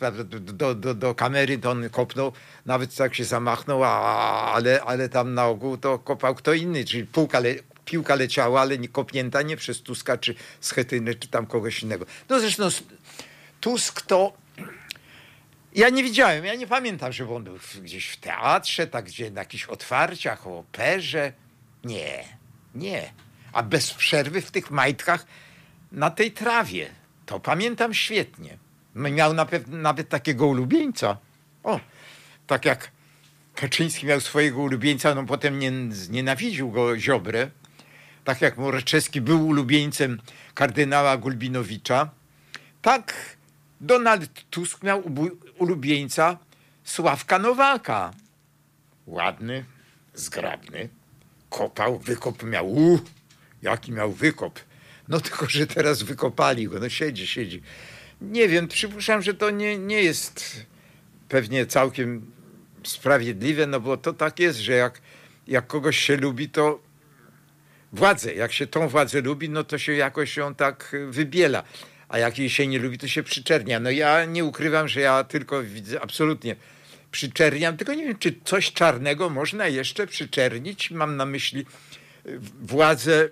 do, 0.52 0.74
do, 0.74 0.94
do 0.94 1.14
kamery 1.14 1.58
to 1.58 1.70
on 1.70 1.90
kopnął, 1.90 2.32
nawet 2.66 2.96
tak 2.96 3.14
się 3.14 3.24
zamachnął, 3.24 3.84
a, 3.84 4.52
ale, 4.52 4.82
ale 4.82 5.08
tam 5.08 5.34
na 5.34 5.46
ogół 5.46 5.76
to 5.76 5.98
kopał 5.98 6.34
kto 6.34 6.52
inny, 6.52 6.84
czyli 6.84 7.06
półka 7.06 7.40
le, 7.40 7.54
piłka 7.84 8.14
leciała, 8.14 8.60
ale 8.60 8.78
nie 8.78 8.88
kopnięta 8.88 9.42
nie 9.42 9.56
przez 9.56 9.82
Tuska, 9.82 10.18
czy 10.18 10.34
Schetynę, 10.60 11.14
czy 11.14 11.28
tam 11.28 11.46
kogoś 11.46 11.82
innego. 11.82 12.06
No 12.28 12.40
zresztą 12.40 12.68
Tusk 13.60 14.02
to 14.02 14.41
ja 15.74 15.88
nie 15.88 16.02
widziałem, 16.02 16.44
ja 16.44 16.54
nie 16.54 16.66
pamiętam, 16.66 17.12
żeby 17.12 17.34
on 17.34 17.44
był 17.44 17.58
gdzieś 17.82 18.08
w 18.08 18.16
teatrze, 18.16 18.86
tak 18.86 19.04
gdzie 19.04 19.30
na 19.30 19.40
jakichś 19.40 19.64
otwarciach, 19.64 20.46
o 20.46 20.58
operze. 20.58 21.32
Nie, 21.84 22.24
nie. 22.74 23.12
A 23.52 23.62
bez 23.62 23.94
przerwy 23.94 24.42
w 24.42 24.50
tych 24.50 24.70
majtkach 24.70 25.26
na 25.92 26.10
tej 26.10 26.32
trawie. 26.32 26.90
To 27.26 27.40
pamiętam 27.40 27.94
świetnie. 27.94 28.58
Miał 28.94 29.34
nawet, 29.34 29.68
nawet 29.68 30.08
takiego 30.08 30.46
ulubieńca. 30.46 31.16
O, 31.64 31.80
tak 32.46 32.64
jak 32.64 32.90
Kaczyński 33.54 34.06
miał 34.06 34.20
swojego 34.20 34.60
ulubieńca, 34.60 35.14
no 35.14 35.24
potem 35.24 35.58
nie, 35.58 35.72
nienawidził 36.10 36.70
go 36.70 36.98
Ziobrę. 36.98 37.50
Tak 38.24 38.40
jak 38.40 38.56
Moraczewski 38.56 39.20
był 39.20 39.48
ulubieńcem 39.48 40.20
kardynała 40.54 41.16
Gulbinowicza. 41.16 42.10
Tak 42.82 43.14
Donald 43.82 44.50
Tusk 44.50 44.82
miał 44.82 45.02
ulubieńca 45.58 46.38
Sławka 46.84 47.38
Nowaka. 47.38 48.12
Ładny, 49.06 49.64
zgrabny, 50.14 50.88
kopał, 51.50 51.98
wykop 51.98 52.42
miał. 52.42 52.72
U, 52.72 53.00
jaki 53.62 53.92
miał 53.92 54.12
wykop. 54.12 54.60
No 55.08 55.20
tylko, 55.20 55.46
że 55.48 55.66
teraz 55.66 56.02
wykopali 56.02 56.68
go. 56.68 56.80
No 56.80 56.88
siedzi, 56.88 57.26
siedzi. 57.26 57.62
Nie 58.20 58.48
wiem, 58.48 58.68
przypuszczam, 58.68 59.22
że 59.22 59.34
to 59.34 59.50
nie, 59.50 59.78
nie 59.78 60.02
jest 60.02 60.66
pewnie 61.28 61.66
całkiem 61.66 62.30
sprawiedliwe, 62.84 63.66
no 63.66 63.80
bo 63.80 63.96
to 63.96 64.12
tak 64.12 64.40
jest, 64.40 64.58
że 64.58 64.72
jak, 64.72 65.00
jak 65.46 65.66
kogoś 65.66 65.98
się 65.98 66.16
lubi, 66.16 66.48
to 66.48 66.80
władzę, 67.92 68.34
jak 68.34 68.52
się 68.52 68.66
tą 68.66 68.88
władzę 68.88 69.20
lubi, 69.20 69.48
no 69.48 69.64
to 69.64 69.78
się 69.78 69.92
jakoś 69.92 70.36
ją 70.36 70.54
tak 70.54 70.96
wybiela 71.08 71.62
a 72.12 72.18
jak 72.18 72.38
jej 72.38 72.50
się 72.50 72.66
nie 72.66 72.78
lubi, 72.78 72.98
to 72.98 73.08
się 73.08 73.22
przyczernia. 73.22 73.80
No 73.80 73.90
ja 73.90 74.24
nie 74.24 74.44
ukrywam, 74.44 74.88
że 74.88 75.00
ja 75.00 75.24
tylko 75.24 75.62
widzę 75.62 76.00
absolutnie 76.00 76.56
przyczerniam, 77.10 77.76
tylko 77.76 77.94
nie 77.94 78.04
wiem, 78.04 78.18
czy 78.18 78.34
coś 78.44 78.72
czarnego 78.72 79.30
można 79.30 79.68
jeszcze 79.68 80.06
przyczernić. 80.06 80.90
Mam 80.90 81.16
na 81.16 81.26
myśli 81.26 81.66
y, 82.26 82.38
władzę 82.62 83.28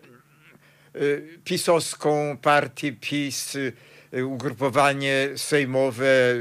y, 0.97 1.39
pisowską, 1.45 2.39
partię 2.43 2.93
PiS, 2.93 3.55
y, 3.55 4.27
ugrupowanie 4.27 5.29
sejmowe, 5.37 6.35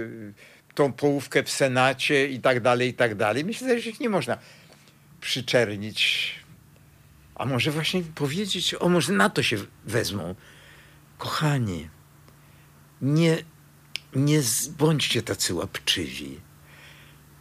tą 0.75 0.93
połówkę 0.93 1.43
w 1.43 1.51
Senacie 1.51 2.27
i 2.27 2.39
tak 2.39 2.59
dalej, 2.59 2.89
i 2.89 2.93
tak 2.93 3.15
dalej. 3.15 3.45
Myślę, 3.45 3.81
że 3.81 3.89
ich 3.89 3.99
nie 3.99 4.09
można 4.09 4.37
przyczernić. 5.21 6.35
A 7.35 7.45
może 7.45 7.71
właśnie 7.71 8.03
powiedzieć, 8.15 8.75
o 8.79 8.89
może 8.89 9.13
na 9.13 9.29
to 9.29 9.43
się 9.43 9.57
wezmą. 9.85 10.35
Kochani, 11.17 11.89
nie, 13.01 13.37
nie 14.15 14.41
bądźcie 14.77 15.21
tacy 15.21 15.53
łapczywi. 15.53 16.39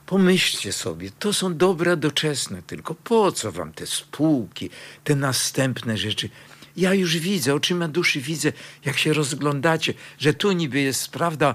Pomyślcie 0.06 0.72
sobie, 0.72 1.10
to 1.18 1.32
są 1.32 1.56
dobra 1.56 1.96
doczesne 1.96 2.62
tylko. 2.62 2.94
Po 2.94 3.32
co 3.32 3.52
wam 3.52 3.72
te 3.72 3.86
spółki, 3.86 4.70
te 5.04 5.14
następne 5.16 5.98
rzeczy? 5.98 6.30
Ja 6.76 6.94
już 6.94 7.18
widzę, 7.18 7.54
oczyma 7.54 7.88
duszy 7.88 8.20
widzę, 8.20 8.52
jak 8.84 8.98
się 8.98 9.12
rozglądacie, 9.12 9.94
że 10.18 10.34
tu 10.34 10.52
niby 10.52 10.80
jest, 10.80 11.10
prawda, 11.10 11.54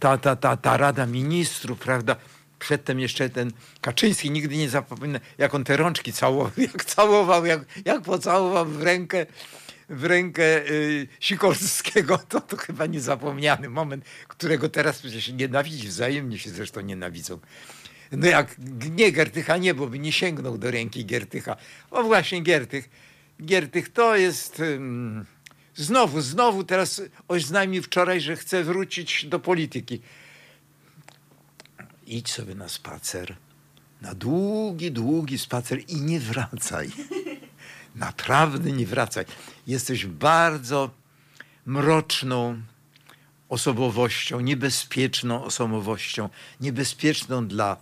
ta, 0.00 0.18
ta, 0.18 0.36
ta, 0.36 0.56
ta 0.56 0.76
Rada 0.76 1.06
Ministrów, 1.06 1.78
prawda, 1.78 2.16
przedtem 2.58 3.00
jeszcze 3.00 3.30
ten 3.30 3.52
Kaczyński, 3.80 4.30
nigdy 4.30 4.56
nie 4.56 4.70
zapomnę, 4.70 5.20
jak 5.38 5.54
on 5.54 5.64
te 5.64 5.76
rączki 5.76 6.12
całował, 6.12 6.52
jak 6.72 6.84
całował, 6.84 7.46
jak, 7.46 7.60
jak 7.84 8.02
pocałował 8.02 8.66
w 8.66 8.82
rękę, 8.82 9.26
w 9.88 10.04
rękę 10.04 10.70
y, 10.70 11.08
Sikorskiego, 11.20 12.18
to, 12.28 12.40
to 12.40 12.56
chyba 12.56 12.86
niezapomniany 12.86 13.68
moment, 13.68 14.04
którego 14.28 14.68
teraz 14.68 14.98
przecież 14.98 15.28
nienawidzi, 15.28 15.88
wzajemnie 15.88 16.38
się 16.38 16.50
zresztą 16.50 16.80
nienawidzą. 16.80 17.38
No 18.12 18.26
jak 18.26 18.56
nie 18.90 19.12
Gertycha 19.12 19.56
nie, 19.56 19.74
bo 19.74 19.86
by 19.86 19.98
nie 19.98 20.12
sięgnął 20.12 20.58
do 20.58 20.70
ręki 20.70 21.04
Giertycha. 21.04 21.56
O 21.90 22.02
właśnie 22.02 22.40
Giertych. 22.40 22.88
Giertych 23.44 23.88
to 23.88 24.16
jest... 24.16 24.62
Znowu, 25.74 26.20
znowu 26.20 26.64
teraz 26.64 27.02
oznajmił 27.28 27.82
wczoraj, 27.82 28.20
że 28.20 28.36
chce 28.36 28.64
wrócić 28.64 29.26
do 29.26 29.38
polityki. 29.40 30.00
Idź 32.06 32.32
sobie 32.32 32.54
na 32.54 32.68
spacer. 32.68 33.36
Na 34.02 34.14
długi, 34.14 34.92
długi 34.92 35.38
spacer 35.38 35.80
i 35.88 35.96
nie 35.96 36.20
wracaj. 36.20 36.90
Naprawdę 37.98 38.72
nie 38.72 38.86
wracaj. 38.86 39.24
Jesteś 39.66 40.06
bardzo 40.06 40.90
mroczną 41.66 42.62
osobowością, 43.48 44.40
niebezpieczną 44.40 45.44
osobowością, 45.44 46.28
niebezpieczną 46.60 47.46
dla 47.46 47.76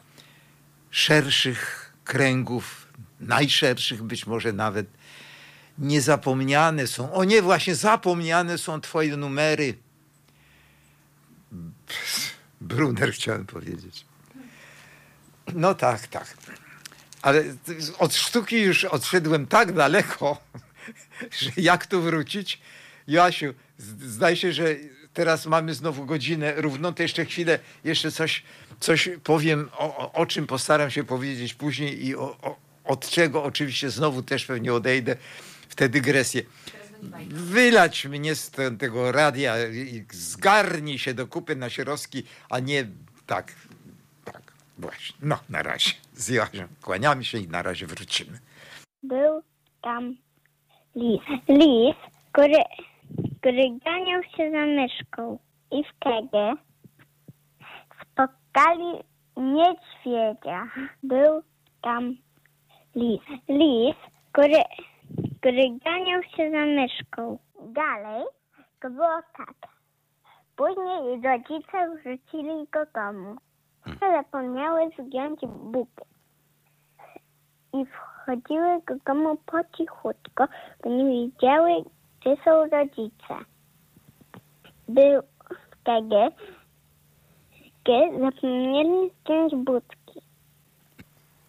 szerszych 0.90 1.92
kręgów, 2.04 2.86
najszerszych 3.20 4.02
być 4.02 4.26
może 4.26 4.52
nawet, 4.52 4.86
niezapomniane 5.78 6.86
są. 6.86 7.12
O 7.12 7.24
nie, 7.24 7.42
właśnie 7.42 7.74
zapomniane 7.74 8.58
są 8.58 8.80
twoje 8.80 9.16
numery. 9.16 9.74
Brunner 12.60 13.12
chciałem 13.12 13.46
powiedzieć. 13.46 14.04
No 15.54 15.74
tak, 15.74 16.06
tak. 16.06 16.36
Ale 17.26 17.44
od 17.98 18.14
sztuki 18.14 18.60
już 18.60 18.84
odszedłem 18.84 19.46
tak 19.46 19.72
daleko, 19.72 20.38
że 21.40 21.50
jak 21.56 21.86
tu 21.86 22.02
wrócić? 22.02 22.60
Joasiu, 23.08 23.54
zdaje 24.02 24.36
się, 24.36 24.52
że 24.52 24.76
teraz 25.14 25.46
mamy 25.46 25.74
znowu 25.74 26.06
godzinę 26.06 26.52
równą, 26.56 26.94
to 26.94 27.02
jeszcze 27.02 27.24
chwilę, 27.24 27.58
jeszcze 27.84 28.12
coś, 28.12 28.42
coś 28.80 29.08
powiem, 29.24 29.68
o, 29.72 30.12
o 30.12 30.26
czym 30.26 30.46
postaram 30.46 30.90
się 30.90 31.04
powiedzieć 31.04 31.54
później 31.54 32.06
i 32.06 32.16
o, 32.16 32.36
o, 32.42 32.56
od 32.84 33.10
czego 33.10 33.44
oczywiście 33.44 33.90
znowu 33.90 34.22
też 34.22 34.44
pewnie 34.44 34.74
odejdę 34.74 35.16
w 35.68 35.74
tę 35.74 35.88
dygresję. 35.88 36.42
Wylać 37.28 38.04
mnie 38.04 38.34
z 38.34 38.50
tego 38.78 39.12
radia 39.12 39.54
zgarnij 40.12 40.98
się 40.98 41.14
do 41.14 41.26
kupy 41.26 41.56
na 41.56 41.70
Sierowski, 41.70 42.22
a 42.50 42.58
nie 42.58 42.86
tak, 43.26 43.52
właśnie. 44.78 45.16
No, 45.22 45.38
na 45.48 45.62
razie. 45.62 45.90
Z 46.12 46.28
Joachim 46.28 46.68
kłaniamy 46.82 47.24
się 47.24 47.38
i 47.38 47.48
na 47.48 47.62
razie 47.62 47.86
wrócimy. 47.86 48.38
Był 49.02 49.42
tam 49.82 50.16
lis. 50.94 51.22
Lis, 51.48 51.96
który 52.32 52.62
który 53.46 53.78
ganiał 53.84 54.22
się 54.22 54.50
za 54.50 54.66
myszką 54.66 55.38
i 55.70 55.84
wtedy 55.84 56.52
spotkali 58.02 59.04
niedźwiedzia. 59.36 60.66
Był 61.02 61.42
tam 61.82 62.16
lis. 62.94 63.20
Lis, 63.48 63.96
który, 64.32 64.62
który 65.40 65.62
ganiał 65.84 66.22
się 66.22 66.50
za 66.50 66.66
myszką. 66.66 67.38
Dalej 67.60 68.24
to 68.80 68.90
było 68.90 69.20
tak. 69.36 69.56
Później 70.56 71.22
rodzice 71.22 71.96
wrzucili 71.96 72.66
go 72.72 72.86
domu. 72.94 73.36
Zapomniały 74.00 74.90
zgiąć 74.98 75.40
buty. 75.46 76.04
I 77.72 77.86
wchodziły 77.86 78.82
do 78.88 78.94
domu 79.06 79.36
po 79.46 79.64
cichutko, 79.76 80.44
bo 80.84 80.90
nie 80.90 81.04
widziały, 81.04 81.70
gdzie 82.20 82.36
są 82.44 82.50
rodzice. 82.50 83.34
Był 84.88 85.22
wtedy, 85.70 86.34
kiedy 87.84 88.20
zapomnieli 88.20 89.10
zdjąć 89.20 89.54
budki. 89.54 90.20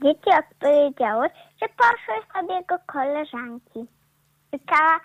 Dzieci 0.04 0.30
odpowiedziały, 0.40 1.30
że 1.62 1.68
poszły 1.78 2.34
sobie 2.34 2.64
do 2.70 2.76
koleżanki. 2.86 3.86
Pytała, 4.52 5.00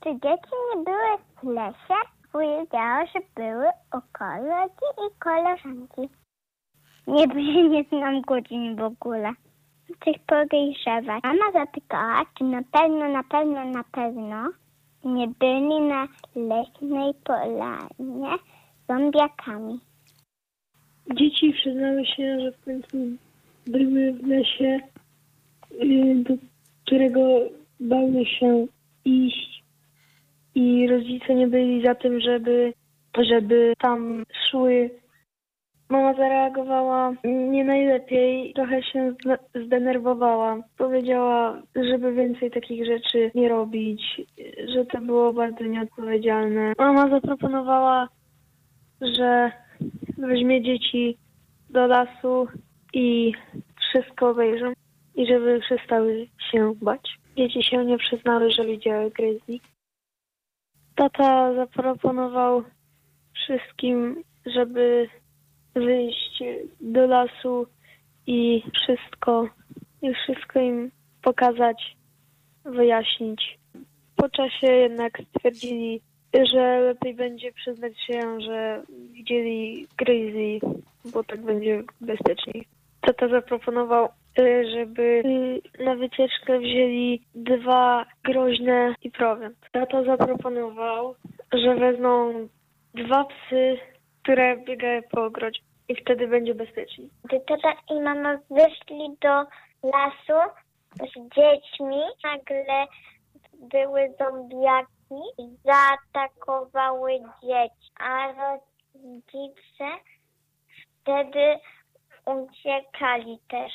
czy 0.00 0.10
dzieci 0.12 0.54
nie 0.74 0.84
były 0.84 1.18
w 1.42 1.44
lesie? 1.44 1.94
Powiedziała, 2.32 3.06
że 3.06 3.20
były 3.34 3.68
o 3.68 4.00
kolegi 4.12 4.86
i 5.06 5.18
koleżanki. 5.18 6.08
Nie, 7.08 7.26
nie 7.68 7.84
znam 7.84 8.20
godzin 8.20 8.76
w 8.76 8.82
ogóle. 8.82 9.32
Coś 10.04 10.18
podejrzewać. 10.26 11.22
Mama 11.22 11.52
zapytała, 11.52 12.24
czy 12.38 12.44
na 12.44 12.62
pewno, 12.72 13.08
na 13.08 13.22
pewno, 13.22 13.64
na 13.64 13.84
pewno 13.92 14.48
nie 15.04 15.28
byli 15.28 15.80
na 15.80 16.08
leśnej 16.36 17.12
polanie 17.24 18.38
zombiakami. 18.88 19.80
Dzieci 21.14 21.52
przyznały 21.52 22.06
się, 22.06 22.40
że 22.40 22.52
w 22.52 22.64
końcu 22.64 22.98
były 23.66 24.12
w 24.12 24.26
lesie, 24.26 24.80
y, 25.82 26.14
do 26.14 26.34
którego 26.84 27.20
bały 27.80 28.26
się 28.26 28.66
iść 29.04 29.62
i 30.54 30.88
rodzice 30.88 31.34
nie 31.34 31.46
byli 31.46 31.82
za 31.84 31.94
tym, 31.94 32.20
żeby, 32.20 32.72
żeby 33.18 33.74
tam 33.78 34.24
szły. 34.50 34.90
Mama 35.88 36.14
zareagowała 36.14 37.12
nie 37.24 37.64
najlepiej, 37.64 38.52
trochę 38.54 38.82
się 38.82 39.14
zdenerwowała. 39.66 40.58
Powiedziała, 40.78 41.62
żeby 41.74 42.12
więcej 42.12 42.50
takich 42.50 42.86
rzeczy 42.86 43.30
nie 43.34 43.48
robić, 43.48 44.02
że 44.74 44.84
to 44.86 45.00
było 45.00 45.32
bardzo 45.32 45.64
nieodpowiedzialne. 45.64 46.72
Mama 46.78 47.08
zaproponowała, 47.10 48.08
że 49.00 49.52
weźmie 50.18 50.62
dzieci 50.62 51.18
do 51.70 51.86
lasu 51.86 52.46
i 52.92 53.32
wszystko 53.80 54.28
obejrzą 54.30 54.72
i 55.14 55.26
żeby 55.26 55.60
przestały 55.60 56.26
się 56.52 56.72
bać. 56.82 57.18
Dzieci 57.36 57.62
się 57.62 57.84
nie 57.84 57.98
przyznały, 57.98 58.50
że 58.50 58.66
widziały 58.66 59.10
grizzly. 59.10 59.58
Tata 60.94 61.54
zaproponował 61.54 62.62
wszystkim, 63.34 64.22
żeby 64.46 65.08
wyjść 65.78 66.42
do 66.80 67.06
lasu 67.06 67.66
i 68.26 68.62
wszystko, 68.74 69.48
i 70.02 70.14
wszystko 70.14 70.60
im 70.60 70.90
pokazać, 71.22 71.96
wyjaśnić. 72.64 73.58
Po 74.16 74.28
czasie 74.28 74.66
jednak 74.66 75.18
stwierdzili, 75.28 76.00
że 76.52 76.80
lepiej 76.80 77.14
będzie 77.14 77.52
przyznać 77.52 77.92
się, 78.00 78.40
że 78.40 78.82
widzieli 79.12 79.86
grizzly, 79.96 80.60
bo 81.12 81.24
tak 81.24 81.40
będzie 81.40 81.82
bezpieczniej. 82.00 82.66
Tata 83.00 83.28
zaproponował, 83.28 84.08
y, 84.38 84.70
żeby 84.70 85.22
na 85.84 85.94
wycieczkę 85.94 86.58
wzięli 86.58 87.22
dwa 87.34 88.06
groźne 88.24 88.94
i 89.02 89.10
prowiant. 89.10 89.56
Tata 89.72 90.04
zaproponował, 90.04 91.14
że 91.52 91.74
wezmą 91.74 92.48
dwa 92.94 93.24
psy, 93.24 93.78
które 94.22 94.56
biegają 94.56 95.02
po 95.10 95.24
ogrodzie 95.24 95.60
i 95.88 95.96
wtedy 95.96 96.28
będzie 96.28 96.54
bezpieczniej. 96.54 97.10
Gdy 97.24 97.40
tata 97.40 97.72
i 97.90 98.00
mama 98.00 98.38
wyszli 98.50 99.16
do 99.20 99.44
lasu 99.82 100.52
z 100.94 101.34
dziećmi, 101.34 102.00
nagle 102.24 102.86
były 103.52 104.14
zombiaki 104.18 105.22
zaatakowały 105.64 107.12
dzieci, 107.42 107.92
a 108.00 108.32
rodzice 108.32 109.88
wtedy 111.02 111.58
uciekali 112.26 113.38
też. 113.48 113.72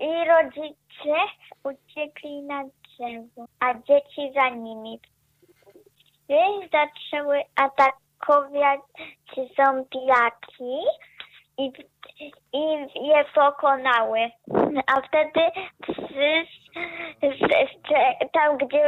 I 0.00 0.24
rodzice 0.28 1.16
uciekli 1.64 2.42
na 2.42 2.64
drzewo, 2.64 3.46
a 3.60 3.74
dzieci 3.74 4.32
za 4.34 4.48
nimi. 4.48 5.00
Psy 6.30 6.68
zaczęły 6.72 7.42
atakować 7.56 8.80
zombiaki 9.56 10.84
i, 11.66 11.72
i 12.52 13.08
je 13.08 13.24
pokonały. 13.34 14.20
A 14.86 15.00
wtedy 15.00 15.40
psy 15.82 16.44
z, 17.22 17.38
z, 17.38 17.40
z, 17.40 18.32
tam, 18.32 18.56
gdzie 18.58 18.82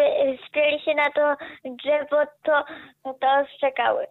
spieli 0.48 0.80
się 0.80 0.94
na 0.94 1.10
to 1.10 1.36
drzewo, 1.64 2.22
to, 2.42 2.64
to 3.20 3.32
ostrzekały. 3.40 4.06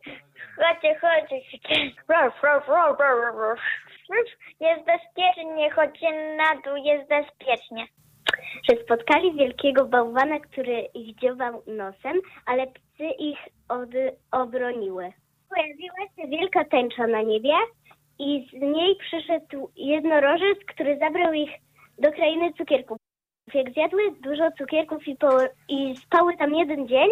Chodźcie, 0.55 0.99
chodźcie. 0.99 1.41
Jest 4.59 4.85
bezpiecznie, 4.85 5.71
chodźcie 5.71 6.35
na 6.37 6.61
dół, 6.61 6.75
jest 6.75 7.09
bezpiecznie. 7.09 7.85
że 8.69 8.83
spotkali 8.83 9.33
wielkiego 9.33 9.85
bałwana, 9.85 10.39
który 10.39 10.81
ich 10.93 11.15
dziobał 11.15 11.63
nosem, 11.67 12.21
ale 12.45 12.67
psy 12.67 13.03
ich 13.19 13.39
od, 13.69 13.89
obroniły. 14.31 15.13
Pojawiła 15.49 16.07
się 16.15 16.27
wielka 16.27 16.65
tęcza 16.65 17.07
na 17.07 17.21
niebie 17.21 17.53
i 18.21 18.49
z 18.49 18.61
niej 18.61 18.95
przyszedł 18.95 19.71
jednorożec, 19.75 20.57
który 20.67 20.97
zabrał 20.97 21.33
ich 21.33 21.51
do 21.99 22.11
krainy 22.11 22.53
cukierków. 22.53 22.97
Jak 23.53 23.73
zjadły 23.73 24.01
dużo 24.11 24.51
cukierków 24.57 25.07
i, 25.07 25.15
po, 25.15 25.29
i 25.69 25.97
spały 25.97 26.37
tam 26.37 26.53
jeden 26.53 26.87
dzień, 26.87 27.09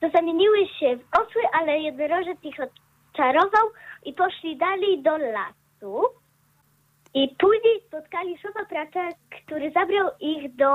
to 0.00 0.10
zamieniły 0.10 0.68
się 0.80 0.96
w 0.96 1.18
osły, 1.20 1.42
ale 1.52 1.78
jednorożec 1.78 2.38
ich 2.42 2.56
odczarował 2.60 3.66
i 4.04 4.12
poszli 4.12 4.56
dalej 4.56 5.02
do 5.02 5.16
lasu. 5.16 6.02
I 7.14 7.36
później 7.38 7.80
spotkali 7.86 8.38
szopa 8.38 8.64
pracza, 8.64 9.08
który 9.30 9.70
zabrał 9.70 10.08
ich 10.20 10.56
do 10.56 10.70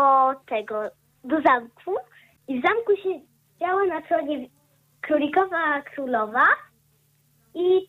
tego, 0.45 0.81
do 1.23 1.41
zamku. 1.41 1.95
I 2.47 2.59
w 2.59 2.63
zamku 2.63 2.91
siedziała 3.03 3.83
na 3.85 4.01
tronie 4.01 4.47
królikowa 5.01 5.81
królowa 5.81 6.45
i, 7.55 7.87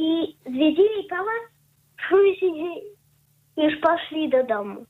i 0.00 0.36
zwiedzili 0.46 1.04
pałac, 1.10 1.44
później 2.10 2.82
już 3.56 3.72
poszli 3.82 4.28
do 4.30 4.44
domu. 4.44 4.84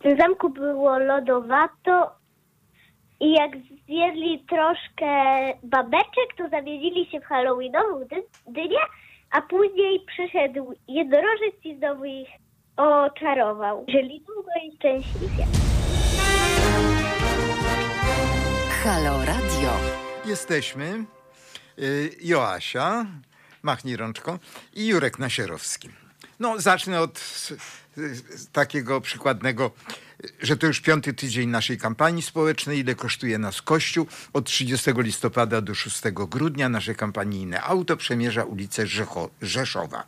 W 0.00 0.02
tym 0.02 0.18
zamku 0.18 0.48
było 0.50 0.98
lodowato 0.98 2.10
i 3.20 3.32
jak 3.32 3.50
zjedli 3.86 4.44
troszkę 4.48 5.06
babeczek, 5.62 6.28
to 6.38 6.48
zamienili 6.48 7.06
się 7.10 7.20
w 7.20 7.24
halloweenową 7.24 8.04
dy- 8.04 8.52
dynię, 8.52 8.78
a 9.30 9.42
później 9.42 10.00
przyszedł 10.06 10.74
jednorożec 10.88 11.54
i 11.64 11.76
znowu 11.76 12.04
ich 12.04 12.28
oczarował. 12.76 13.84
Żyli 13.88 14.20
długo 14.26 14.50
i 14.64 14.76
szczęśliwie. 14.76 15.44
Halo 18.84 19.18
Radio. 19.26 19.70
Jesteśmy. 20.26 20.84
y, 21.78 22.10
Joasia, 22.22 23.06
machnij 23.62 23.96
rączką, 23.96 24.38
i 24.74 24.86
Jurek 24.86 25.18
Nasierowski. 25.18 25.88
No, 26.40 26.60
zacznę 26.60 27.00
od 27.00 27.20
takiego 28.52 29.00
przykładnego, 29.00 29.70
że 30.40 30.56
to 30.56 30.66
już 30.66 30.80
piąty 30.80 31.14
tydzień 31.14 31.50
naszej 31.50 31.78
kampanii 31.78 32.22
społecznej. 32.22 32.78
Ile 32.78 32.94
kosztuje 32.94 33.38
nas 33.38 33.62
Kościół? 33.62 34.06
Od 34.32 34.46
30 34.46 34.90
listopada 34.96 35.60
do 35.60 35.74
6 35.74 36.00
grudnia 36.12 36.68
nasze 36.68 36.94
kampanijne 36.94 37.62
auto 37.62 37.96
przemierza 37.96 38.44
ulicę 38.44 38.84
Rzeszowa. 39.42 40.04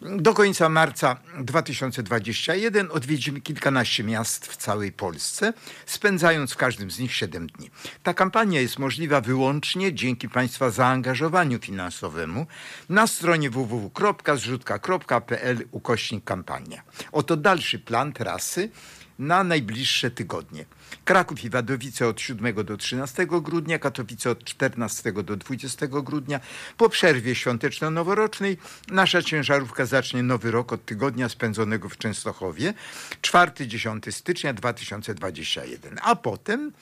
Do 0.00 0.34
końca 0.34 0.68
marca 0.68 1.16
2021 1.38 2.90
odwiedzimy 2.90 3.40
kilkanaście 3.40 4.04
miast 4.04 4.46
w 4.46 4.56
całej 4.56 4.92
Polsce, 4.92 5.52
spędzając 5.86 6.52
w 6.52 6.56
każdym 6.56 6.90
z 6.90 6.98
nich 6.98 7.14
7 7.14 7.46
dni. 7.46 7.70
Ta 8.02 8.14
kampania 8.14 8.60
jest 8.60 8.78
możliwa 8.78 9.20
wyłącznie 9.20 9.94
dzięki 9.94 10.28
Państwa 10.28 10.70
zaangażowaniu 10.70 11.58
finansowemu 11.58 12.46
na 12.88 13.06
stronie 13.06 13.50
www.zrzutka.pl 13.50 15.68
ukośnik 15.70 16.24
kampania. 16.24 16.82
Oto 17.12 17.36
dalszy 17.36 17.78
plan 17.78 18.12
trasy 18.12 18.70
na 19.18 19.44
najbliższe 19.44 20.10
tygodnie. 20.10 20.64
Kraków 21.08 21.44
i 21.44 21.50
Wadowice 21.50 22.08
od 22.08 22.20
7 22.20 22.64
do 22.64 22.76
13 22.76 23.26
grudnia, 23.26 23.78
Katowice 23.78 24.30
od 24.30 24.44
14 24.44 25.12
do 25.12 25.36
20 25.36 25.86
grudnia. 25.86 26.40
Po 26.76 26.88
przerwie 26.88 27.34
świąteczno-noworocznej 27.34 28.56
nasza 28.88 29.22
ciężarówka 29.22 29.86
zacznie 29.86 30.22
nowy 30.22 30.50
rok 30.50 30.72
od 30.72 30.84
tygodnia 30.84 31.28
spędzonego 31.28 31.88
w 31.88 31.98
Częstochowie, 31.98 32.74
4-10 33.22 34.12
stycznia 34.12 34.52
2021. 34.52 35.98
A 36.02 36.16
potem 36.16 36.72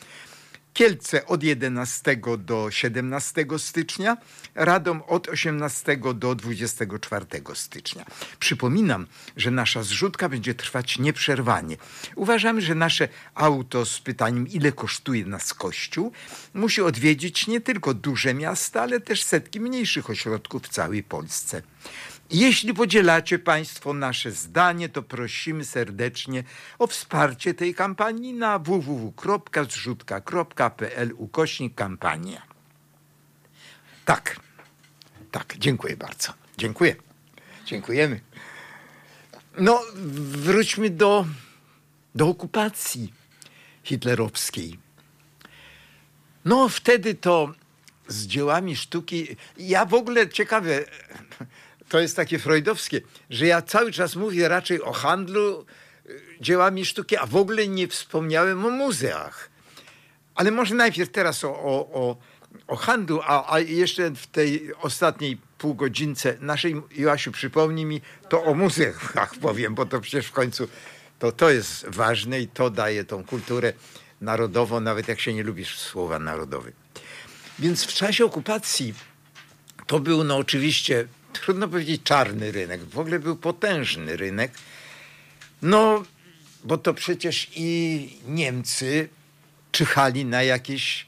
Kielce 0.76 1.26
od 1.26 1.42
11 1.42 2.16
do 2.38 2.70
17 2.70 3.46
stycznia, 3.58 4.16
Radom 4.54 5.02
od 5.06 5.28
18 5.28 5.96
do 6.14 6.34
24 6.34 7.26
stycznia. 7.54 8.04
Przypominam, 8.38 9.06
że 9.36 9.50
nasza 9.50 9.82
zrzutka 9.82 10.28
będzie 10.28 10.54
trwać 10.54 10.98
nieprzerwanie. 10.98 11.76
Uważamy, 12.14 12.60
że 12.60 12.74
nasze 12.74 13.08
auto 13.34 13.86
z 13.86 14.00
pytaniem, 14.00 14.48
ile 14.48 14.72
kosztuje 14.72 15.24
nas 15.24 15.54
kościół, 15.54 16.12
musi 16.54 16.82
odwiedzić 16.82 17.46
nie 17.46 17.60
tylko 17.60 17.94
duże 17.94 18.34
miasta, 18.34 18.82
ale 18.82 19.00
też 19.00 19.22
setki 19.22 19.60
mniejszych 19.60 20.10
ośrodków 20.10 20.62
w 20.62 20.68
całej 20.68 21.02
Polsce. 21.02 21.62
Jeśli 22.30 22.74
podzielacie 22.74 23.38
Państwo 23.38 23.94
nasze 23.94 24.30
zdanie, 24.30 24.88
to 24.88 25.02
prosimy 25.02 25.64
serdecznie 25.64 26.44
o 26.78 26.86
wsparcie 26.86 27.54
tej 27.54 27.74
kampanii 27.74 28.34
na 28.34 28.58
www.zrzutka.pl 28.58 31.12
ukośnik 31.16 31.74
kampania. 31.74 32.42
Tak, 34.04 34.40
tak, 35.30 35.54
dziękuję 35.58 35.96
bardzo. 35.96 36.32
Dziękuję. 36.58 36.96
Dziękujemy. 37.64 38.20
No, 39.58 39.82
wróćmy 40.22 40.90
do, 40.90 41.26
do 42.14 42.28
okupacji 42.28 43.12
hitlerowskiej. 43.82 44.78
No, 46.44 46.68
wtedy 46.68 47.14
to 47.14 47.52
z 48.08 48.26
dziełami 48.26 48.76
sztuki. 48.76 49.36
Ja 49.58 49.84
w 49.84 49.94
ogóle 49.94 50.28
ciekawe, 50.28 50.84
to 51.88 52.00
jest 52.00 52.16
takie 52.16 52.38
freudowskie, 52.38 53.00
że 53.30 53.46
ja 53.46 53.62
cały 53.62 53.92
czas 53.92 54.16
mówię 54.16 54.48
raczej 54.48 54.82
o 54.82 54.92
handlu 54.92 55.66
y, 56.06 56.20
dziełami 56.40 56.84
sztuki, 56.84 57.16
a 57.16 57.26
w 57.26 57.36
ogóle 57.36 57.68
nie 57.68 57.88
wspomniałem 57.88 58.66
o 58.66 58.70
muzeach. 58.70 59.50
Ale 60.34 60.50
może 60.50 60.74
najpierw 60.74 61.10
teraz 61.10 61.44
o, 61.44 61.48
o, 61.48 61.92
o, 61.92 62.16
o 62.66 62.76
handlu, 62.76 63.20
a, 63.24 63.54
a 63.54 63.60
jeszcze 63.60 64.10
w 64.10 64.26
tej 64.26 64.74
ostatniej 64.74 65.38
półgodzince 65.58 66.36
naszej 66.40 66.82
Joasiu 66.96 67.32
przypomnij 67.32 67.84
mi, 67.84 68.00
to 68.28 68.44
o 68.44 68.54
muzeach 68.54 69.14
powiem, 69.40 69.74
bo 69.74 69.86
to 69.86 70.00
przecież 70.00 70.26
w 70.26 70.32
końcu 70.32 70.68
to, 71.18 71.32
to 71.32 71.50
jest 71.50 71.86
ważne 71.88 72.40
i 72.40 72.48
to 72.48 72.70
daje 72.70 73.04
tą 73.04 73.24
kulturę 73.24 73.72
narodową, 74.20 74.80
nawet 74.80 75.08
jak 75.08 75.20
się 75.20 75.34
nie 75.34 75.42
lubisz 75.42 75.78
słowa 75.78 76.18
narodowy. 76.18 76.72
Więc 77.58 77.84
w 77.84 77.92
czasie 77.92 78.24
okupacji 78.24 78.94
to 79.86 80.00
był 80.00 80.24
no 80.24 80.36
oczywiście, 80.36 81.08
trudno 81.40 81.68
powiedzieć 81.68 82.02
czarny 82.02 82.52
rynek, 82.52 82.84
w 82.84 82.98
ogóle 82.98 83.18
był 83.18 83.36
potężny 83.36 84.16
rynek. 84.16 84.52
No, 85.62 86.04
bo 86.64 86.78
to 86.78 86.94
przecież 86.94 87.50
i 87.54 88.18
Niemcy 88.28 89.08
czyhali 89.72 90.24
na 90.24 90.42
jakieś 90.42 91.06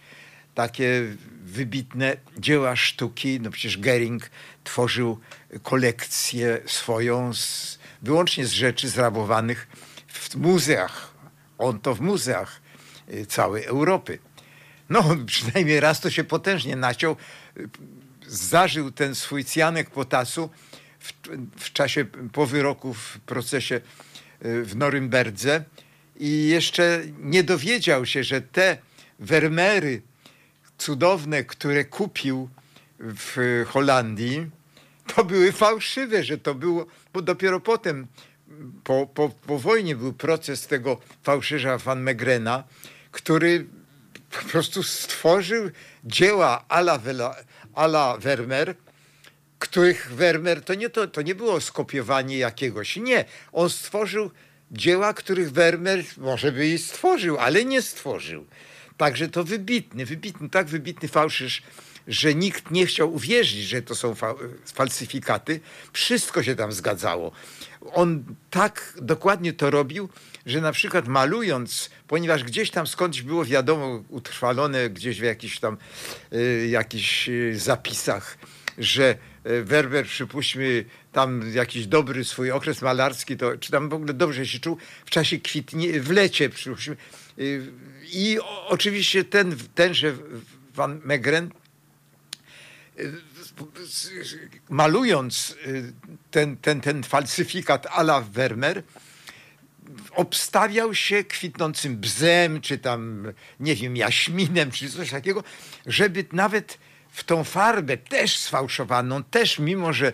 takie 0.55 1.16
wybitne 1.45 2.16
dzieła 2.39 2.76
sztuki. 2.76 3.41
No 3.41 3.51
przecież 3.51 3.79
Gering 3.79 4.31
tworzył 4.64 5.18
kolekcję 5.62 6.61
swoją 6.66 7.35
z, 7.35 7.79
wyłącznie 8.03 8.47
z 8.47 8.53
rzeczy 8.53 8.89
zrabowanych 8.89 9.68
w 10.09 10.37
muzeach. 10.37 11.14
On 11.59 11.81
to 11.81 11.95
w 11.95 12.01
muzeach 12.01 12.61
y, 13.12 13.26
całej 13.26 13.64
Europy. 13.64 14.18
No, 14.89 15.05
przynajmniej 15.26 15.81
raz 15.81 16.01
to 16.01 16.11
się 16.11 16.24
potężnie 16.24 16.76
naciął. 16.76 17.16
Zażył 18.29 18.91
ten 18.91 19.14
swój 19.14 19.45
cjanek 19.45 19.91
potasu 19.91 20.51
w, 20.99 21.12
w 21.57 21.72
czasie 21.72 22.05
po 22.33 22.47
wyroku 22.47 22.95
w 22.95 23.18
procesie 23.26 23.81
y, 24.45 24.64
w 24.64 24.76
Norymberdze. 24.76 25.64
I 26.16 26.49
jeszcze 26.49 27.03
nie 27.18 27.45
dowiedział 27.45 28.07
się, 28.07 28.24
że 28.24 28.41
te 28.43 28.79
wermery 29.18 30.03
cudowne, 30.79 31.45
które 31.45 31.85
kupił 31.85 32.49
w 32.99 33.64
Holandii, 33.68 34.51
to 35.14 35.24
były 35.24 35.53
fałszywe, 35.53 36.24
że 36.24 36.39
to 36.39 36.55
było, 36.55 36.87
bo 37.12 37.22
dopiero 37.22 37.61
potem 37.61 38.07
po, 38.85 39.07
po, 39.07 39.29
po 39.29 39.59
wojnie 39.59 39.97
był 39.97 40.12
proces 40.12 40.66
tego 40.66 41.01
fałszerza 41.22 41.79
Van 41.79 42.03
Megrena, 42.03 42.64
który 43.11 43.66
po 44.31 44.49
prostu 44.49 44.83
stworzył 44.83 45.70
dzieła 46.05 46.64
ala, 46.68 47.01
ala 47.79 48.18
Vermeer, 48.18 48.74
których 49.59 50.14
Vermeer 50.14 50.64
to 50.64 50.74
nie, 50.74 50.91
to, 50.91 51.07
to 51.07 51.22
nie 51.22 51.35
było 51.35 51.61
skopiowanie 51.61 52.39
jakiegoś. 52.39 52.97
Nie, 52.97 53.24
on 53.53 53.70
stworzył 53.70 54.31
dzieła, 54.70 55.14
których 55.14 55.53
Vermeer 55.53 56.05
może 56.16 56.53
by 56.53 56.66
i 56.66 56.79
stworzył, 56.79 57.39
ale 57.39 57.64
nie 57.64 57.83
stworzył. 57.83 58.47
Także 58.97 59.29
to 59.29 59.45
wybitny, 59.45 60.07
wybitny, 60.07 60.51
tak 60.51 60.66
wybitny 60.66 61.09
fałszysz, 61.09 61.62
że 62.09 62.35
nikt 62.35 62.70
nie 62.70 62.87
chciał 62.87 63.14
uwierzyć, 63.14 63.61
że 63.61 63.83
to 63.83 63.95
są 63.95 64.14
fa 64.14 64.35
falsyfikaty. 64.74 65.61
Wszystko 65.93 66.43
się 66.43 66.57
tam 66.57 66.72
zgadzało. 66.72 67.33
On 67.93 68.24
tak 68.51 68.95
dokładnie 69.03 69.53
to 69.53 69.70
robił, 69.70 70.09
że 70.49 70.61
na 70.61 70.72
przykład 70.72 71.09
malując, 71.09 71.90
ponieważ 72.07 72.44
gdzieś 72.44 72.70
tam 72.70 72.86
skądś 72.86 73.22
było 73.22 73.44
wiadomo, 73.44 74.05
utrwalone 74.09 74.90
gdzieś 74.90 75.20
w 75.20 75.22
jakichś 75.22 75.59
tam 75.59 75.76
y, 76.32 76.68
jakichś 76.70 77.28
y, 77.28 77.59
zapisach, 77.59 78.38
że 78.78 79.14
y, 79.46 79.64
Werber, 79.64 80.07
przypuśćmy, 80.07 80.84
tam 81.12 81.53
jakiś 81.55 81.86
dobry 81.86 82.24
swój 82.24 82.51
okres 82.51 82.82
malarski, 82.82 83.36
to, 83.36 83.59
czy 83.59 83.72
tam 83.72 83.88
w 83.88 83.94
ogóle 83.94 84.14
dobrze 84.14 84.46
się 84.46 84.59
czuł 84.59 84.76
w 85.07 85.11
czasie 85.11 85.38
kwitnie, 85.38 86.01
w 86.01 86.11
lecie, 86.11 86.51
przypuśćmy. 86.51 86.96
I 88.12 88.38
oczywiście 88.68 89.24
ten, 89.24 89.57
tenże 89.74 90.14
Van 90.74 91.01
Megren 91.05 91.51
malując 94.68 95.57
ten, 96.30 96.57
ten, 96.57 96.80
ten 96.80 97.03
falsyfikat 97.03 97.86
a 97.90 98.01
la 98.01 98.20
Vermeer, 98.20 98.82
obstawiał 100.11 100.95
się 100.95 101.24
kwitnącym 101.24 101.97
bzem, 101.97 102.61
czy 102.61 102.78
tam, 102.78 103.32
nie 103.61 103.74
wiem, 103.74 103.97
jaśminem, 103.97 104.70
czy 104.70 104.91
coś 104.91 105.11
takiego, 105.11 105.45
żeby 105.86 106.24
nawet 106.32 106.78
w 107.11 107.24
tą 107.24 107.45
farbę 107.45 107.97
też 107.97 108.39
sfałszowaną, 108.39 109.24
też 109.24 109.59
mimo, 109.59 109.93
że 109.93 110.12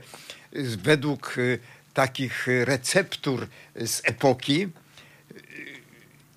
według 0.83 1.39
y, 1.39 1.59
takich 1.95 2.47
receptur 2.65 3.47
z 3.77 4.01
epoki 4.05 4.63
y, 4.63 4.71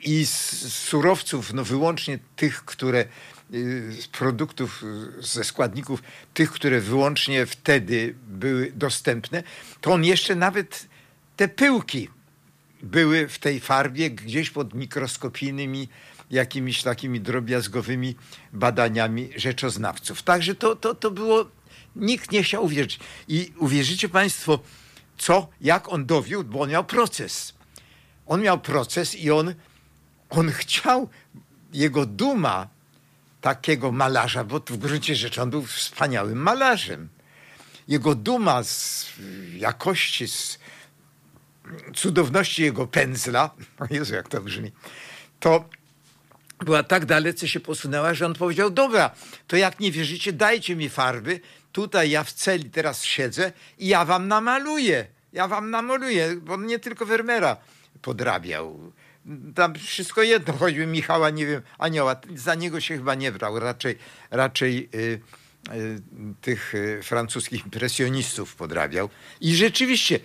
i 0.03 0.25
z 0.25 0.73
surowców, 0.73 1.53
no 1.53 1.63
wyłącznie 1.63 2.19
tych, 2.35 2.65
które 2.65 3.05
y, 3.53 3.91
z 4.01 4.07
produktów, 4.07 4.83
ze 5.19 5.43
składników, 5.43 6.03
tych, 6.33 6.51
które 6.51 6.81
wyłącznie 6.81 7.45
wtedy 7.45 8.15
były 8.27 8.71
dostępne, 8.75 9.43
to 9.81 9.93
on 9.93 10.03
jeszcze 10.03 10.35
nawet 10.35 10.87
te 11.35 11.47
pyłki 11.47 12.09
były 12.83 13.27
w 13.27 13.39
tej 13.39 13.59
farbie 13.59 14.09
gdzieś 14.09 14.49
pod 14.49 14.73
mikroskopijnymi 14.73 15.89
jakimiś 16.31 16.83
takimi 16.83 17.21
drobiazgowymi 17.21 18.15
badaniami 18.53 19.29
rzeczoznawców. 19.35 20.23
Także 20.23 20.55
to, 20.55 20.75
to, 20.75 20.95
to 20.95 21.11
było, 21.11 21.45
nikt 21.95 22.31
nie 22.31 22.43
chciał 22.43 22.65
uwierzyć. 22.65 22.99
I 23.27 23.53
uwierzycie 23.57 24.09
Państwo, 24.09 24.59
co, 25.17 25.47
jak 25.61 25.89
on 25.93 26.05
dowiódł, 26.05 26.49
bo 26.49 26.61
on 26.61 26.69
miał 26.69 26.85
proces. 26.85 27.53
On 28.27 28.41
miał 28.41 28.59
proces 28.59 29.15
i 29.15 29.31
on, 29.31 29.53
on 30.29 30.51
chciał, 30.51 31.09
jego 31.73 32.05
duma 32.05 32.67
takiego 33.41 33.91
malarza, 33.91 34.43
bo 34.43 34.59
w 34.59 34.77
gruncie 34.77 35.15
rzeczy 35.15 35.41
on 35.41 35.49
był 35.49 35.65
wspaniałym 35.65 36.37
malarzem. 36.37 37.09
Jego 37.87 38.15
duma 38.15 38.63
z 38.63 39.05
jakości, 39.55 40.27
z 40.27 40.59
cudowności 41.95 42.63
jego 42.63 42.87
pędzla, 42.87 43.49
Jezu, 43.89 44.15
jak 44.15 44.27
to 44.27 44.41
brzmi, 44.41 44.71
to 45.39 45.69
była 46.59 46.83
tak 46.83 47.05
dalece 47.05 47.47
się 47.47 47.59
posunęła, 47.59 48.13
że 48.13 48.25
on 48.25 48.33
powiedział, 48.33 48.69
dobra, 48.69 49.11
to 49.47 49.57
jak 49.57 49.79
nie 49.79 49.91
wierzycie, 49.91 50.33
dajcie 50.33 50.75
mi 50.75 50.89
farby, 50.89 51.39
tutaj 51.71 52.09
ja 52.09 52.23
w 52.23 52.31
celi 52.31 52.69
teraz 52.69 53.03
siedzę 53.03 53.51
i 53.77 53.87
ja 53.87 54.05
wam 54.05 54.27
namaluję, 54.27 55.07
ja 55.33 55.47
wam 55.47 55.69
namaluję, 55.69 56.35
bo 56.41 56.53
on 56.53 56.65
nie 56.65 56.79
tylko 56.79 57.05
Vermeera 57.05 57.57
podrabiał. 58.01 58.91
Tam 59.55 59.75
wszystko 59.75 60.23
jedno, 60.23 60.53
choćby 60.59 60.87
Michała, 60.87 61.29
nie 61.29 61.45
wiem, 61.45 61.61
Anioła, 61.77 62.15
za 62.35 62.55
niego 62.55 62.81
się 62.81 62.97
chyba 62.97 63.15
nie 63.15 63.31
brał, 63.31 63.59
raczej, 63.59 63.97
raczej 64.31 64.89
y, 64.95 64.97
y, 65.73 66.01
tych 66.41 66.75
y, 66.75 66.99
francuskich 67.03 67.65
impresjonistów 67.65 68.55
podrabiał. 68.55 69.09
I 69.41 69.55
rzeczywiście 69.55 70.19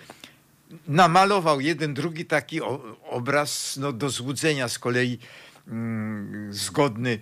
namalował 0.87 1.61
jeden, 1.61 1.93
drugi 1.93 2.25
taki 2.25 2.61
obraz 3.09 3.77
no, 3.77 3.93
do 3.93 4.09
złudzenia 4.09 4.67
z 4.67 4.79
kolei 4.79 5.19
mm, 5.67 6.53
zgodny 6.53 7.19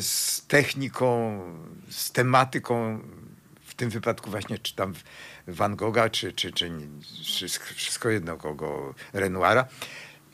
z 0.00 0.46
techniką, 0.46 1.40
z 1.90 2.12
tematyką, 2.12 3.00
w 3.62 3.74
tym 3.74 3.90
wypadku 3.90 4.30
właśnie 4.30 4.58
czy 4.58 4.74
tam 4.74 4.94
Van 5.46 5.76
Gogha, 5.76 6.10
czy, 6.10 6.32
czy, 6.32 6.52
czy 6.52 6.70
wszystko 7.74 8.08
jedno 8.08 8.36
kogo, 8.36 8.94
Renoira. 9.12 9.68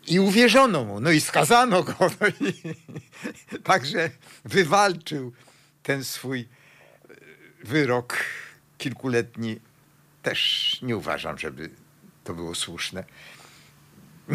I 0.06 0.20
uwierzono 0.20 0.84
mu, 0.84 1.00
no 1.00 1.10
i 1.10 1.20
skazano 1.20 1.82
go. 1.82 1.94
No 2.20 2.28
i, 2.28 2.74
także 3.64 4.10
wywalczył 4.44 5.32
ten 5.82 6.04
swój 6.04 6.48
wyrok 7.64 8.16
kilkuletni. 8.78 9.60
Też 10.22 10.78
nie 10.82 10.96
uważam, 10.96 11.38
żeby 11.38 11.70
to 12.28 12.34
było 12.34 12.54
słuszne. 12.54 13.04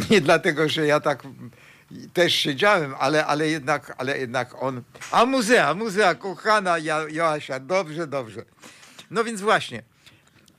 Nie 0.10 0.22
dlatego, 0.22 0.70
że 0.70 0.86
ja 0.86 1.00
tak 1.00 1.24
też 2.14 2.36
siedziałem, 2.36 2.96
ale, 3.00 3.26
ale, 3.26 3.48
jednak, 3.48 3.94
ale 3.98 4.20
jednak 4.20 4.64
on... 4.64 4.84
A 5.12 5.26
muzea, 5.26 5.74
muzea, 5.74 6.16
kochana 6.16 6.78
Joasia, 7.12 7.60
dobrze, 7.60 8.08
dobrze. 8.08 8.46
No 9.12 9.24
więc 9.24 9.42
właśnie, 9.42 9.84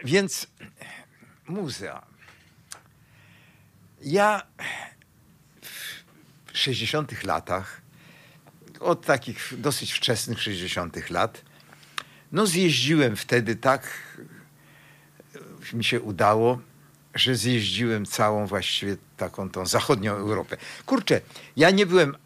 więc 0.04 0.46
muzea. 1.48 2.06
Ja 4.00 4.42
w 6.52 6.58
60 6.58 7.24
latach, 7.24 7.80
od 8.80 9.06
takich 9.06 9.60
dosyć 9.60 9.92
wczesnych 9.92 10.42
60 10.42 11.10
lat, 11.10 11.42
no 12.32 12.46
zjeździłem 12.46 13.16
wtedy 13.16 13.56
tak, 13.56 13.88
mi 15.72 15.84
się 15.84 16.00
udało, 16.00 16.60
że 17.14 17.36
zjeździłem 17.36 18.06
całą 18.06 18.46
właściwie 18.46 18.96
taką 19.16 19.50
tą 19.50 19.66
zachodnią 19.66 20.12
Europę. 20.12 20.56
Kurczę, 20.86 21.20
ja 21.56 21.70
nie 21.70 21.86
byłem, 21.86 22.16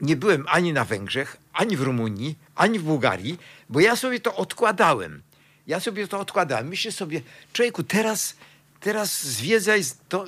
nie 0.00 0.16
byłem 0.16 0.44
ani 0.48 0.72
na 0.72 0.84
Węgrzech, 0.84 1.36
ani 1.52 1.76
w 1.76 1.82
Rumunii, 1.82 2.38
ani 2.54 2.78
w 2.78 2.82
Bułgarii, 2.82 3.38
bo 3.68 3.80
ja 3.80 3.96
sobie 3.96 4.20
to 4.20 4.36
odkładałem. 4.36 5.22
Ja 5.66 5.80
sobie 5.80 6.08
to 6.08 6.20
odkładałem. 6.20 6.68
Myślę 6.68 6.92
sobie, 6.92 7.22
człowieku, 7.52 7.82
teraz, 7.82 8.36
teraz 8.80 9.22
zwiedzaj, 9.22 9.82
to, 10.08 10.24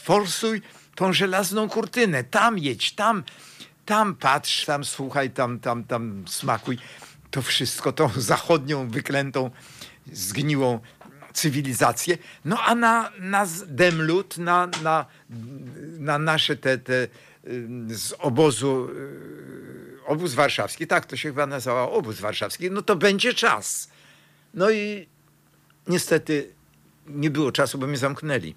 forsuj 0.00 0.62
tą 0.94 1.12
żelazną 1.12 1.68
kurtynę. 1.68 2.24
Tam 2.24 2.58
jedź, 2.58 2.92
tam, 2.92 3.24
tam 3.86 4.14
patrz, 4.14 4.64
tam 4.64 4.84
słuchaj, 4.84 5.30
tam, 5.30 5.60
tam, 5.60 5.84
tam 5.84 6.24
smakuj. 6.28 6.78
To 7.30 7.42
wszystko, 7.42 7.92
tą 7.92 8.10
zachodnią, 8.16 8.90
wyklętą, 8.90 9.50
zgniłą 10.12 10.80
cywilizację, 11.36 12.18
no 12.44 12.62
a 12.62 12.74
na, 12.74 13.12
na 13.20 13.46
Demlut, 13.66 14.38
na, 14.38 14.68
na, 14.82 15.06
na 15.98 16.18
nasze 16.18 16.56
te, 16.56 16.78
te 16.78 17.08
z 17.88 18.14
obozu, 18.18 18.88
y, 18.90 20.06
obóz 20.06 20.34
warszawski, 20.34 20.86
tak 20.86 21.06
to 21.06 21.16
się 21.16 21.28
chyba 21.28 21.46
nazywał 21.46 21.92
obóz 21.92 22.20
warszawski, 22.20 22.70
no 22.70 22.82
to 22.82 22.96
będzie 22.96 23.34
czas. 23.34 23.88
No 24.54 24.70
i 24.70 25.06
niestety 25.86 26.52
nie 27.06 27.30
było 27.30 27.52
czasu, 27.52 27.78
bo 27.78 27.86
mnie 27.86 27.96
zamknęli. 27.96 28.54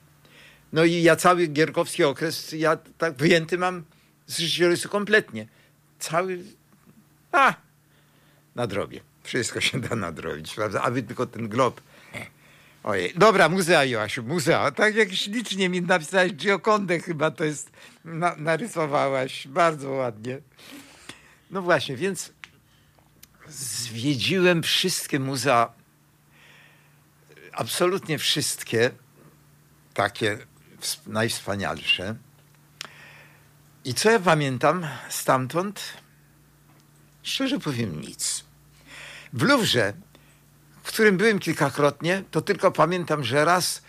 No 0.74 0.84
i 0.84 1.02
ja 1.02 1.16
cały 1.16 1.48
gierkowski 1.48 2.04
okres, 2.04 2.52
ja 2.52 2.78
tak 2.98 3.14
wyjęty 3.14 3.58
mam 3.58 3.84
z 4.28 4.40
życiorysu 4.40 4.90
kompletnie. 4.90 5.48
Cały, 6.00 6.44
a, 7.32 7.54
nadrobię. 8.56 9.02
Wszystko 9.24 9.62
się 9.62 9.82
da 9.82 9.96
nadrobić, 9.96 10.56
prawda? 10.56 10.82
A 10.82 10.92
wy 10.92 11.04
tylko 11.04 11.26
ten 11.26 11.50
glob 11.50 11.82
Ojej, 12.84 13.14
dobra, 13.16 13.50
muzea 13.50 13.86
Joasiu, 13.86 14.24
muzea. 14.24 14.72
Tak 14.72 14.96
jak 14.96 15.14
ślicznie 15.14 15.70
mi 15.70 15.82
napisałeś 15.82 16.34
Giocondę 16.34 17.00
chyba 17.00 17.32
to 17.32 17.44
jest, 17.44 17.72
na, 18.06 18.36
narysowałaś. 18.36 19.48
Bardzo 19.48 19.90
ładnie. 19.92 20.40
No 21.52 21.62
właśnie, 21.62 21.96
więc 21.96 22.34
zwiedziłem 23.48 24.64
wszystkie 24.64 25.20
muzea, 25.20 25.74
absolutnie 27.54 28.18
wszystkie, 28.18 28.92
takie 29.94 30.38
najwspanialsze. 31.08 32.16
I 33.86 33.94
co 33.94 34.12
ja 34.12 34.20
pamiętam 34.20 34.88
stamtąd? 35.10 35.82
Szczerze 37.24 37.60
powiem 37.60 38.02
nic. 38.02 38.44
W 39.34 39.44
Louvre 39.44 39.94
w 40.90 40.92
którym 40.92 41.18
byłem 41.18 41.40
kilkakrotnie, 41.40 42.24
to 42.32 42.42
tylko 42.42 42.72
pamiętam, 42.72 43.24
że 43.24 43.46
raz 43.46 43.82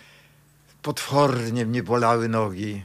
potwornie 0.83 1.67
mnie 1.67 1.83
bolały 1.83 2.29
nogi. 2.29 2.83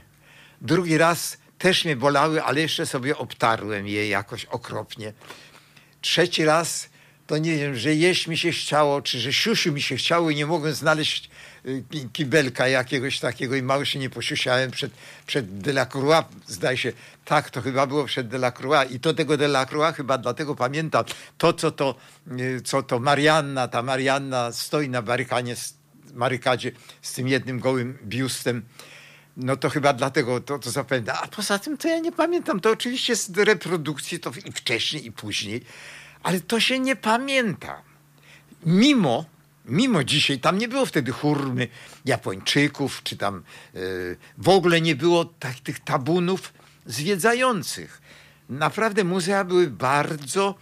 Drugi 0.60 0.98
raz 0.98 1.38
też 1.58 1.84
mnie 1.84 1.96
bolały, 1.96 2.42
ale 2.42 2.60
jeszcze 2.60 2.86
sobie 2.86 3.18
obtarłem 3.18 3.86
je 3.86 4.08
jakoś 4.08 4.44
okropnie. 4.44 5.12
Trzeci 6.00 6.44
raz 6.44 6.88
to 7.26 7.38
nie 7.38 7.56
wiem, 7.56 7.76
że 7.76 7.94
jeść 7.94 8.26
mi 8.26 8.38
się 8.38 8.50
chciało, 8.52 9.02
czy 9.02 9.20
że 9.20 9.32
siusiu 9.32 9.72
mi 9.72 9.82
się 9.82 9.96
chciało 9.96 10.30
i 10.30 10.34
nie 10.34 10.46
mogłem 10.46 10.74
znaleźć 10.74 11.30
kibelka 12.12 12.68
jakiegoś 12.68 13.20
takiego 13.20 13.56
i 13.56 13.62
mało 13.62 13.84
się 13.84 13.98
nie 13.98 14.10
posiusiałem 14.10 14.70
przed, 14.70 14.92
przed 15.26 15.58
Delacroix, 15.58 16.26
zdaje 16.46 16.76
się, 16.76 16.92
tak, 17.24 17.50
to 17.50 17.62
chyba 17.62 17.86
było 17.86 18.04
przed 18.04 18.28
Delacroix 18.28 18.90
i 18.90 19.00
to 19.00 19.14
tego 19.14 19.36
Delacroix 19.36 19.96
chyba 19.96 20.18
dlatego 20.18 20.54
pamiętam, 20.54 21.04
to 21.38 21.52
co 21.52 21.70
to, 21.70 21.94
y, 22.40 22.60
co 22.64 22.82
to 22.82 23.00
Marianna, 23.00 23.68
ta 23.68 23.82
Marianna 23.82 24.52
stoi 24.52 24.88
na 24.88 25.02
barykanie, 25.02 25.54
marykadzie 26.14 26.72
z 27.02 27.12
tym 27.12 27.28
jednym 27.28 27.60
gołym 27.60 27.98
biustem, 28.04 28.62
no 29.36 29.56
to 29.56 29.70
chyba 29.70 29.92
dlatego 29.92 30.40
to, 30.40 30.58
to 30.58 30.70
zapamiętam. 30.70 31.16
A 31.22 31.28
poza 31.28 31.58
tym 31.58 31.76
to 31.76 31.88
ja 31.88 31.98
nie 31.98 32.12
pamiętam. 32.12 32.60
To 32.60 32.70
oczywiście 32.70 33.16
z 33.16 33.38
reprodukcji 33.38 34.20
to 34.20 34.32
i 34.44 34.52
wcześniej, 34.52 35.06
i 35.06 35.12
później, 35.12 35.62
ale 36.22 36.40
to 36.40 36.60
się 36.60 36.78
nie 36.78 36.96
pamięta. 36.96 37.82
Mimo, 38.66 39.24
mimo 39.66 40.04
dzisiaj, 40.04 40.38
tam 40.38 40.58
nie 40.58 40.68
było 40.68 40.86
wtedy 40.86 41.12
hurmy 41.12 41.68
Japończyków, 42.04 43.02
czy 43.02 43.16
tam 43.16 43.36
e, 43.36 43.78
w 44.38 44.48
ogóle 44.48 44.80
nie 44.80 44.96
było 44.96 45.24
tak, 45.24 45.54
tych 45.60 45.80
tabunów 45.80 46.52
zwiedzających. 46.86 48.02
Naprawdę 48.48 49.04
muzea 49.04 49.44
były 49.44 49.70
bardzo 49.70 50.54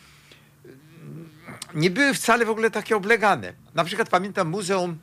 nie 1.74 1.90
były 1.90 2.14
wcale 2.14 2.44
w 2.44 2.50
ogóle 2.50 2.70
takie 2.70 2.96
oblegane. 2.96 3.52
Na 3.74 3.84
przykład 3.84 4.09
pamiętam 4.09 4.48
muzeum, 4.48 4.98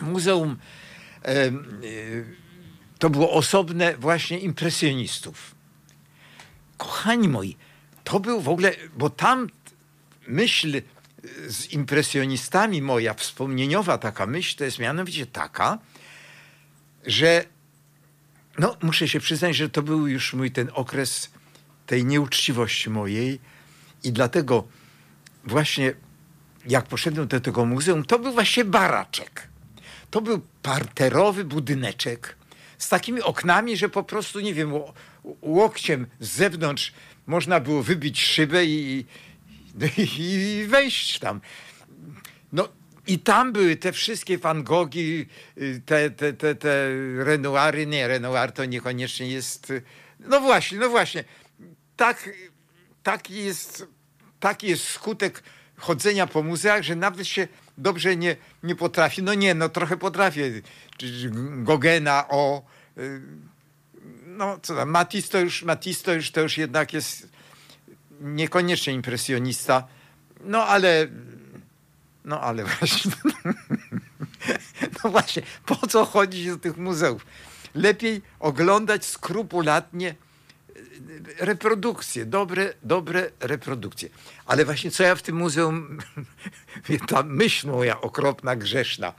muzeum 0.00 0.56
e, 1.24 1.50
to 2.98 3.10
było 3.10 3.32
osobne 3.32 3.96
właśnie 3.96 4.38
impresjonistów. 4.38 5.54
Kochani 6.76 7.28
moi, 7.28 7.56
to 8.04 8.20
był 8.20 8.40
w 8.40 8.48
ogóle, 8.48 8.72
bo 8.96 9.10
tam 9.10 9.48
myśl 10.28 10.82
z 11.46 11.72
impresjonistami 11.72 12.82
moja, 12.82 13.14
wspomnieniowa 13.14 13.98
taka 13.98 14.26
myśl, 14.26 14.56
to 14.56 14.64
jest 14.64 14.78
mianowicie 14.78 15.26
taka, 15.26 15.78
że 17.06 17.44
no 18.58 18.76
muszę 18.82 19.08
się 19.08 19.20
przyznać, 19.20 19.56
że 19.56 19.68
to 19.68 19.82
był 19.82 20.06
już 20.06 20.34
mój 20.34 20.50
ten 20.50 20.70
okres 20.74 21.30
tej 21.86 22.04
nieuczciwości 22.04 22.90
mojej 22.90 23.40
i 24.04 24.12
dlatego 24.12 24.64
właśnie 25.44 25.94
jak 26.68 26.86
poszedłem 26.86 27.28
do 27.28 27.40
tego 27.40 27.64
muzeum, 27.64 28.04
to 28.04 28.18
był 28.18 28.32
właśnie 28.32 28.64
baraczek. 28.64 29.48
To 30.10 30.20
był 30.20 30.40
parterowy 30.62 31.44
budyneczek 31.44 32.36
z 32.78 32.88
takimi 32.88 33.22
oknami, 33.22 33.76
że 33.76 33.88
po 33.88 34.02
prostu, 34.02 34.40
nie 34.40 34.54
wiem, 34.54 34.72
ło- 34.72 34.92
łokciem 35.42 36.06
z 36.20 36.30
zewnątrz 36.30 36.92
można 37.26 37.60
było 37.60 37.82
wybić 37.82 38.22
szybę 38.22 38.64
i, 38.64 39.06
i 40.18 40.64
wejść 40.68 41.18
tam. 41.18 41.40
No 42.52 42.68
i 43.06 43.18
tam 43.18 43.52
były 43.52 43.76
te 43.76 43.92
wszystkie 43.92 44.38
Van 44.38 44.62
Goghi, 44.62 45.26
y, 45.58 45.82
te, 45.86 46.10
te, 46.10 46.32
te, 46.32 46.54
te 46.54 46.88
Renoiry. 47.24 47.86
Nie, 47.86 48.08
Renoir 48.08 48.52
to 48.52 48.64
niekoniecznie 48.64 49.28
jest... 49.28 49.70
y, 49.70 49.82
No 50.20 50.40
właśnie, 50.40 50.78
no 50.78 50.88
właśnie. 50.88 51.24
Tak, 51.96 52.30
taki, 53.02 53.34
jest, 53.44 53.86
taki 54.40 54.66
jest 54.66 54.84
skutek 54.84 55.42
chodzenia 55.76 56.26
po 56.26 56.42
muzeach, 56.42 56.82
że 56.82 56.96
nawet 56.96 57.26
się 57.26 57.48
dobrze 57.78 58.16
nie, 58.16 58.36
nie 58.62 58.76
potrafi. 58.76 59.22
No 59.22 59.34
nie, 59.34 59.54
no 59.54 59.68
trochę 59.68 59.96
potrafię. 59.96 60.50
Gogena, 61.62 62.28
o... 62.28 62.62
y, 62.98 63.20
No 64.26 64.58
co 64.62 64.76
tam, 64.76 64.90
Matisse 64.90 65.28
to 65.28 65.40
już, 65.40 65.62
Matisse 65.62 66.04
to 66.04 66.12
już, 66.12 66.30
to 66.30 66.40
już 66.40 66.58
jednak 66.58 66.92
jest 66.92 67.31
niekoniecznie 68.22 68.92
impresjonista. 68.92 69.88
No 70.44 70.66
ale... 70.66 71.08
No 72.24 72.40
ale 72.40 72.64
właśnie... 72.78 73.10
No 75.04 75.10
właśnie, 75.10 75.42
po 75.66 75.86
co 75.86 76.04
chodzić 76.04 76.46
do 76.46 76.58
tych 76.58 76.76
muzeów? 76.76 77.26
Lepiej 77.74 78.22
oglądać 78.40 79.04
skrupulatnie 79.04 80.14
reprodukcje, 81.38 82.26
dobre, 82.26 82.74
dobre 82.82 83.30
reprodukcje. 83.40 84.08
Ale 84.46 84.64
właśnie 84.64 84.90
co 84.90 85.02
ja 85.02 85.14
w 85.14 85.22
tym 85.22 85.36
muzeum, 85.36 85.98
ta 87.08 87.22
myśl 87.22 87.68
moja 87.68 88.00
okropna, 88.00 88.56
grzeszna. 88.56 89.12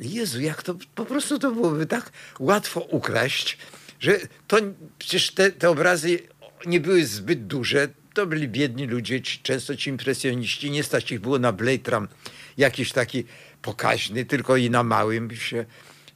Jezu, 0.00 0.40
jak 0.40 0.62
to 0.62 0.74
po 0.94 1.04
prostu 1.04 1.38
to 1.38 1.52
byłoby 1.52 1.86
tak 1.86 2.12
łatwo 2.38 2.80
ukraść, 2.80 3.58
że 4.00 4.18
to 4.46 4.56
przecież 4.98 5.30
te, 5.34 5.52
te 5.52 5.70
obrazy 5.70 6.18
nie 6.66 6.80
były 6.80 7.06
zbyt 7.06 7.46
duże. 7.46 7.88
To 8.18 8.26
byli 8.26 8.48
biedni 8.48 8.86
ludzie, 8.86 9.20
często 9.20 9.76
ci 9.76 9.90
impresjoniści. 9.90 10.70
Nie 10.70 10.84
stać 10.84 11.12
ich 11.12 11.20
było 11.20 11.38
na 11.38 11.52
Blejtram 11.52 12.08
jakiś 12.56 12.92
taki 12.92 13.24
pokaźny, 13.62 14.24
tylko 14.24 14.56
i 14.56 14.70
na 14.70 14.82
małym 14.82 15.36
się 15.36 15.64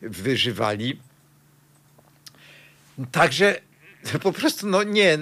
wyżywali. 0.00 1.00
Także 3.12 3.60
po 4.22 4.32
prostu, 4.32 4.66
no 4.66 4.82
nie, 4.82 5.18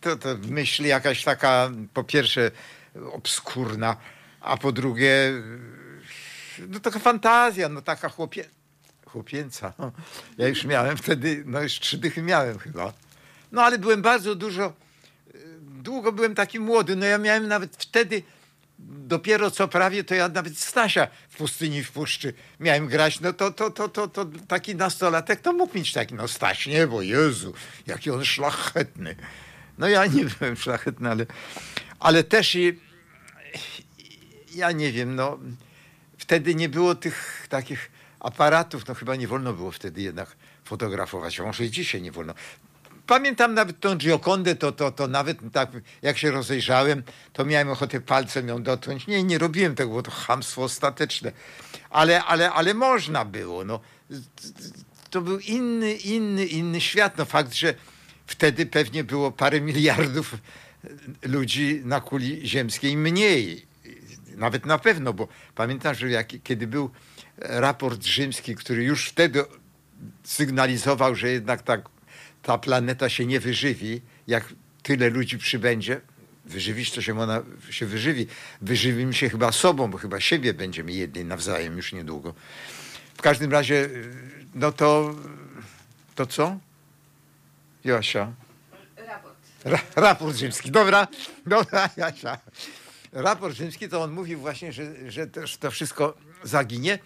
to, 0.00 0.16
to 0.16 0.36
myśl 0.48 0.84
jakaś 0.84 1.24
taka, 1.24 1.70
po 1.94 2.04
pierwsze, 2.04 2.50
obskurna, 3.12 3.96
a 4.40 4.56
po 4.56 4.72
drugie, 4.72 5.32
no 6.68 6.80
taka 6.80 6.98
fantazja, 6.98 7.68
no 7.68 7.82
taka 7.82 8.08
chłopie, 8.08 8.44
chłopięca. 9.06 9.72
No. 9.78 9.92
Ja 10.38 10.48
już 10.48 10.64
miałem 10.64 10.96
wtedy, 10.96 11.42
no 11.46 11.62
już 11.62 11.80
trzy 11.80 11.98
dychy 11.98 12.22
miałem 12.22 12.58
chyba. 12.58 12.92
No 13.52 13.62
ale 13.62 13.78
byłem 13.78 14.02
bardzo 14.02 14.34
dużo, 14.34 14.72
długo 15.86 16.12
byłem 16.12 16.34
taki 16.34 16.60
młody, 16.60 16.96
no 16.96 17.06
ja 17.06 17.18
miałem 17.18 17.48
nawet 17.48 17.76
wtedy, 17.78 18.22
dopiero 18.78 19.50
co 19.50 19.68
prawie, 19.68 20.04
to 20.04 20.14
ja 20.14 20.28
nawet 20.28 20.58
Stasia 20.58 21.08
w 21.28 21.36
pustyni 21.36 21.84
w 21.84 21.92
puszczy 21.92 22.34
miałem 22.60 22.86
grać, 22.86 23.20
no 23.20 23.32
to, 23.32 23.50
to, 23.50 23.70
to, 23.70 23.88
to, 23.88 24.08
to 24.08 24.26
taki 24.48 24.74
nastolatek 24.74 25.40
to 25.40 25.52
mógł 25.52 25.78
mieć 25.78 25.92
taki, 25.92 26.14
no 26.14 26.28
Staś 26.28 26.66
nie, 26.66 26.86
bo 26.86 27.02
Jezu, 27.02 27.54
jaki 27.86 28.10
on 28.10 28.24
szlachetny. 28.24 29.16
No 29.78 29.88
ja 29.88 30.06
nie 30.06 30.24
byłem 30.38 30.56
szlachetny, 30.56 31.10
ale, 31.10 31.26
ale 32.00 32.24
też 32.24 32.54
i, 32.54 32.80
ja 34.54 34.72
nie 34.72 34.92
wiem, 34.92 35.14
no 35.14 35.38
wtedy 36.18 36.54
nie 36.54 36.68
było 36.68 36.94
tych 36.94 37.46
takich 37.48 37.90
aparatów, 38.20 38.88
no 38.88 38.94
chyba 38.94 39.16
nie 39.16 39.28
wolno 39.28 39.52
było 39.52 39.70
wtedy 39.70 40.02
jednak 40.02 40.36
fotografować, 40.64 41.40
może 41.40 41.64
i 41.64 41.70
dzisiaj 41.70 42.02
nie 42.02 42.12
wolno. 42.12 42.34
Pamiętam 43.06 43.54
nawet 43.54 43.80
tą 43.80 43.96
Giocondę, 43.96 44.56
to, 44.56 44.72
to, 44.72 44.92
to 44.92 45.08
nawet 45.08 45.38
tak 45.52 45.70
jak 46.02 46.18
się 46.18 46.30
rozejrzałem, 46.30 47.02
to 47.32 47.44
miałem 47.44 47.70
ochotę 47.70 48.00
palcem 48.00 48.48
ją 48.48 48.62
dotknąć. 48.62 49.06
Nie, 49.06 49.24
nie 49.24 49.38
robiłem 49.38 49.74
tego, 49.74 49.92
bo 49.92 50.02
to 50.02 50.10
chamstwo 50.10 50.62
ostateczne. 50.62 51.32
Ale, 51.90 52.24
ale, 52.24 52.52
ale 52.52 52.74
można 52.74 53.24
było. 53.24 53.64
No. 53.64 53.80
To 55.10 55.20
był 55.20 55.38
inny, 55.38 55.92
inny, 55.94 56.46
inny 56.46 56.80
świat. 56.80 57.18
No 57.18 57.24
fakt, 57.24 57.54
że 57.54 57.74
wtedy 58.26 58.66
pewnie 58.66 59.04
było 59.04 59.32
parę 59.32 59.60
miliardów 59.60 60.34
ludzi 61.22 61.80
na 61.84 62.00
kuli 62.00 62.48
ziemskiej 62.48 62.96
mniej. 62.96 63.66
Nawet 64.36 64.66
na 64.66 64.78
pewno, 64.78 65.12
bo 65.12 65.28
pamiętam, 65.54 65.94
że 65.94 66.10
jak, 66.10 66.28
kiedy 66.44 66.66
był 66.66 66.90
raport 67.38 68.04
rzymski, 68.04 68.54
który 68.54 68.84
już 68.84 69.08
wtedy 69.08 69.44
sygnalizował, 70.24 71.14
że 71.14 71.28
jednak 71.28 71.62
tak 71.62 71.95
ta 72.46 72.58
planeta 72.58 73.08
się 73.08 73.26
nie 73.26 73.40
wyżywi, 73.40 74.00
jak 74.26 74.44
tyle 74.82 75.10
ludzi 75.10 75.38
przybędzie. 75.38 76.00
Wyżywić 76.44 76.90
to 76.90 77.02
się 77.02 77.20
ona 77.20 77.42
się 77.70 77.86
wyżywi. 77.86 78.26
Wyżywimy 78.60 79.14
się 79.14 79.30
chyba 79.30 79.52
sobą, 79.52 79.90
bo 79.90 79.98
chyba 79.98 80.20
siebie 80.20 80.54
będziemy 80.54 80.92
jedni 80.92 81.24
nawzajem 81.24 81.76
już 81.76 81.92
niedługo. 81.92 82.34
W 83.14 83.22
każdym 83.22 83.52
razie, 83.52 83.88
no 84.54 84.72
to, 84.72 85.14
to 86.14 86.26
co? 86.26 86.58
Josia? 87.84 88.32
Raport. 88.96 89.36
Ra, 89.64 89.78
raport 89.96 90.36
rzymski. 90.36 90.70
Dobra, 90.70 91.08
dobra, 91.46 91.90
Jasia. 91.96 92.38
Raport 93.12 93.56
rzymski 93.56 93.88
to 93.88 94.02
on 94.02 94.12
mówi 94.12 94.36
właśnie, 94.36 94.72
że, 94.72 95.10
że 95.10 95.26
też 95.26 95.56
to 95.56 95.70
wszystko 95.70 96.14
zaginie. 96.42 96.98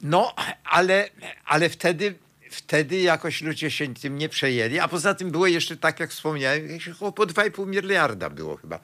No, 0.00 0.34
ale, 0.64 1.10
ale 1.44 1.68
wtedy, 1.68 2.14
wtedy 2.50 3.00
jakoś 3.00 3.42
ludzie 3.42 3.70
się 3.70 3.94
tym 3.94 4.18
nie 4.18 4.28
przejęli, 4.28 4.78
a 4.78 4.88
poza 4.88 5.14
tym 5.14 5.30
było 5.30 5.46
jeszcze, 5.46 5.76
tak 5.76 6.00
jak 6.00 6.10
wspomniałem, 6.10 6.68
około 6.94 7.12
po 7.12 7.22
2,5 7.22 7.66
miliarda 7.66 8.30
było 8.30 8.56
chyba 8.56 8.80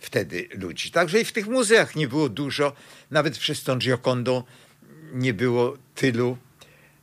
wtedy 0.00 0.48
ludzi. 0.54 0.90
Także 0.90 1.20
i 1.20 1.24
w 1.24 1.32
tych 1.32 1.46
muzeach 1.46 1.96
nie 1.96 2.08
było 2.08 2.28
dużo, 2.28 2.72
nawet 3.10 3.38
przez 3.38 3.62
tą 3.62 3.78
Giocondą 3.78 4.42
nie 5.12 5.34
było 5.34 5.76
tylu. 5.94 6.36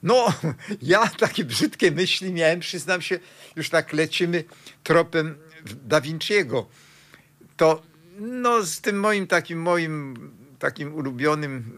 No, 0.03 0.34
ja 0.81 1.07
takie 1.07 1.45
brzydkie 1.45 1.91
myśli 1.91 2.34
miałem, 2.34 2.60
przyznam 2.60 3.02
się, 3.02 3.19
już 3.56 3.69
tak 3.69 3.94
lecimy 3.94 4.44
tropem 4.84 5.38
Da 5.86 6.02
Vinciego. 6.02 6.68
To 7.57 7.81
no, 8.19 8.64
z 8.64 8.81
tym 8.81 8.99
moim 8.99 9.27
takim 9.27 9.61
moim 9.61 10.15
takim 10.60 10.95
ulubionym 10.95 11.77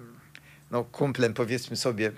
no, 0.71 0.83
kumplem, 0.83 1.33
powiedzmy 1.33 1.77
sobie, 1.77 2.11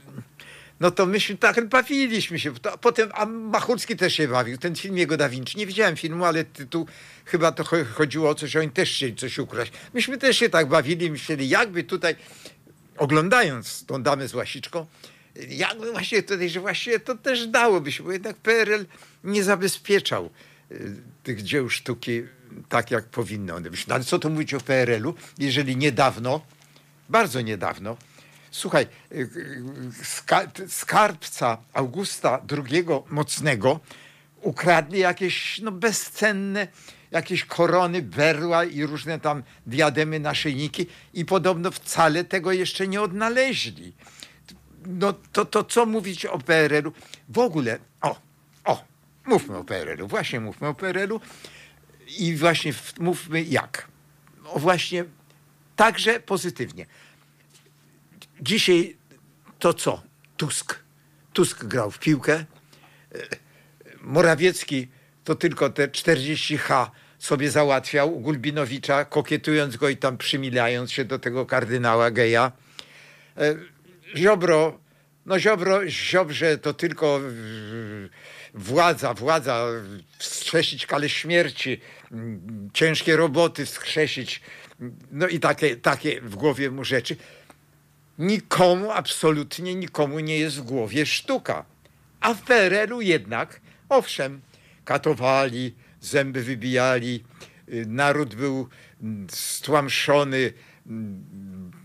no 0.80 0.92
to 0.92 1.06
myśmy 1.06 1.38
tak 1.38 1.70
bawiliśmy 1.70 2.40
się. 2.40 2.54
To, 2.54 2.78
potem, 2.78 3.10
a 3.14 3.26
Machulski 3.26 3.96
też 3.96 4.14
się 4.14 4.28
bawił. 4.28 4.58
Ten 4.58 4.76
film 4.76 4.98
jego 4.98 5.18
Da 5.18 5.30
Vinci. 5.30 5.58
Nie 5.58 5.66
widziałem 5.66 5.96
filmu, 5.96 6.26
ale 6.26 6.44
tytuł 6.44 6.88
chyba 7.26 7.52
to 7.52 7.64
chodziło 7.94 8.30
o 8.30 8.36
coś, 8.36 8.56
oni 8.56 8.70
też 8.70 8.92
chcieli 8.92 9.16
coś 9.16 9.40
ukraść. 9.40 9.72
Myśmy 9.94 10.18
też 10.18 10.38
się 10.38 10.50
tak 10.50 10.68
bawili, 10.68 11.12
myśleli, 11.12 11.50
jakby 11.50 11.84
tutaj, 11.84 12.16
oglądając 12.98 13.86
tą 13.86 14.04
damę 14.04 14.28
z 14.28 14.34
łasiczką, 14.34 14.86
jakby 15.50 15.92
właśnie 15.92 16.24
tutaj, 16.24 16.50
że 16.50 16.60
właściwie 16.60 17.00
to 17.00 17.16
też 17.16 17.48
dałoby 17.48 17.92
się, 17.92 18.04
bo 18.04 18.12
jednak 18.12 18.36
PRL 18.36 18.86
nie 19.24 19.44
zabezpieczał 19.44 20.30
y, 20.72 20.96
tych 21.24 21.44
dzieł 21.44 21.70
sztuki 21.70 22.24
tak, 22.70 22.92
jak 22.92 23.06
powinno 23.06 23.56
one 23.56 23.70
być. 23.70 23.88
No 23.88 23.96
ale 23.96 24.04
co 24.04 24.20
tu 24.20 24.30
mówić 24.30 24.54
o 24.54 24.60
PRL-u, 24.60 25.14
jeżeli 25.38 25.78
niedawno, 25.78 26.42
bardzo 27.10 27.42
niedawno, 27.42 27.98
słuchaj, 28.54 28.88
y, 29.12 29.30
y, 30.66 30.70
skarbca 30.70 31.58
Augusta 31.74 32.42
II 32.52 32.86
Mocnego 33.10 33.80
ukradli 34.42 35.00
jakieś 35.00 35.60
no, 35.60 35.72
bezcenne 35.72 36.68
jakieś 37.12 37.46
korony, 37.46 38.02
berła 38.02 38.64
i 38.64 38.84
różne 38.84 39.20
tam 39.20 39.44
diademy, 39.66 40.20
naszyjniki 40.20 40.86
i 41.14 41.26
podobno 41.26 41.72
wcale 41.72 42.24
tego 42.24 42.52
jeszcze 42.52 42.88
nie 42.88 43.02
odnaleźli. 43.02 43.94
No 44.86 45.14
to, 45.14 45.46
to 45.46 45.64
co 45.64 45.86
mówić 45.86 46.26
o 46.26 46.40
PRL-u? 46.40 46.92
W 47.30 47.40
ogóle, 47.40 47.80
o, 48.02 48.16
o, 48.66 48.84
mówmy 49.26 49.58
o 49.58 49.64
PRL-u, 49.64 50.08
właśnie 50.08 50.40
mówmy 50.40 50.68
o 50.68 50.74
PRL-u 50.74 51.22
i 52.18 52.36
właśnie 52.36 52.74
mówmy 53.00 53.44
jak. 53.44 53.88
O 54.46 54.60
właśnie 54.60 55.06
także 55.76 56.20
pozytywnie. 56.20 56.86
Dzisiaj 58.42 58.98
to 59.60 59.74
co? 59.74 60.02
Tusk. 60.38 60.80
Tusk 61.34 61.66
grał 61.66 61.92
w 61.92 62.00
piłkę. 62.00 62.46
Morawiecki 64.02 64.88
to 65.24 65.36
tylko 65.36 65.70
te 65.70 65.88
40H 65.88 66.90
sobie 67.20 67.52
załatwiał 67.52 68.20
Gulbinowicza, 68.20 69.06
kokietując 69.06 69.78
go 69.78 69.90
i 69.90 69.98
tam 69.98 70.18
przymilając 70.18 70.92
się 70.92 71.06
do 71.06 71.20
tego 71.20 71.46
kardynała 71.46 72.12
geja. 72.12 72.52
E, 73.38 73.56
Ziobro, 74.18 74.80
no 75.26 75.40
Ziobro, 75.40 75.90
Ziobrze 75.90 76.58
to 76.58 76.74
tylko 76.74 77.20
władza, 78.54 79.14
władza, 79.14 79.68
wskrzesić 80.18 80.86
kale 80.86 81.10
śmierci, 81.10 81.82
ciężkie 82.74 83.16
roboty 83.16 83.66
wskrzesić, 83.66 84.42
no 85.12 85.28
i 85.28 85.40
takie, 85.40 85.76
takie 85.76 86.22
w 86.22 86.36
głowie 86.36 86.72
mu 86.72 86.84
rzeczy. 86.84 87.16
Nikomu, 88.20 88.92
absolutnie 88.92 89.76
nikomu 89.76 90.20
nie 90.20 90.38
jest 90.40 90.58
w 90.58 90.62
głowie 90.62 91.06
sztuka. 91.06 91.66
A 92.20 92.34
w 92.34 92.42
PRL-u 92.42 93.02
jednak, 93.02 93.62
owszem, 93.90 94.42
katowali, 94.86 95.76
zęby 96.02 96.44
wybijali, 96.44 97.24
y, 97.70 97.86
naród 97.88 98.36
był 98.36 98.68
stłamszony, 99.30 100.54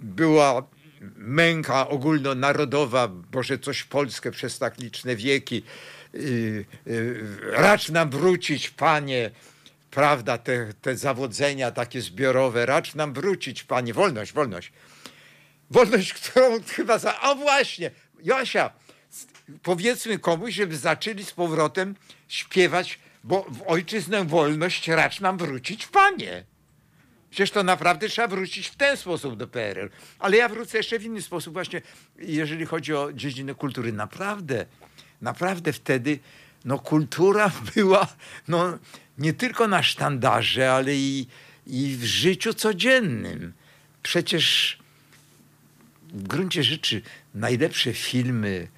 była 0.01 0.63
męka 1.17 1.89
ogólnonarodowa, 1.89 3.09
Boże, 3.09 3.59
coś 3.59 3.85
Polskę 3.85 4.31
przez 4.31 4.59
tak 4.59 4.79
liczne 4.79 5.17
wieki. 5.17 5.63
Y, 6.15 6.65
y, 6.87 7.25
racz 7.53 7.89
nam 7.89 8.11
wrócić, 8.11 8.71
Panie, 8.71 9.31
prawda, 9.91 10.39
te, 10.39 10.73
te 10.83 10.97
zawodzenia 10.97 11.71
takie 11.71 12.01
zbiorowe, 12.01 12.67
racz 12.67 12.95
nam 12.95 13.13
wrócić, 13.13 13.65
Panie, 13.65 13.95
wolność, 13.95 14.33
wolność. 14.33 14.73
Wolność, 15.71 16.13
którą 16.13 16.63
chyba 16.77 16.99
za... 16.99 17.21
A 17.21 17.35
właśnie, 17.35 17.91
Josia, 18.25 18.71
powiedzmy 19.63 20.19
komuś, 20.19 20.55
żeby 20.55 20.77
zaczęli 20.77 21.25
z 21.25 21.33
powrotem 21.33 21.95
śpiewać, 22.29 22.99
bo 23.25 23.47
w 23.49 23.63
ojczyznę 23.67 24.25
wolność 24.25 24.89
racz 24.89 25.21
nam 25.21 25.39
wrócić, 25.39 25.87
Panie. 25.87 26.45
Przecież 27.31 27.51
to 27.51 27.63
naprawdę 27.63 28.09
trzeba 28.09 28.29
wrócić 28.29 28.69
w 28.69 28.77
ten 28.77 28.97
sposób 28.97 29.37
do 29.37 29.49
PRL. 29.49 29.91
Ale 30.19 30.37
ja 30.37 30.49
wrócę 30.49 30.79
jeszcze 30.79 30.99
w 30.99 31.05
inny 31.05 31.23
sposób 31.23 31.53
właśnie, 31.53 31.83
jeżeli 32.19 32.67
chodzi 32.67 32.95
o 32.95 33.13
dziedzinę 33.13 33.55
kultury. 33.55 33.93
Naprawdę, 33.93 34.67
naprawdę 35.21 35.73
wtedy 35.73 36.19
no, 36.65 36.79
kultura 36.79 37.51
była 37.75 38.09
no, 38.49 38.79
nie 39.19 39.33
tylko 39.33 39.69
na 39.69 39.83
sztandarze, 39.83 40.73
ale 40.73 40.95
i, 40.95 41.27
i 41.67 41.97
w 41.97 42.05
życiu 42.05 42.55
codziennym. 42.55 43.53
Przecież 44.03 44.79
w 46.13 46.29
gruncie 46.29 46.63
rzeczy 46.63 47.03
najlepsze 47.35 47.93
filmy, 47.93 48.69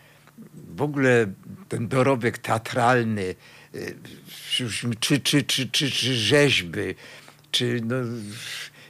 w 0.77 0.83
ogóle 0.83 1.27
ten 1.69 1.89
dorobek 1.89 2.39
teatralny, 2.39 3.35
y, 3.75 3.97
czy, 4.51 5.21
czy, 5.21 5.21
czy, 5.21 5.43
czy, 5.43 5.69
czy 5.69 6.15
rzeźby, 6.15 6.95
czy 7.51 7.81
no, 7.85 7.97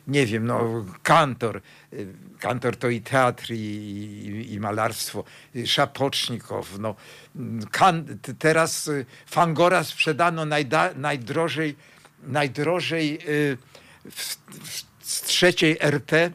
nie 0.07 0.27
wiem, 0.27 0.47
no, 0.47 0.85
kantor. 1.03 1.63
Kantor 2.39 2.77
to 2.77 2.89
i 2.89 3.01
teatr, 3.01 3.51
i, 3.51 3.55
i, 3.55 4.53
i 4.53 4.61
malarstwo. 4.61 5.25
Szapocznikow. 5.65 6.79
No, 6.79 6.95
kan, 7.71 8.19
teraz 8.39 8.91
Fangora 9.27 9.85
sprzedano 9.85 10.45
najda, 10.45 10.95
najdrożej, 10.95 11.77
najdrożej 12.23 13.19
y, 13.29 13.57
w, 14.11 14.37
w, 14.61 14.85
z 15.01 15.23
trzeciej 15.23 15.77
RP. 15.81 16.31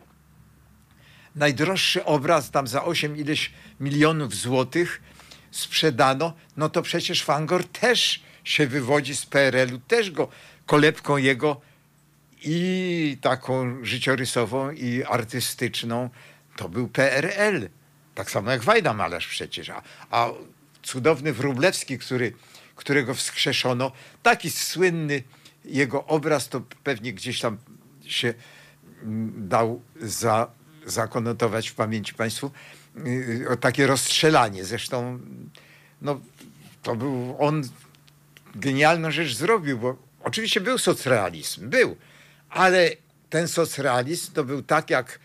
Najdroższy 1.36 2.06
obraz 2.06 2.52
tam 2.52 2.68
za 2.68 2.84
8 2.84 3.18
ileś 3.18 3.52
milionów 3.80 4.36
złotych 4.36 5.02
sprzedano, 5.52 6.34
no 6.58 6.70
to 6.70 6.82
przecież 6.82 7.24
Fangor 7.24 7.64
też 7.64 8.24
się 8.44 8.68
wywodzi 8.68 9.16
z 9.16 9.26
PRL-u, 9.26 9.80
też 9.80 10.12
go 10.12 10.28
kolebką 10.66 11.18
jego 11.18 11.62
i 12.42 13.18
taką 13.22 13.86
życiorysową, 13.86 14.72
i 14.72 15.04
artystyczną, 15.04 16.10
to 16.56 16.70
był 16.70 16.88
PRL. 16.88 17.70
Tak 18.16 18.32
samo 18.32 18.52
jak 18.52 18.64
Wajda 18.64 18.94
Malarz 18.94 19.28
przecież. 19.28 19.70
A, 19.70 19.82
a 20.12 20.30
cudowny 20.84 21.34
Wróblewski, 21.34 21.98
który, 21.98 22.34
którego 22.76 23.14
wskrzeszono, 23.14 23.92
taki 24.24 24.52
słynny 24.52 25.24
jego 25.66 26.06
obraz, 26.06 26.50
to 26.50 26.62
pewnie 26.84 27.14
gdzieś 27.14 27.40
tam 27.40 27.58
się 28.06 28.34
mm, 29.04 29.50
dał 29.50 29.82
za, 30.02 30.52
zakonotować 30.86 31.70
w 31.70 31.76
pamięci 31.76 32.14
Państwu. 32.14 32.52
Y, 33.08 33.46
o 33.50 33.56
takie 33.56 33.88
rozstrzelanie. 33.88 34.66
Zresztą 34.66 35.20
no, 36.02 36.20
to 36.84 36.96
był 36.96 37.36
on 37.40 37.64
genialną 38.56 39.12
rzecz 39.12 39.34
zrobił, 39.36 39.78
bo 39.78 39.98
oczywiście 40.24 40.62
był 40.62 40.78
socrealizm, 40.78 41.70
był, 41.70 41.96
ale 42.50 42.90
ten 43.30 43.48
socrealizm 43.48 44.34
to 44.34 44.44
był 44.44 44.62
tak 44.62 44.90
jak, 44.90 45.20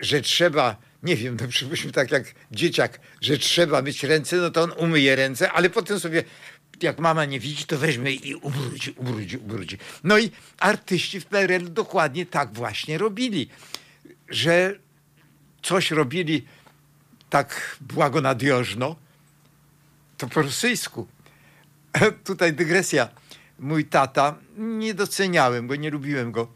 że 0.00 0.20
trzeba, 0.20 0.76
nie 1.02 1.16
wiem, 1.16 1.36
no 1.40 1.48
przypuśćmy 1.48 1.92
tak 1.92 2.10
jak 2.10 2.24
dzieciak, 2.52 3.00
że 3.20 3.38
trzeba 3.38 3.82
myć 3.82 4.04
ręce, 4.04 4.36
no 4.36 4.50
to 4.50 4.62
on 4.62 4.72
umyje 4.72 5.16
ręce, 5.16 5.52
ale 5.52 5.70
potem 5.70 6.00
sobie 6.00 6.24
jak 6.82 6.98
mama 6.98 7.24
nie 7.24 7.40
widzi, 7.40 7.64
to 7.64 7.78
weźmie 7.78 8.12
i 8.12 8.34
ubrudzi, 8.34 8.94
ubrudzi, 8.96 9.36
ubrudzi. 9.36 9.78
No 10.04 10.18
i 10.18 10.30
artyści 10.58 11.20
w 11.20 11.26
PRL 11.26 11.72
dokładnie 11.72 12.26
tak 12.26 12.52
właśnie 12.52 12.98
robili, 12.98 13.48
że 14.28 14.78
coś 15.62 15.90
robili 15.90 16.46
tak 17.30 17.78
błagonadiożno, 17.80 18.96
to 20.16 20.26
po 20.26 20.42
rosyjsku. 20.42 21.06
Tutaj 22.24 22.52
dygresja. 22.52 23.08
Mój 23.58 23.84
tata, 23.84 24.38
nie 24.56 24.94
doceniałem 24.94 25.66
go, 25.66 25.76
nie 25.76 25.90
lubiłem 25.90 26.32
go. 26.32 26.48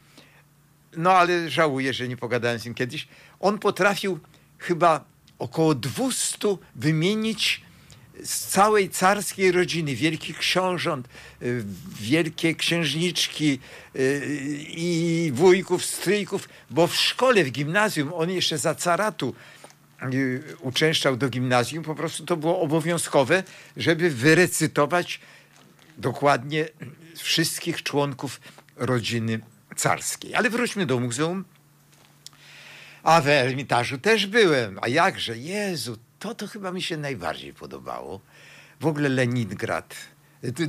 No 0.97 1.13
ale 1.13 1.51
żałuję, 1.51 1.93
że 1.93 2.09
nie 2.09 2.17
pogadałem 2.17 2.59
z 2.59 2.65
nim 2.65 2.75
kiedyś. 2.75 3.09
On 3.41 3.59
potrafił 3.59 4.19
chyba 4.59 5.05
około 5.39 5.75
200 5.75 6.57
wymienić 6.75 7.63
z 8.25 8.47
całej 8.47 8.91
carskiej 8.91 9.53
rodziny, 9.53 9.95
wielkich 9.95 10.39
książąt, 10.39 11.09
y, 11.43 11.65
wielkie 12.01 12.55
księżniczki 12.55 13.59
y, 13.97 14.21
i 14.69 15.31
wujków, 15.35 15.85
stryjków, 15.85 16.49
bo 16.71 16.87
w 16.87 16.97
szkole, 16.97 17.45
w 17.45 17.51
gimnazjum, 17.51 18.13
on 18.15 18.31
jeszcze 18.31 18.59
za 18.59 18.75
caratu 18.75 19.35
y, 20.15 20.43
uczęszczał 20.61 21.17
do 21.17 21.29
gimnazjum, 21.29 21.85
po 21.85 21.95
prostu 21.95 22.27
to 22.27 22.37
było 22.37 22.61
obowiązkowe, 22.61 23.43
żeby 23.77 24.11
wyrecytować 24.11 25.21
dokładnie 25.99 26.69
wszystkich 27.17 27.83
członków 27.83 28.41
rodziny 28.77 29.41
carskiej. 29.77 30.35
Ale 30.35 30.51
wróćmy 30.51 30.87
do 30.87 31.01
muzeum. 31.01 31.45
A 33.03 33.21
w 33.21 33.29
Ermitażu 33.29 33.99
też 33.99 34.27
byłem. 34.27 34.79
A 34.83 34.89
jakże, 34.89 35.39
Jezu, 35.39 35.99
to 36.23 36.35
to 36.35 36.47
chyba 36.47 36.73
mi 36.73 36.83
się 36.83 36.97
najbardziej 36.97 37.53
podobało. 37.55 38.21
W 38.81 38.87
ogóle 38.87 39.09
Leningrad, 39.09 39.95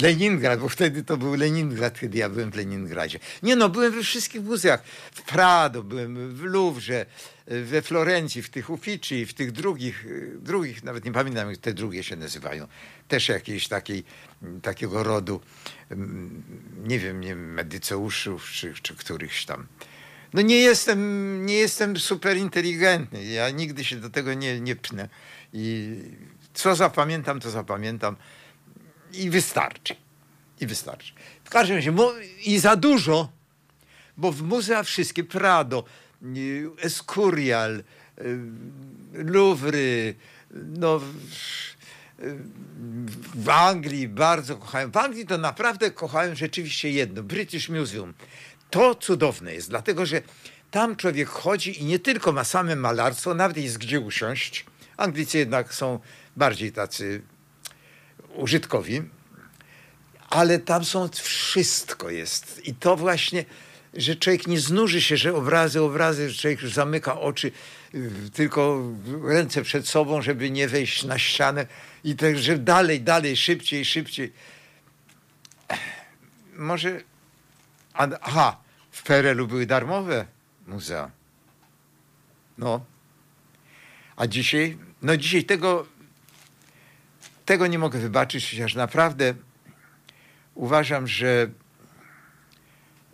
Leningrad, 0.02 0.60
bo 0.60 0.70
wtedy 0.70 1.04
to 1.04 1.18
był 1.18 1.36
Leningrad, 1.36 2.00
kiedy 2.00 2.18
ja 2.18 2.30
byłem 2.30 2.52
w 2.52 2.56
Leningradzie. 2.56 3.20
Nie 3.44 3.56
no, 3.56 3.70
byłem 3.70 3.92
we 3.92 4.04
wszystkich 4.04 4.44
muzeach. 4.44 4.84
W 5.12 5.22
Prado, 5.22 5.84
byłem 5.84 6.36
w 6.36 6.44
Louvre, 6.44 7.06
we 7.48 7.82
Florencji, 7.82 8.42
w 8.42 8.50
tych 8.50 8.70
Uffizi, 8.70 9.26
w 9.26 9.34
tych 9.34 9.52
drugich, 9.52 10.06
drugich, 10.40 10.84
nawet 10.84 11.06
nie 11.06 11.12
pamiętam 11.12 11.50
jak 11.50 11.58
te 11.58 11.74
drugie 11.74 12.04
się 12.04 12.16
nazywają. 12.16 12.68
Też 13.08 13.30
jakiejś 13.30 13.68
takiej, 13.68 14.04
takiego 14.62 15.04
rodu, 15.04 15.42
mm, 15.90 16.44
nie 16.84 17.00
wiem, 17.00 17.22
nie 17.22 17.36
Medyceuszów 17.36 18.52
czy, 18.52 18.74
czy 18.82 18.96
którychś 18.96 19.46
tam. 19.46 19.68
No 20.34 20.42
nie 20.42 20.60
jestem, 20.60 21.46
nie 21.46 21.56
jestem 21.58 22.00
super 22.00 22.38
inteligentny. 22.38 23.24
Ja 23.24 23.50
nigdy 23.50 23.84
się 23.84 23.96
do 23.96 24.10
tego 24.10 24.34
nie, 24.34 24.62
nie 24.62 24.76
pnę. 24.76 25.10
I 25.54 25.96
co 26.54 26.76
zapamiętam, 26.76 27.40
to 27.40 27.52
zapamiętam 27.52 28.16
i 29.14 29.30
wystarczy. 29.30 29.96
I 30.60 30.68
wystarczy. 30.68 31.14
W 31.44 31.50
każdym 31.50 31.76
razie, 31.76 31.94
i 32.46 32.60
za 32.60 32.76
dużo, 32.76 33.30
bo 34.18 34.32
w 34.32 34.42
muzea 34.42 34.84
wszystkie, 34.84 35.24
Prado, 35.24 35.84
y, 36.38 36.70
Escurial, 36.82 37.84
y, 38.22 38.40
Louvre, 39.14 40.14
no, 40.52 41.02
w 43.36 43.50
Anglii 43.50 44.08
bardzo 44.08 44.58
kochałem. 44.58 44.92
W 44.92 44.98
Anglii 44.98 45.26
to 45.26 45.38
naprawdę 45.38 45.92
kochałem 45.92 46.36
rzeczywiście 46.36 46.92
jedno, 46.92 47.24
British 47.24 47.70
Museum. 47.70 48.14
To 48.70 48.96
cudowne 48.96 49.54
jest, 49.54 49.70
dlatego 49.70 50.06
że 50.06 50.22
tam 50.72 50.96
człowiek 50.96 51.30
chodzi 51.30 51.82
i 51.82 51.86
nie 51.86 52.00
tylko 52.00 52.32
ma 52.32 52.44
same 52.44 52.76
malarstwo, 52.76 53.34
nawet 53.34 53.58
jest 53.58 53.78
gdzie 53.78 54.00
usiąść. 54.00 54.66
Anglicy 54.98 55.38
jednak 55.38 55.74
są 55.74 55.99
bardziej 56.36 56.72
tacy 56.72 57.22
użytkowi, 58.36 59.02
ale 60.30 60.60
tam 60.60 60.86
są 60.86 61.10
wszystko 61.10 62.10
jest. 62.10 62.68
I 62.68 62.76
to 62.76 62.95
właśnie, 62.95 63.45
że 63.94 64.15
człowiek 64.15 64.48
nie 64.48 64.60
znuży 64.60 65.02
się, 65.02 65.18
że 65.18 65.36
obrazy, 65.36 65.82
obrazy, 65.82 66.30
że 66.30 66.41
człowiek 66.41 66.61
już 66.61 66.74
zamyka 66.74 67.20
oczy, 67.20 67.52
tylko 68.34 68.84
ręce 69.24 69.61
przed 69.61 69.88
sobą, 69.88 70.22
żeby 70.22 70.49
nie 70.49 70.68
wejść 70.68 71.03
na 71.03 71.20
ścianę 71.20 71.68
i 72.03 72.15
tak, 72.15 72.38
że 72.38 72.57
dalej, 72.57 73.02
dalej, 73.02 73.38
szybciej, 73.38 73.86
szybciej. 73.86 74.34
Może, 76.56 77.02
aha, 78.22 78.57
w 78.91 79.03
PRL-u 79.03 79.48
były 79.48 79.65
darmowe 79.65 80.26
muzea. 80.68 81.11
No. 82.57 82.93
A 84.24 84.28
dzisiaj, 84.28 84.78
no 85.02 85.18
dzisiaj 85.18 85.44
tego 85.44 85.86
tego 87.45 87.68
nie 87.68 87.80
mogę 87.80 88.00
wybaczyć, 88.00 88.52
chociaż 88.52 88.76
naprawdę 88.76 89.34
uważam, 90.56 91.08
że 91.08 91.50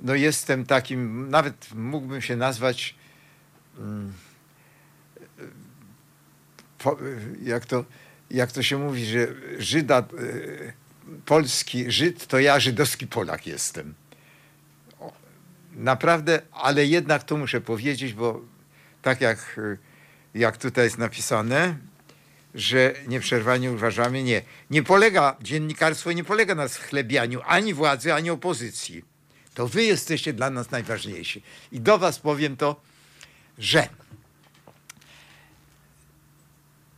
no 0.02 0.16
jestem 0.16 0.66
takim, 0.66 1.30
nawet 1.30 1.74
mógłbym 1.76 2.22
się 2.22 2.36
nazwać, 2.36 2.96
mm, 3.78 4.14
jak 7.44 7.66
to, 7.66 7.86
jak 8.32 8.52
to 8.52 8.64
się 8.64 8.78
mówi, 8.78 9.06
że 9.06 9.28
Żyda, 9.58 9.98
e, 9.98 10.04
polski 11.26 11.92
Żyd, 11.92 12.28
to 12.28 12.40
ja 12.40 12.60
żydowski 12.60 13.08
Polak 13.08 13.48
jestem. 13.48 13.94
Naprawdę, 15.74 16.42
ale 16.52 16.86
jednak 16.86 17.24
to 17.24 17.38
muszę 17.38 17.62
powiedzieć, 17.62 18.14
bo 18.14 18.42
tak 19.02 19.22
jak, 19.22 19.60
jak 20.34 20.58
tutaj 20.58 20.84
jest 20.84 20.98
napisane, 20.98 21.78
że 22.56 22.94
nieprzerwanie 23.08 23.72
uważamy, 23.72 24.24
nie. 24.24 24.42
Nie 24.70 24.84
polega, 24.84 25.36
dziennikarstwo 25.42 26.12
nie 26.12 26.24
polega 26.24 26.56
na 26.56 26.68
schlebianiu 26.68 27.42
ani 27.46 27.74
władzy, 27.74 28.14
ani 28.14 28.30
opozycji. 28.30 29.04
To 29.54 29.68
wy 29.68 29.84
jesteście 29.84 30.34
dla 30.34 30.50
nas 30.50 30.72
najważniejsi. 30.72 31.44
I 31.72 31.80
do 31.80 31.98
was 31.98 32.20
powiem 32.20 32.58
to, 32.58 32.82
że. 33.58 33.90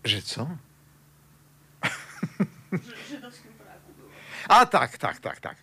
Że 0.03 0.21
co? 0.21 0.47
A 4.47 4.65
tak, 4.65 4.97
tak, 4.97 5.19
tak, 5.19 5.39
tak. 5.39 5.55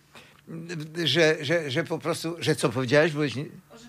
Że, 1.03 1.37
że, 1.41 1.71
że 1.71 1.83
po 1.83 1.99
prostu, 1.99 2.35
że 2.39 2.55
co 2.55 2.69
powiedziałeś? 2.69 3.11
Byłeś... 3.11 3.37
O. 3.37 3.88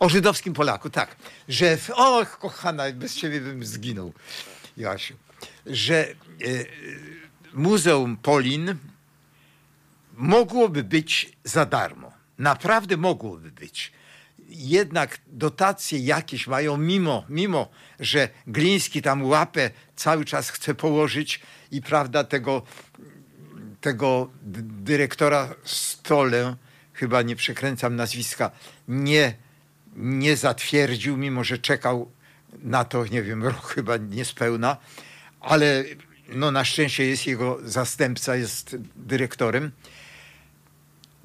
O 0.00 0.08
żydowskim 0.08 0.54
Polaku, 0.54 0.90
tak. 0.90 1.16
Że, 1.48 1.78
och, 1.94 2.38
kochana, 2.38 2.92
bez 2.92 3.14
ciebie 3.14 3.40
bym 3.40 3.64
zginął. 3.64 4.12
Jasiu, 4.76 5.14
że 5.66 6.08
e, 6.08 6.14
Muzeum 7.52 8.16
Polin 8.16 8.76
mogłoby 10.14 10.84
być 10.84 11.32
za 11.44 11.66
darmo. 11.66 12.12
Naprawdę 12.38 12.96
mogłoby 12.96 13.50
być. 13.50 13.92
Jednak 14.48 15.18
dotacje 15.26 15.98
jakieś 15.98 16.46
mają, 16.46 16.76
mimo, 16.76 17.24
mimo 17.28 17.68
że 18.00 18.28
Gliński 18.46 19.02
tam 19.02 19.24
łapę 19.24 19.70
cały 19.96 20.24
czas 20.24 20.50
chce 20.50 20.74
położyć 20.74 21.40
i 21.70 21.82
prawda 21.82 22.24
tego, 22.24 22.62
tego 23.80 24.30
dyrektora 24.42 25.54
Stole, 25.64 26.56
chyba 26.92 27.22
nie 27.22 27.36
przekręcam 27.36 27.96
nazwiska, 27.96 28.50
nie, 28.88 29.34
nie 29.96 30.36
zatwierdził, 30.36 31.16
mimo 31.16 31.44
że 31.44 31.58
czekał 31.58 32.10
na 32.62 32.84
to, 32.84 33.06
nie 33.06 33.22
wiem, 33.22 33.44
rok 33.44 33.66
chyba 33.66 33.96
niespełna, 33.96 34.76
ale 35.40 35.84
no 36.28 36.50
na 36.50 36.64
szczęście 36.64 37.06
jest 37.06 37.26
jego 37.26 37.58
zastępca, 37.64 38.36
jest 38.36 38.76
dyrektorem. 38.96 39.70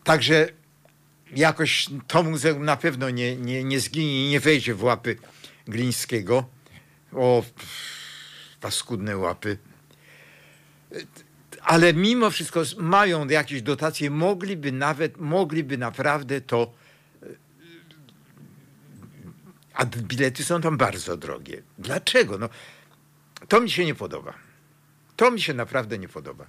Także 0.03 0.47
jakoś 1.35 1.89
to 2.07 2.23
muzeum 2.23 2.65
na 2.65 2.77
pewno 2.77 3.09
nie, 3.09 3.35
nie, 3.35 3.63
nie 3.63 3.79
zginie 3.79 4.25
i 4.25 4.29
nie 4.29 4.39
wejdzie 4.39 4.73
w 4.73 4.83
łapy 4.83 5.17
Glińskiego. 5.67 6.49
O, 7.13 7.43
paskudne 8.61 9.17
łapy. 9.17 9.57
Ale 11.61 11.93
mimo 11.93 12.29
wszystko 12.29 12.63
mają 12.77 13.27
jakieś 13.27 13.61
dotacje, 13.61 14.09
mogliby 14.09 14.71
nawet, 14.71 15.17
mogliby 15.17 15.77
naprawdę 15.77 16.41
to 16.41 16.73
a 19.77 19.85
bilety 19.85 20.43
są 20.43 20.61
tam 20.61 20.77
bardzo 20.77 21.17
drogie. 21.17 21.61
Dlaczego? 21.77 22.37
No, 22.37 22.49
to 23.47 23.61
mi 23.61 23.71
się 23.71 23.85
nie 23.85 23.95
podoba. 23.95 24.33
To 25.15 25.31
mi 25.31 25.41
się 25.41 25.53
naprawdę 25.53 25.97
nie 25.97 26.07
podoba. 26.07 26.45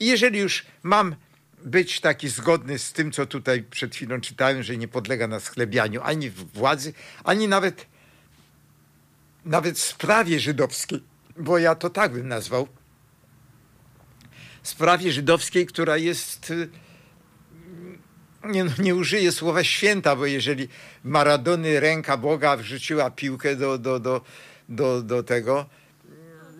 I 0.00 0.06
jeżeli 0.06 0.38
już 0.38 0.66
mam 0.82 1.16
być 1.64 2.00
taki 2.00 2.28
zgodny 2.28 2.78
z 2.78 2.92
tym, 2.92 3.12
co 3.12 3.26
tutaj 3.26 3.62
przed 3.62 3.94
chwilą 3.94 4.20
czytałem, 4.20 4.62
że 4.62 4.76
nie 4.76 4.88
podlega 4.88 5.26
na 5.26 5.40
schlebianiu 5.40 6.00
ani 6.02 6.30
władzy, 6.30 6.92
ani 7.24 7.48
nawet, 7.48 7.86
nawet 9.44 9.78
sprawie 9.78 10.40
żydowskiej, 10.40 11.02
bo 11.36 11.58
ja 11.58 11.74
to 11.74 11.90
tak 11.90 12.12
bym 12.12 12.28
nazwał, 12.28 12.68
sprawie 14.62 15.12
żydowskiej, 15.12 15.66
która 15.66 15.96
jest 15.96 16.52
nie, 18.46 18.64
no, 18.64 18.70
nie 18.78 18.94
użyję 18.94 19.32
słowa 19.32 19.64
święta, 19.64 20.16
bo 20.16 20.26
jeżeli 20.26 20.68
Maradony 21.04 21.80
ręka 21.80 22.16
Boga 22.16 22.56
wrzuciła 22.56 23.10
piłkę 23.10 23.56
do, 23.56 23.78
do, 23.78 24.00
do, 24.00 24.20
do, 24.68 25.02
do 25.02 25.22
tego 25.22 25.66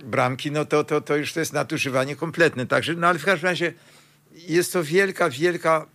bramki, 0.04 0.50
no 0.50 0.64
to, 0.64 0.84
to, 0.84 1.00
to 1.00 1.16
już 1.16 1.32
to 1.32 1.40
jest 1.40 1.52
nadużywanie 1.52 2.16
kompletne. 2.16 2.66
Także, 2.66 2.94
no 2.94 3.06
ale 3.06 3.18
w 3.18 3.24
każdym 3.24 3.48
razie 3.48 3.72
jest 4.34 4.72
to 4.72 4.84
wielka, 4.84 5.30
wielka, 5.30 5.86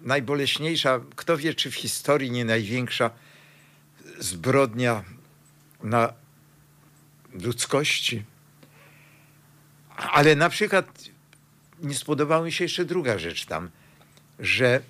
najboleśniejsza, 0.00 1.00
kto 1.16 1.36
wie, 1.36 1.54
czy 1.54 1.70
w 1.70 1.74
historii 1.74 2.30
nie 2.30 2.44
największa 2.44 3.10
zbrodnia 4.18 5.04
na 5.82 6.12
ludzkości. 7.32 8.24
Ale 9.96 10.36
na 10.36 10.48
przykład 10.48 11.04
nie 11.82 11.94
spodobała 11.94 12.44
mi 12.44 12.52
się 12.52 12.64
jeszcze 12.64 12.84
druga 12.84 13.18
rzecz 13.18 13.46
tam– 13.46 13.70
że 14.40 14.80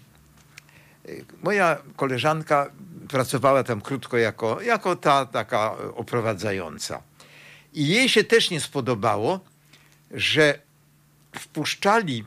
y, 1.09 1.25
moja 1.43 1.79
koleżanka 1.97 2.71
pracowała 3.09 3.65
tam 3.65 3.81
krótko 3.81 4.19
jako, 4.19 4.63
jako 4.63 4.97
ta 4.97 5.27
taka 5.27 5.77
oprowadzająca. 5.95 7.03
I 7.73 7.89
jej 7.89 8.09
się 8.09 8.25
też 8.25 8.51
nie 8.51 8.61
spodobało, 8.61 9.41
że 10.11 10.59
wpuszczali, 11.39 12.25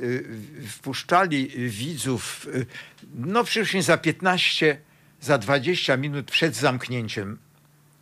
y, 0.00 0.66
wpuszczali 0.68 1.48
widzów, 1.70 2.46
y, 2.54 2.66
no 3.14 3.44
przecież 3.44 3.84
za 3.84 3.96
15, 3.96 4.80
za 5.20 5.38
20 5.38 5.96
minut 5.96 6.30
przed 6.30 6.56
zamknięciem 6.56 7.38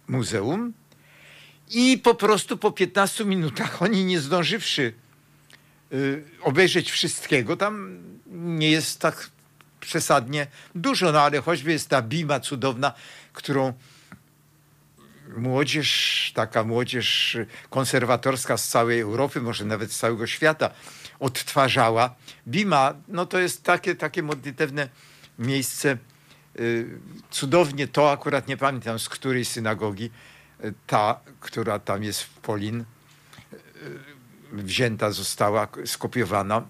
muzeum 0.09 0.73
i 1.71 1.99
po 1.99 2.15
prostu 2.15 2.57
po 2.57 2.73
15 2.73 3.25
minutach 3.25 3.83
oni 3.83 4.05
nie 4.05 4.21
zdążywszy 4.21 4.93
obejrzeć 6.43 6.91
wszystkiego, 6.91 7.57
tam 7.57 8.03
nie 8.27 8.71
jest 8.71 9.01
tak 9.01 9.31
przesadnie 9.81 10.47
dużo, 10.75 11.13
no 11.13 11.21
ale 11.21 11.41
choćby 11.41 11.73
jest 11.73 11.89
ta 11.89 12.03
Bima 12.03 12.41
cudowna, 12.41 12.93
którą 13.33 13.73
młodzież, 15.37 16.33
taka 16.35 16.65
młodzież 16.65 17.37
konserwatorska 17.71 18.57
z 18.57 18.69
całej 18.69 19.01
Europy, 19.01 19.41
może 19.41 19.65
nawet 19.65 19.93
z 19.93 19.99
całego 19.99 20.27
świata, 20.27 20.71
odtwarzała. 21.21 22.15
Bima, 22.49 22.95
no 23.09 23.27
to 23.27 23.39
jest 23.39 23.63
takie, 23.63 23.95
takie 23.95 24.23
modlitewne 24.23 24.89
miejsce, 25.39 25.99
y, 26.61 26.99
cudownie 27.31 27.89
to, 27.89 28.13
akurat 28.13 28.49
nie 28.49 28.57
pamiętam 28.57 28.99
z 28.99 29.09
której 29.09 29.45
synagogi, 29.45 30.11
y, 30.65 30.75
ta, 30.87 31.21
która 31.41 31.79
tam 31.79 32.03
jest 32.05 32.23
w 32.23 32.31
Polin, 32.31 32.85
wzięta 34.53 35.11
została, 35.11 35.69
skopiowana, 35.85 36.69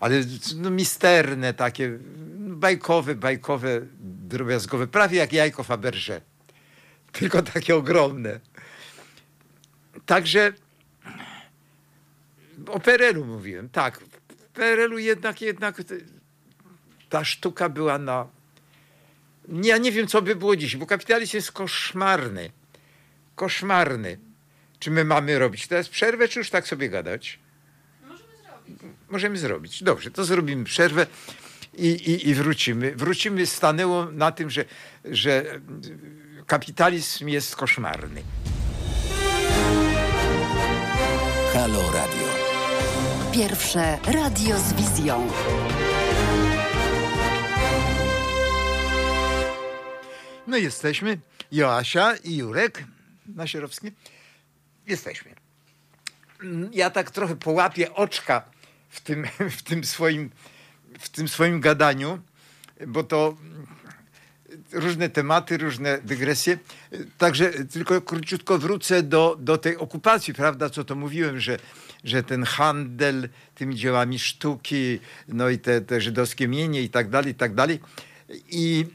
ale 0.00 0.20
no, 0.56 0.70
misterne 0.70 1.54
takie, 1.54 1.98
bajkowe, 2.38 3.14
bajkowe, 3.14 3.80
drobiazgowe, 4.00 4.86
prawie 4.86 5.18
jak 5.18 5.32
jajko 5.32 5.64
Faberże, 5.64 6.20
tylko 7.12 7.42
takie 7.42 7.76
ogromne. 7.76 8.40
Także 10.06 10.52
o 12.66 12.80
PRL-u 12.80 13.24
mówiłem, 13.24 13.68
tak. 13.68 14.00
W 14.00 14.44
PRL-u 14.52 14.98
jednak, 14.98 15.40
jednak 15.40 15.82
ta 17.08 17.24
sztuka 17.24 17.68
była 17.68 17.98
na... 17.98 18.26
Ja 19.62 19.78
nie 19.78 19.92
wiem, 19.92 20.06
co 20.06 20.22
by 20.22 20.36
było 20.36 20.56
dziś, 20.56 20.76
bo 20.76 20.86
kapitalizm 20.86 21.36
jest 21.36 21.52
koszmarny. 21.52 22.50
Koszmarny. 23.34 24.18
Czy 24.78 24.90
my 24.90 25.04
mamy 25.04 25.38
robić 25.38 25.66
teraz 25.66 25.88
przerwę, 25.88 26.28
czy 26.28 26.38
już 26.38 26.50
tak 26.50 26.68
sobie 26.68 26.88
gadać? 26.88 27.38
Możemy 28.02 28.36
zrobić. 28.42 28.78
Możemy 29.08 29.38
zrobić. 29.38 29.82
Dobrze, 29.82 30.10
to 30.10 30.24
zrobimy 30.24 30.64
przerwę 30.64 31.06
i, 31.74 31.86
i, 31.86 32.28
i 32.28 32.34
wrócimy. 32.34 32.96
Wrócimy, 32.96 33.46
stanęło 33.46 34.04
na 34.04 34.32
tym, 34.32 34.50
że, 34.50 34.64
że 35.04 35.60
kapitalizm 36.46 37.28
jest 37.28 37.56
koszmarny. 37.56 38.22
Halo 41.52 41.92
Radio. 41.92 42.28
Pierwsze 43.34 43.98
radio 44.06 44.58
z 44.58 44.72
wizją. 44.72 45.30
No 50.46 50.56
jesteśmy. 50.56 51.18
Joasia 51.52 52.16
i 52.16 52.36
Jurek 52.36 52.84
Nasierowski. 53.26 53.92
Jesteśmy. 54.88 55.34
Ja 56.72 56.90
tak 56.90 57.10
trochę 57.10 57.36
połapię 57.36 57.94
oczka 57.94 58.50
w 58.88 59.00
tym, 59.00 59.26
w 59.58 59.62
tym, 59.62 59.84
swoim, 59.84 60.30
w 60.98 61.08
tym 61.08 61.28
swoim 61.28 61.60
gadaniu, 61.60 62.18
bo 62.86 63.04
to 63.04 63.36
różne 64.72 65.08
tematy, 65.08 65.58
różne 65.58 65.98
dygresje. 66.02 66.58
Także 67.18 67.50
tylko 67.50 68.00
króciutko 68.00 68.58
wrócę 68.58 69.02
do, 69.02 69.36
do 69.40 69.58
tej 69.58 69.76
okupacji, 69.76 70.34
prawda, 70.34 70.70
co 70.70 70.84
to 70.84 70.94
mówiłem, 70.94 71.40
że, 71.40 71.58
że 72.04 72.22
ten 72.22 72.44
handel 72.44 73.28
tymi 73.54 73.74
dziełami 73.74 74.18
sztuki, 74.18 75.00
no 75.28 75.48
i 75.48 75.58
te, 75.58 75.80
te 75.80 76.00
żydowskie 76.00 76.48
mienie 76.48 76.82
i 76.82 76.90
tak 76.90 77.10
dalej, 77.10 77.32
i 77.32 77.34
tak 77.34 77.54
dalej. 77.54 77.80
I 78.48 78.86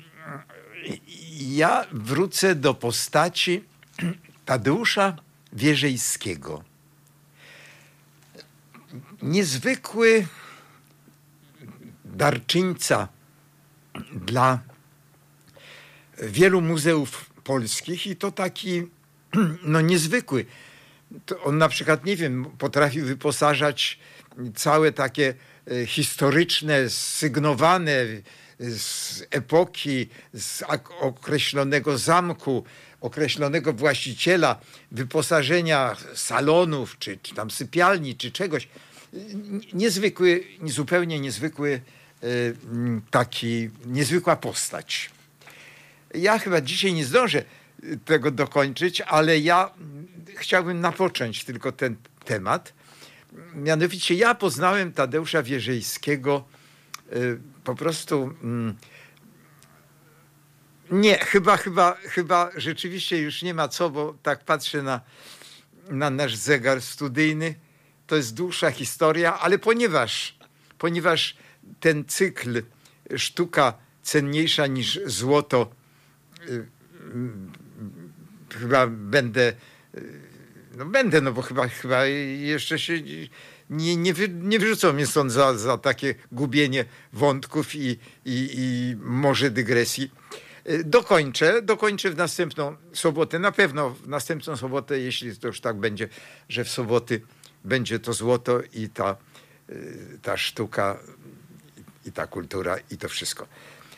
ja 1.40 1.86
wrócę 1.92 2.56
do 2.56 2.74
postaci 2.74 3.64
Tadeusza 4.46 5.23
Wierzejskiego. 5.54 6.64
Niezwykły 9.22 10.28
darczyńca 12.06 13.08
dla 14.12 14.60
wielu 16.24 16.62
muzeów 16.62 17.30
polskich 17.44 18.08
i 18.08 18.16
to 18.16 18.32
taki 18.32 18.84
no 19.64 19.82
niezwykły. 19.82 20.46
To 21.26 21.44
on 21.44 21.58
na 21.58 21.70
przykład, 21.70 22.06
nie 22.06 22.16
wiem, 22.16 22.46
potrafił 22.58 23.06
wyposażać 23.06 24.00
całe 24.56 24.92
takie 24.92 25.34
e, 25.72 25.86
historyczne, 25.86 26.90
sygnowane 26.90 28.06
z 28.60 29.24
epoki, 29.32 30.10
z 30.34 30.64
określonego 31.00 31.98
zamku, 31.98 32.64
określonego 33.04 33.74
właściciela, 33.74 34.60
wyposażenia 34.92 35.96
salonów, 36.16 37.00
czy, 37.00 37.18
czy 37.24 37.36
tam 37.36 37.52
sypialni, 37.52 38.16
czy 38.16 38.32
czegoś. 38.32 38.68
Niezwykły, 39.74 40.44
zupełnie 40.66 41.20
niezwykły 41.20 41.82
e, 42.24 42.28
taki, 43.12 43.70
niezwykła 43.86 44.36
postać. 44.36 45.10
Ja 46.14 46.40
chyba 46.40 46.62
dzisiaj 46.62 46.94
nie 46.94 47.06
zdążę 47.06 47.44
tego 48.06 48.32
dokończyć, 48.32 49.02
ale 49.02 49.40
ja 49.40 49.72
chciałbym 50.36 50.82
napocząć 50.82 51.44
tylko 51.44 51.72
ten 51.72 51.96
temat. 52.26 52.74
Mianowicie 53.56 54.16
ja 54.16 54.36
poznałem 54.36 54.94
Tadeusza 54.94 55.44
Wierzejskiego 55.44 56.44
y, 57.14 57.40
po 57.64 57.76
prostu 57.76 58.34
nie, 60.94 61.18
chyba, 61.18 61.58
chyba, 61.58 61.96
chyba 61.96 62.52
rzeczywiście 62.56 63.18
już 63.18 63.42
nie 63.42 63.54
ma 63.54 63.68
co, 63.68 63.90
bo 63.90 64.16
tak 64.24 64.46
patrzę 64.46 64.84
na, 64.84 65.02
na 65.90 66.10
nasz 66.10 66.36
zegar 66.36 66.82
studyjny. 66.82 67.56
To 68.08 68.16
jest 68.16 68.34
dłuższa 68.34 68.72
historia, 68.72 69.40
ale 69.40 69.60
ponieważ, 69.60 70.38
ponieważ 70.78 71.38
ten 71.80 72.06
cykl 72.06 72.64
sztuka 73.18 73.74
cenniejsza 74.04 74.68
niż 74.68 75.00
złoto 75.06 75.72
Y, 76.50 76.68
chyba 78.60 78.88
będę, 78.88 79.54
y, 79.96 80.20
no 80.78 80.86
będę, 80.86 81.22
no 81.22 81.32
bo 81.32 81.42
chyba, 81.42 81.68
chyba 81.68 82.06
jeszcze 82.06 82.80
się 82.80 82.94
nie, 83.70 83.98
nie, 83.98 84.14
wy, 84.14 84.30
nie 84.30 84.60
wyrzucą 84.60 84.94
mnie 84.94 85.08
stąd 85.08 85.32
za, 85.32 85.58
za 85.58 85.78
takie 85.78 86.16
gubienie 86.32 86.86
wątków 87.14 87.76
i, 87.76 87.88
i, 87.90 87.98
i 88.26 88.96
może 89.00 89.52
dygresji. 89.52 90.12
Y, 90.70 90.84
dokończę, 90.84 91.62
dokończę 91.62 92.10
w 92.12 92.18
następną 92.18 92.76
sobotę, 92.94 93.40
na 93.40 93.52
pewno 93.52 93.90
w 93.90 94.08
następną 94.08 94.58
sobotę, 94.58 95.00
jeśli 95.00 95.38
to 95.38 95.48
już 95.48 95.62
tak 95.62 95.78
będzie, 95.78 96.10
że 96.50 96.64
w 96.64 96.70
soboty 96.70 97.22
będzie 97.64 98.00
to 98.00 98.14
złoto 98.14 98.62
i 98.74 98.90
ta, 98.90 99.16
ta 100.22 100.38
sztuka 100.38 101.00
i 102.06 102.12
ta 102.12 102.28
kultura 102.28 102.78
i 102.92 102.98
to 102.98 103.10
wszystko. 103.10 103.48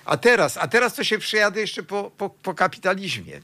A 0.06 0.18
teraz, 0.18 0.58
a 0.58 0.68
teraz 0.68 0.96
to 0.96 1.04
się 1.04 1.18
przejadę 1.18 1.62
jeszcze 1.62 1.84
po, 1.84 2.12
po, 2.18 2.30
po 2.30 2.54
kapitalizmie. 2.54 3.42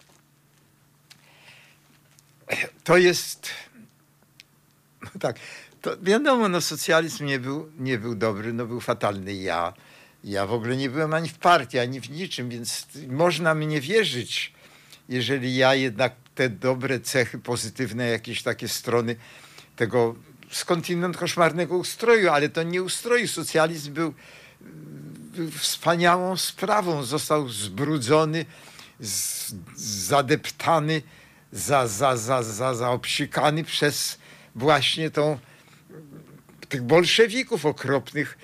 To 2.83 2.97
jest, 2.97 3.49
no 5.01 5.09
tak, 5.19 5.39
to 5.81 5.97
wiadomo, 6.01 6.49
no 6.49 6.61
socjalizm 6.61 7.25
nie 7.25 7.39
był, 7.39 7.71
nie 7.79 7.97
był 7.97 8.15
dobry, 8.15 8.53
no 8.53 8.65
był 8.65 8.81
fatalny. 8.81 9.33
Ja, 9.33 9.73
ja 10.23 10.45
w 10.45 10.53
ogóle 10.53 10.77
nie 10.77 10.89
byłem 10.89 11.13
ani 11.13 11.29
w 11.29 11.37
partii, 11.37 11.79
ani 11.79 12.01
w 12.01 12.09
niczym, 12.09 12.49
więc 12.49 12.87
można 13.07 13.55
mnie 13.55 13.81
wierzyć, 13.81 14.53
jeżeli 15.09 15.55
ja 15.55 15.75
jednak 15.75 16.13
te 16.35 16.49
dobre 16.49 16.99
cechy, 16.99 17.39
pozytywne 17.39 18.07
jakieś 18.07 18.43
takie 18.43 18.67
strony 18.67 19.15
tego 19.75 20.15
skądinąd 20.51 21.17
koszmarnego 21.17 21.77
ustroju, 21.77 22.29
ale 22.29 22.49
to 22.49 22.63
nie 22.63 22.83
ustroju. 22.83 23.27
Socjalizm 23.27 23.93
był 23.93 24.13
wspaniałą 25.57 26.37
sprawą. 26.37 27.03
Został 27.03 27.49
zbrudzony, 27.49 28.45
z, 28.99 29.53
zadeptany, 29.75 31.01
za, 31.51 31.87
za, 31.87 32.17
za, 32.17 32.43
za, 32.43 32.73
zaobsikany 32.73 33.63
przez 33.63 34.17
właśnie 34.55 35.11
tą, 35.11 35.39
tych 36.69 36.81
bolszewików 36.81 37.65
okropnych, 37.65 38.37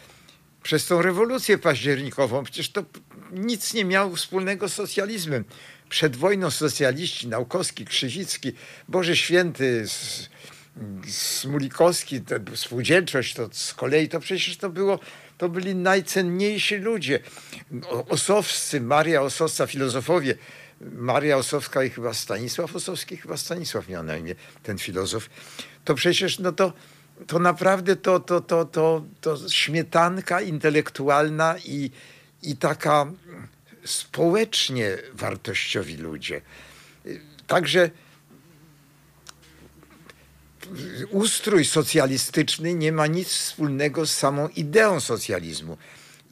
przez 0.68 0.86
tą 0.86 1.02
rewolucję 1.02 1.58
październikową. 1.58 2.44
Przecież 2.44 2.70
to 2.70 2.84
nic 3.32 3.74
nie 3.74 3.86
miało 3.86 4.16
wspólnego 4.16 4.70
z 4.70 4.74
socjalizmem. 4.74 5.46
Przed 5.90 6.16
wojną 6.16 6.52
socjaliści, 6.52 7.28
Naukowski, 7.28 7.86
Krzyzicki, 7.86 8.52
Boże 8.88 9.16
Święty, 9.16 9.86
Smulikowski, 11.08 12.22
spółdzielczość, 12.56 13.34
to 13.34 13.50
z 13.52 13.74
kolei 13.74 14.10
to 14.10 14.20
przecież 14.20 14.58
to 14.58 14.70
było 14.70 15.00
to 15.38 15.50
byli 15.50 15.76
najcenniejsi 15.76 16.76
ludzie. 16.76 17.20
Osowscy, 18.10 18.82
Maria 18.82 19.22
Osowska, 19.22 19.68
filozofowie. 19.68 20.36
Maria 20.82 21.38
Osowska 21.38 21.84
i 21.84 21.90
chyba 21.90 22.14
Stanisław 22.14 22.76
Osowski, 22.76 23.18
chyba 23.18 23.38
Stanisław 23.38 23.90
miał 23.90 24.04
na 24.04 24.18
imię 24.18 24.36
ten 24.64 24.78
filozof. 24.78 25.30
To 25.86 25.96
przecież, 25.96 26.40
no 26.40 26.52
to, 26.52 26.74
to 27.28 27.40
naprawdę 27.40 27.96
to, 27.96 28.20
to, 28.20 28.42
to, 28.42 28.66
to, 28.66 29.06
to 29.22 29.50
śmietanka 29.50 30.42
intelektualna 30.42 31.56
i, 31.66 31.92
i 32.44 32.58
taka 32.58 33.06
społecznie 33.86 34.98
wartościowi 35.14 35.98
ludzie. 35.98 36.42
Także 37.48 37.90
ustrój 41.10 41.66
socjalistyczny 41.66 42.74
nie 42.74 42.92
ma 42.92 43.08
nic 43.08 43.28
wspólnego 43.28 44.06
z 44.06 44.14
samą 44.18 44.48
ideą 44.48 45.00
socjalizmu. 45.00 45.78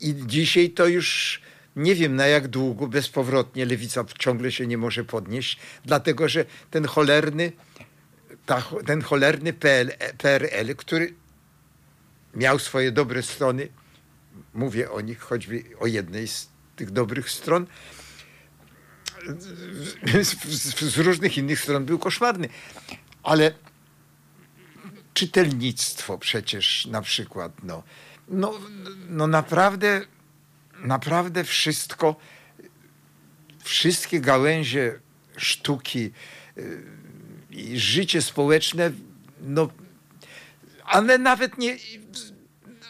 I 0.02 0.16
dzisiaj 0.26 0.70
to 0.70 0.88
już 0.88 1.42
nie 1.76 1.96
wiem 1.96 2.16
na 2.16 2.28
jak 2.28 2.48
długo 2.48 2.88
bezpowrotnie 2.88 3.66
lewica 3.66 4.06
ciągle 4.20 4.52
się 4.52 4.68
nie 4.68 4.78
może 4.78 5.04
podnieść, 5.04 5.58
dlatego 5.86 6.30
że 6.30 6.46
ten 6.72 6.86
cholerny, 6.86 7.52
ta, 8.46 8.64
ten 8.86 9.02
cholerny 9.02 9.54
PL, 9.54 9.92
PRL, 10.18 10.76
który 10.76 11.14
miał 12.34 12.60
swoje 12.60 12.92
dobre 12.92 13.24
strony. 13.24 13.68
Mówię 14.54 14.92
o 14.92 15.02
nich, 15.02 15.20
choćby 15.20 15.64
o 15.80 15.88
jednej 15.88 16.28
z 16.28 16.50
tych 16.76 16.92
dobrych 16.92 17.30
stron. 17.30 17.68
Z, 20.22 20.36
z 20.80 20.98
różnych 20.98 21.38
innych 21.38 21.60
stron 21.60 21.86
był 21.86 22.00
koszmarny. 22.00 22.50
Ale 23.24 23.52
czytelnictwo 25.14 26.18
przecież 26.18 26.86
na 26.86 27.02
przykład, 27.02 27.64
no, 27.64 27.84
no, 28.28 28.54
no 29.10 29.28
naprawdę, 29.28 30.02
naprawdę 30.80 31.44
wszystko, 31.44 32.16
wszystkie 33.64 34.22
gałęzie 34.22 35.00
sztuki 35.38 36.12
y, 36.58 37.05
życie 37.76 38.22
społeczne, 38.22 38.92
no, 39.42 39.70
ale 40.86 41.18
nawet 41.18 41.58
nie, 41.58 41.78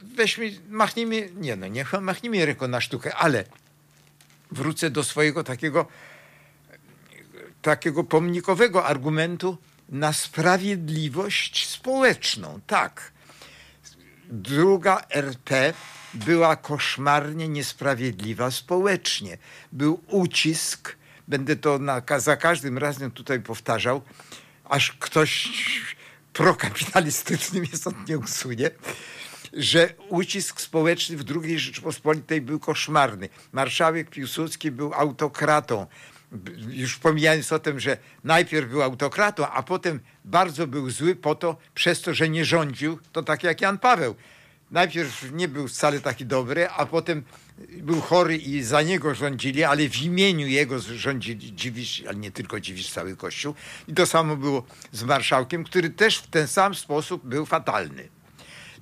weźmy, 0.03 0.51
machnijmy, 0.69 1.29
nie 1.35 1.55
no, 1.55 1.67
niech 1.67 1.93
machnijmy 1.93 2.45
ręką 2.45 2.67
na 2.67 2.81
sztukę, 2.81 3.15
ale 3.15 3.43
wrócę 4.51 4.89
do 4.89 5.03
swojego 5.03 5.43
takiego, 5.43 5.87
takiego 7.61 8.03
pomnikowego 8.03 8.85
argumentu 8.85 9.57
na 9.89 10.13
sprawiedliwość 10.13 11.67
społeczną. 11.67 12.59
Tak. 12.67 13.11
Druga 14.29 15.01
RP 15.09 15.73
była 16.13 16.55
koszmarnie 16.55 17.47
niesprawiedliwa 17.47 18.51
społecznie. 18.51 19.37
Był 19.71 20.01
ucisk, 20.07 20.95
będę 21.27 21.55
to 21.55 21.79
na, 21.79 22.01
za 22.17 22.37
każdym 22.37 22.77
razem 22.77 23.11
tutaj 23.11 23.39
powtarzał, 23.39 24.01
aż 24.69 24.91
ktoś 24.91 25.49
prokapitalistyczny 26.33 27.59
mnie 27.61 27.69
stąd 27.73 28.09
nie 28.09 28.17
usunie, 28.17 28.71
że 29.53 29.89
ucisk 30.09 30.61
społeczny 30.61 31.17
w 31.17 31.43
II 31.43 31.59
Rzeczypospolitej 31.59 32.41
był 32.41 32.59
koszmarny. 32.59 33.29
Marszałek 33.51 34.09
Piłsudski 34.09 34.71
był 34.71 34.93
autokratą. 34.93 35.87
Już 36.69 36.97
pomijając 36.97 37.51
o 37.51 37.59
tym, 37.59 37.79
że 37.79 37.97
najpierw 38.23 38.69
był 38.69 38.81
autokratą, 38.81 39.47
a 39.47 39.63
potem 39.63 39.99
bardzo 40.25 40.67
był 40.67 40.89
zły 40.89 41.15
po 41.15 41.35
to, 41.35 41.57
przez 41.73 42.01
to, 42.01 42.13
że 42.13 42.29
nie 42.29 42.45
rządził, 42.45 42.99
to 43.11 43.23
tak 43.23 43.43
jak 43.43 43.61
Jan 43.61 43.77
Paweł. 43.77 44.15
Najpierw 44.71 45.31
nie 45.31 45.47
był 45.47 45.67
wcale 45.67 45.99
taki 45.99 46.25
dobry, 46.25 46.69
a 46.69 46.85
potem 46.85 47.23
był 47.77 48.01
chory 48.01 48.37
i 48.37 48.63
za 48.63 48.81
niego 48.81 49.15
rządzili, 49.15 49.63
ale 49.63 49.89
w 49.89 50.01
imieniu 50.01 50.47
jego 50.47 50.79
rządzili 50.79 51.53
dziwisz, 51.55 52.03
ale 52.07 52.15
nie 52.15 52.31
tylko 52.31 52.59
dziwisz 52.59 52.91
cały 52.91 53.15
Kościół. 53.15 53.53
I 53.87 53.93
to 53.93 54.05
samo 54.05 54.37
było 54.37 54.63
z 54.91 55.03
marszałkiem, 55.03 55.63
który 55.63 55.89
też 55.89 56.17
w 56.17 56.27
ten 56.27 56.47
sam 56.47 56.75
sposób 56.75 57.25
był 57.25 57.45
fatalny. 57.45 58.09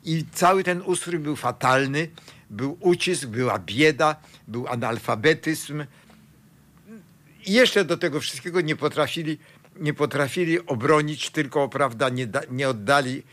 I 0.03 0.26
cały 0.31 0.64
ten 0.64 0.81
ustrój 0.81 1.19
był 1.19 1.35
fatalny, 1.35 2.10
był 2.49 2.77
ucisk, 2.80 3.26
była 3.26 3.60
bieda, 3.60 4.15
był 4.47 4.68
analfabetyzm. 4.68 5.85
I 7.45 7.53
jeszcze 7.53 7.85
do 7.85 7.97
tego 7.97 8.19
wszystkiego 8.19 8.61
nie 8.61 8.76
potrafili, 8.76 9.38
nie 9.76 9.93
potrafili 9.93 10.65
obronić, 10.65 11.30
tylko 11.30 11.69
prawda, 11.69 12.10
nie, 12.10 12.27
da, 12.27 12.41
nie 12.51 12.69
oddali, 12.69 13.23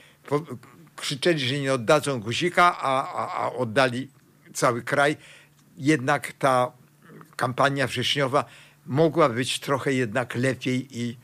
krzyczeli, 1.01 1.49
że 1.49 1.59
nie 1.59 1.73
oddadzą 1.73 2.21
guzika, 2.21 2.79
a, 2.79 3.15
a, 3.15 3.45
a 3.45 3.53
oddali 3.53 4.09
cały 4.55 4.83
kraj. 4.83 5.17
Jednak 5.77 6.33
ta 6.33 6.73
kampania 7.37 7.87
wrześniowa 7.87 8.45
mogła 8.87 9.29
być 9.29 9.61
trochę 9.61 9.93
jednak 9.93 10.35
lepiej 10.35 10.99
i, 11.01 11.17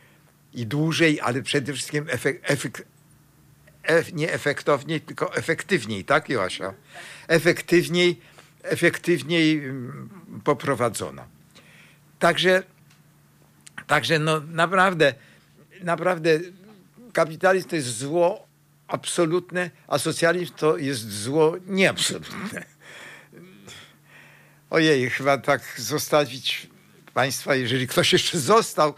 i 0.54 0.66
dłużej, 0.66 1.20
ale 1.20 1.42
przede 1.42 1.72
wszystkim 1.72 2.06
efekt, 2.08 2.50
efekt, 2.50 2.82
nie 4.12 4.32
efektowniej, 4.32 5.00
tylko 5.00 5.34
efektywniej, 5.34 6.04
tak 6.04 6.28
Joasia? 6.28 6.74
Efektywniej, 7.28 8.20
efektywniej 8.62 9.58
mm, 9.58 10.08
poprowadzona. 10.44 11.26
Także, 12.18 12.62
także 13.86 14.18
no 14.18 14.40
naprawdę, 14.40 15.14
naprawdę 15.82 16.40
kapitalizm 17.12 17.68
to 17.68 17.76
jest 17.76 17.98
zło 17.98 18.45
absolutne, 18.88 19.70
a 19.88 19.98
socjalizm 19.98 20.54
to 20.54 20.76
jest 20.76 21.22
zło 21.22 21.56
nieabsolutne. 21.66 22.64
Ojej, 24.70 25.10
chyba 25.10 25.38
tak 25.38 25.62
zostawić 25.76 26.66
państwa, 27.14 27.54
jeżeli 27.54 27.86
ktoś 27.86 28.12
jeszcze 28.12 28.38
został, 28.38 28.94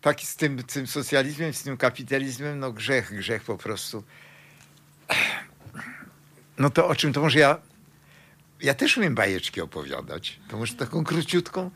taki 0.00 0.26
z 0.26 0.36
tym, 0.36 0.62
tym 0.62 0.86
socjalizmem, 0.86 1.54
z 1.54 1.62
tym 1.62 1.76
kapitalizmem, 1.76 2.58
no 2.58 2.72
grzech, 2.72 3.16
grzech 3.16 3.44
po 3.44 3.58
prostu. 3.58 4.04
No 6.58 6.70
to 6.70 6.88
o 6.88 6.94
czym 6.94 7.12
to 7.12 7.20
może 7.20 7.38
ja. 7.38 7.58
Ja 8.60 8.74
też 8.74 8.96
umiem 8.96 9.14
bajeczki 9.14 9.60
opowiadać. 9.60 10.40
To 10.48 10.56
może 10.56 10.74
taką 10.74 11.04
króciutką, 11.04 11.70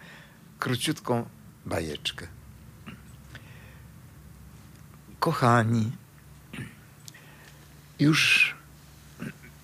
króciutką 0.59 1.29
bajeczkę. 1.67 2.27
Kochani, 5.19 5.93
już 8.01 8.55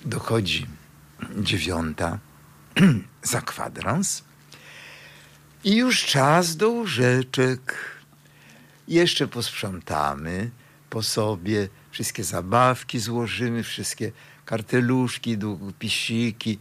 dochodzi 0.04 0.66
dziewiąta 1.36 2.18
za 3.22 3.40
kwadrans 3.40 4.24
i 5.64 5.76
już 5.76 6.04
czas 6.04 6.56
do 6.56 6.70
łóżeczek. 6.70 7.74
Jeszcze 8.88 9.28
posprzątamy 9.28 10.50
po 10.90 11.02
sobie, 11.02 11.68
wszystkie 11.90 12.24
zabawki 12.24 12.98
złożymy, 13.00 13.62
wszystkie 13.62 14.12
karteluszki, 14.44 15.38
długopisiki, 15.38 16.58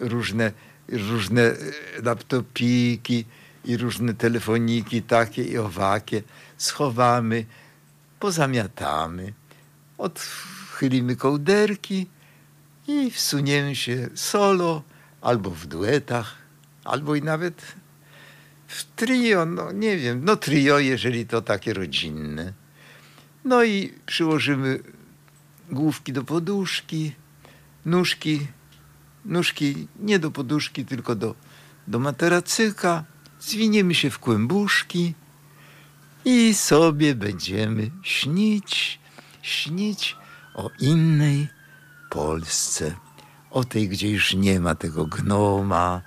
różne, 0.00 0.52
różne 0.88 1.42
e, 1.42 1.56
laptopiki 2.02 3.24
i 3.64 3.76
różne 3.76 4.14
telefoniki 4.14 5.02
takie 5.02 5.42
i 5.42 5.58
owakie 5.58 6.22
schowamy, 6.58 7.46
pozamiatamy, 8.20 9.32
odchylimy 10.80 11.16
kołderki 11.16 12.06
i 12.88 13.10
wsuniemy 13.10 13.76
się 13.76 14.08
solo 14.14 14.82
albo 15.20 15.50
w 15.50 15.66
duetach, 15.66 16.34
albo 16.84 17.16
i 17.16 17.22
nawet 17.22 17.62
w 18.66 18.84
trio, 18.96 19.46
no 19.46 19.72
nie 19.72 19.96
wiem, 19.96 20.24
no 20.24 20.36
trio, 20.36 20.78
jeżeli 20.78 21.26
to 21.26 21.42
takie 21.42 21.74
rodzinne. 21.74 22.52
No 23.44 23.64
i 23.64 23.92
przyłożymy 24.06 24.80
główki 25.70 26.12
do 26.12 26.24
poduszki, 26.24 27.12
nóżki, 27.84 28.46
nóżki 29.24 29.88
nie 29.98 30.18
do 30.18 30.30
poduszki, 30.30 30.84
tylko 30.84 31.14
do, 31.14 31.34
do 31.88 31.98
materacyka, 31.98 33.04
zwiniemy 33.40 33.94
się 33.94 34.10
w 34.10 34.18
kłębuszki 34.18 35.14
i 36.24 36.54
sobie 36.54 37.14
będziemy 37.14 37.90
śnić, 38.02 38.98
śnić 39.42 40.19
o 40.54 40.70
innej 40.78 41.48
Polsce, 42.10 42.94
o 43.50 43.64
tej, 43.64 43.88
gdzie 43.88 44.10
już 44.10 44.34
nie 44.34 44.60
ma 44.60 44.74
tego 44.74 45.06
gnoma, 45.06 46.02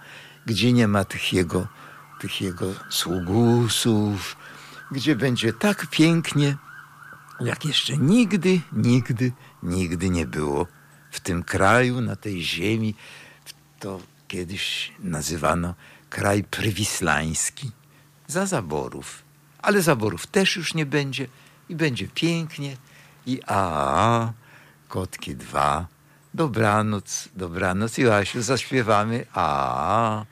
gdzie 0.46 0.74
nie 0.74 0.88
ma 0.88 1.06
tych 1.06 1.34
jego 1.34 1.68
tych 2.24 2.42
jego 2.42 2.66
sługusów, 2.90 4.38
gdzie 4.92 5.16
będzie 5.16 5.54
tak 5.54 5.88
pięknie, 5.88 6.58
jak 7.40 7.66
jeszcze 7.66 7.98
nigdy, 7.98 8.62
nigdy, 8.72 9.32
nigdy 9.64 10.10
nie 10.10 10.26
było 10.26 10.68
w 11.12 11.20
tym 11.20 11.44
kraju, 11.44 12.02
na 12.02 12.16
tej 12.16 12.44
ziemi. 12.44 12.96
To 13.80 14.00
kiedyś 14.28 14.92
nazywano 15.00 15.76
kraj 16.10 16.44
prywislański, 16.44 17.72
za 18.28 18.46
zaborów. 18.46 19.24
Ale 19.62 19.82
zaborów 19.82 20.28
też 20.28 20.56
już 20.56 20.74
nie 20.74 20.86
będzie 20.86 21.28
i 21.70 21.76
będzie 21.76 22.08
pięknie. 22.08 22.78
I 23.26 23.40
a, 23.48 24.32
kotki 24.90 25.36
dwa, 25.36 25.86
dobranoc, 26.34 27.30
dobranoc. 27.36 27.98
Joasiu, 27.98 28.42
zaśpiewamy 28.42 29.26
a. 29.34 30.26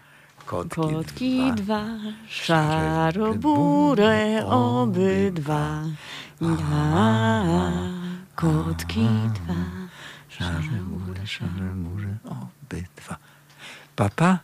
Kotki, 0.45 0.75
Kotki 0.75 1.53
dwa, 1.55 1.83
szaroburę 2.29 3.65
obydwa. 4.45 5.83
Ja, 6.41 7.71
kotki 8.35 9.07
dwa, 9.33 9.55
szare 10.29 10.81
murze, 10.89 11.27
szare 11.27 11.75
murze, 11.75 12.17
obydwa. 12.25 13.17
Papa, 13.95 14.39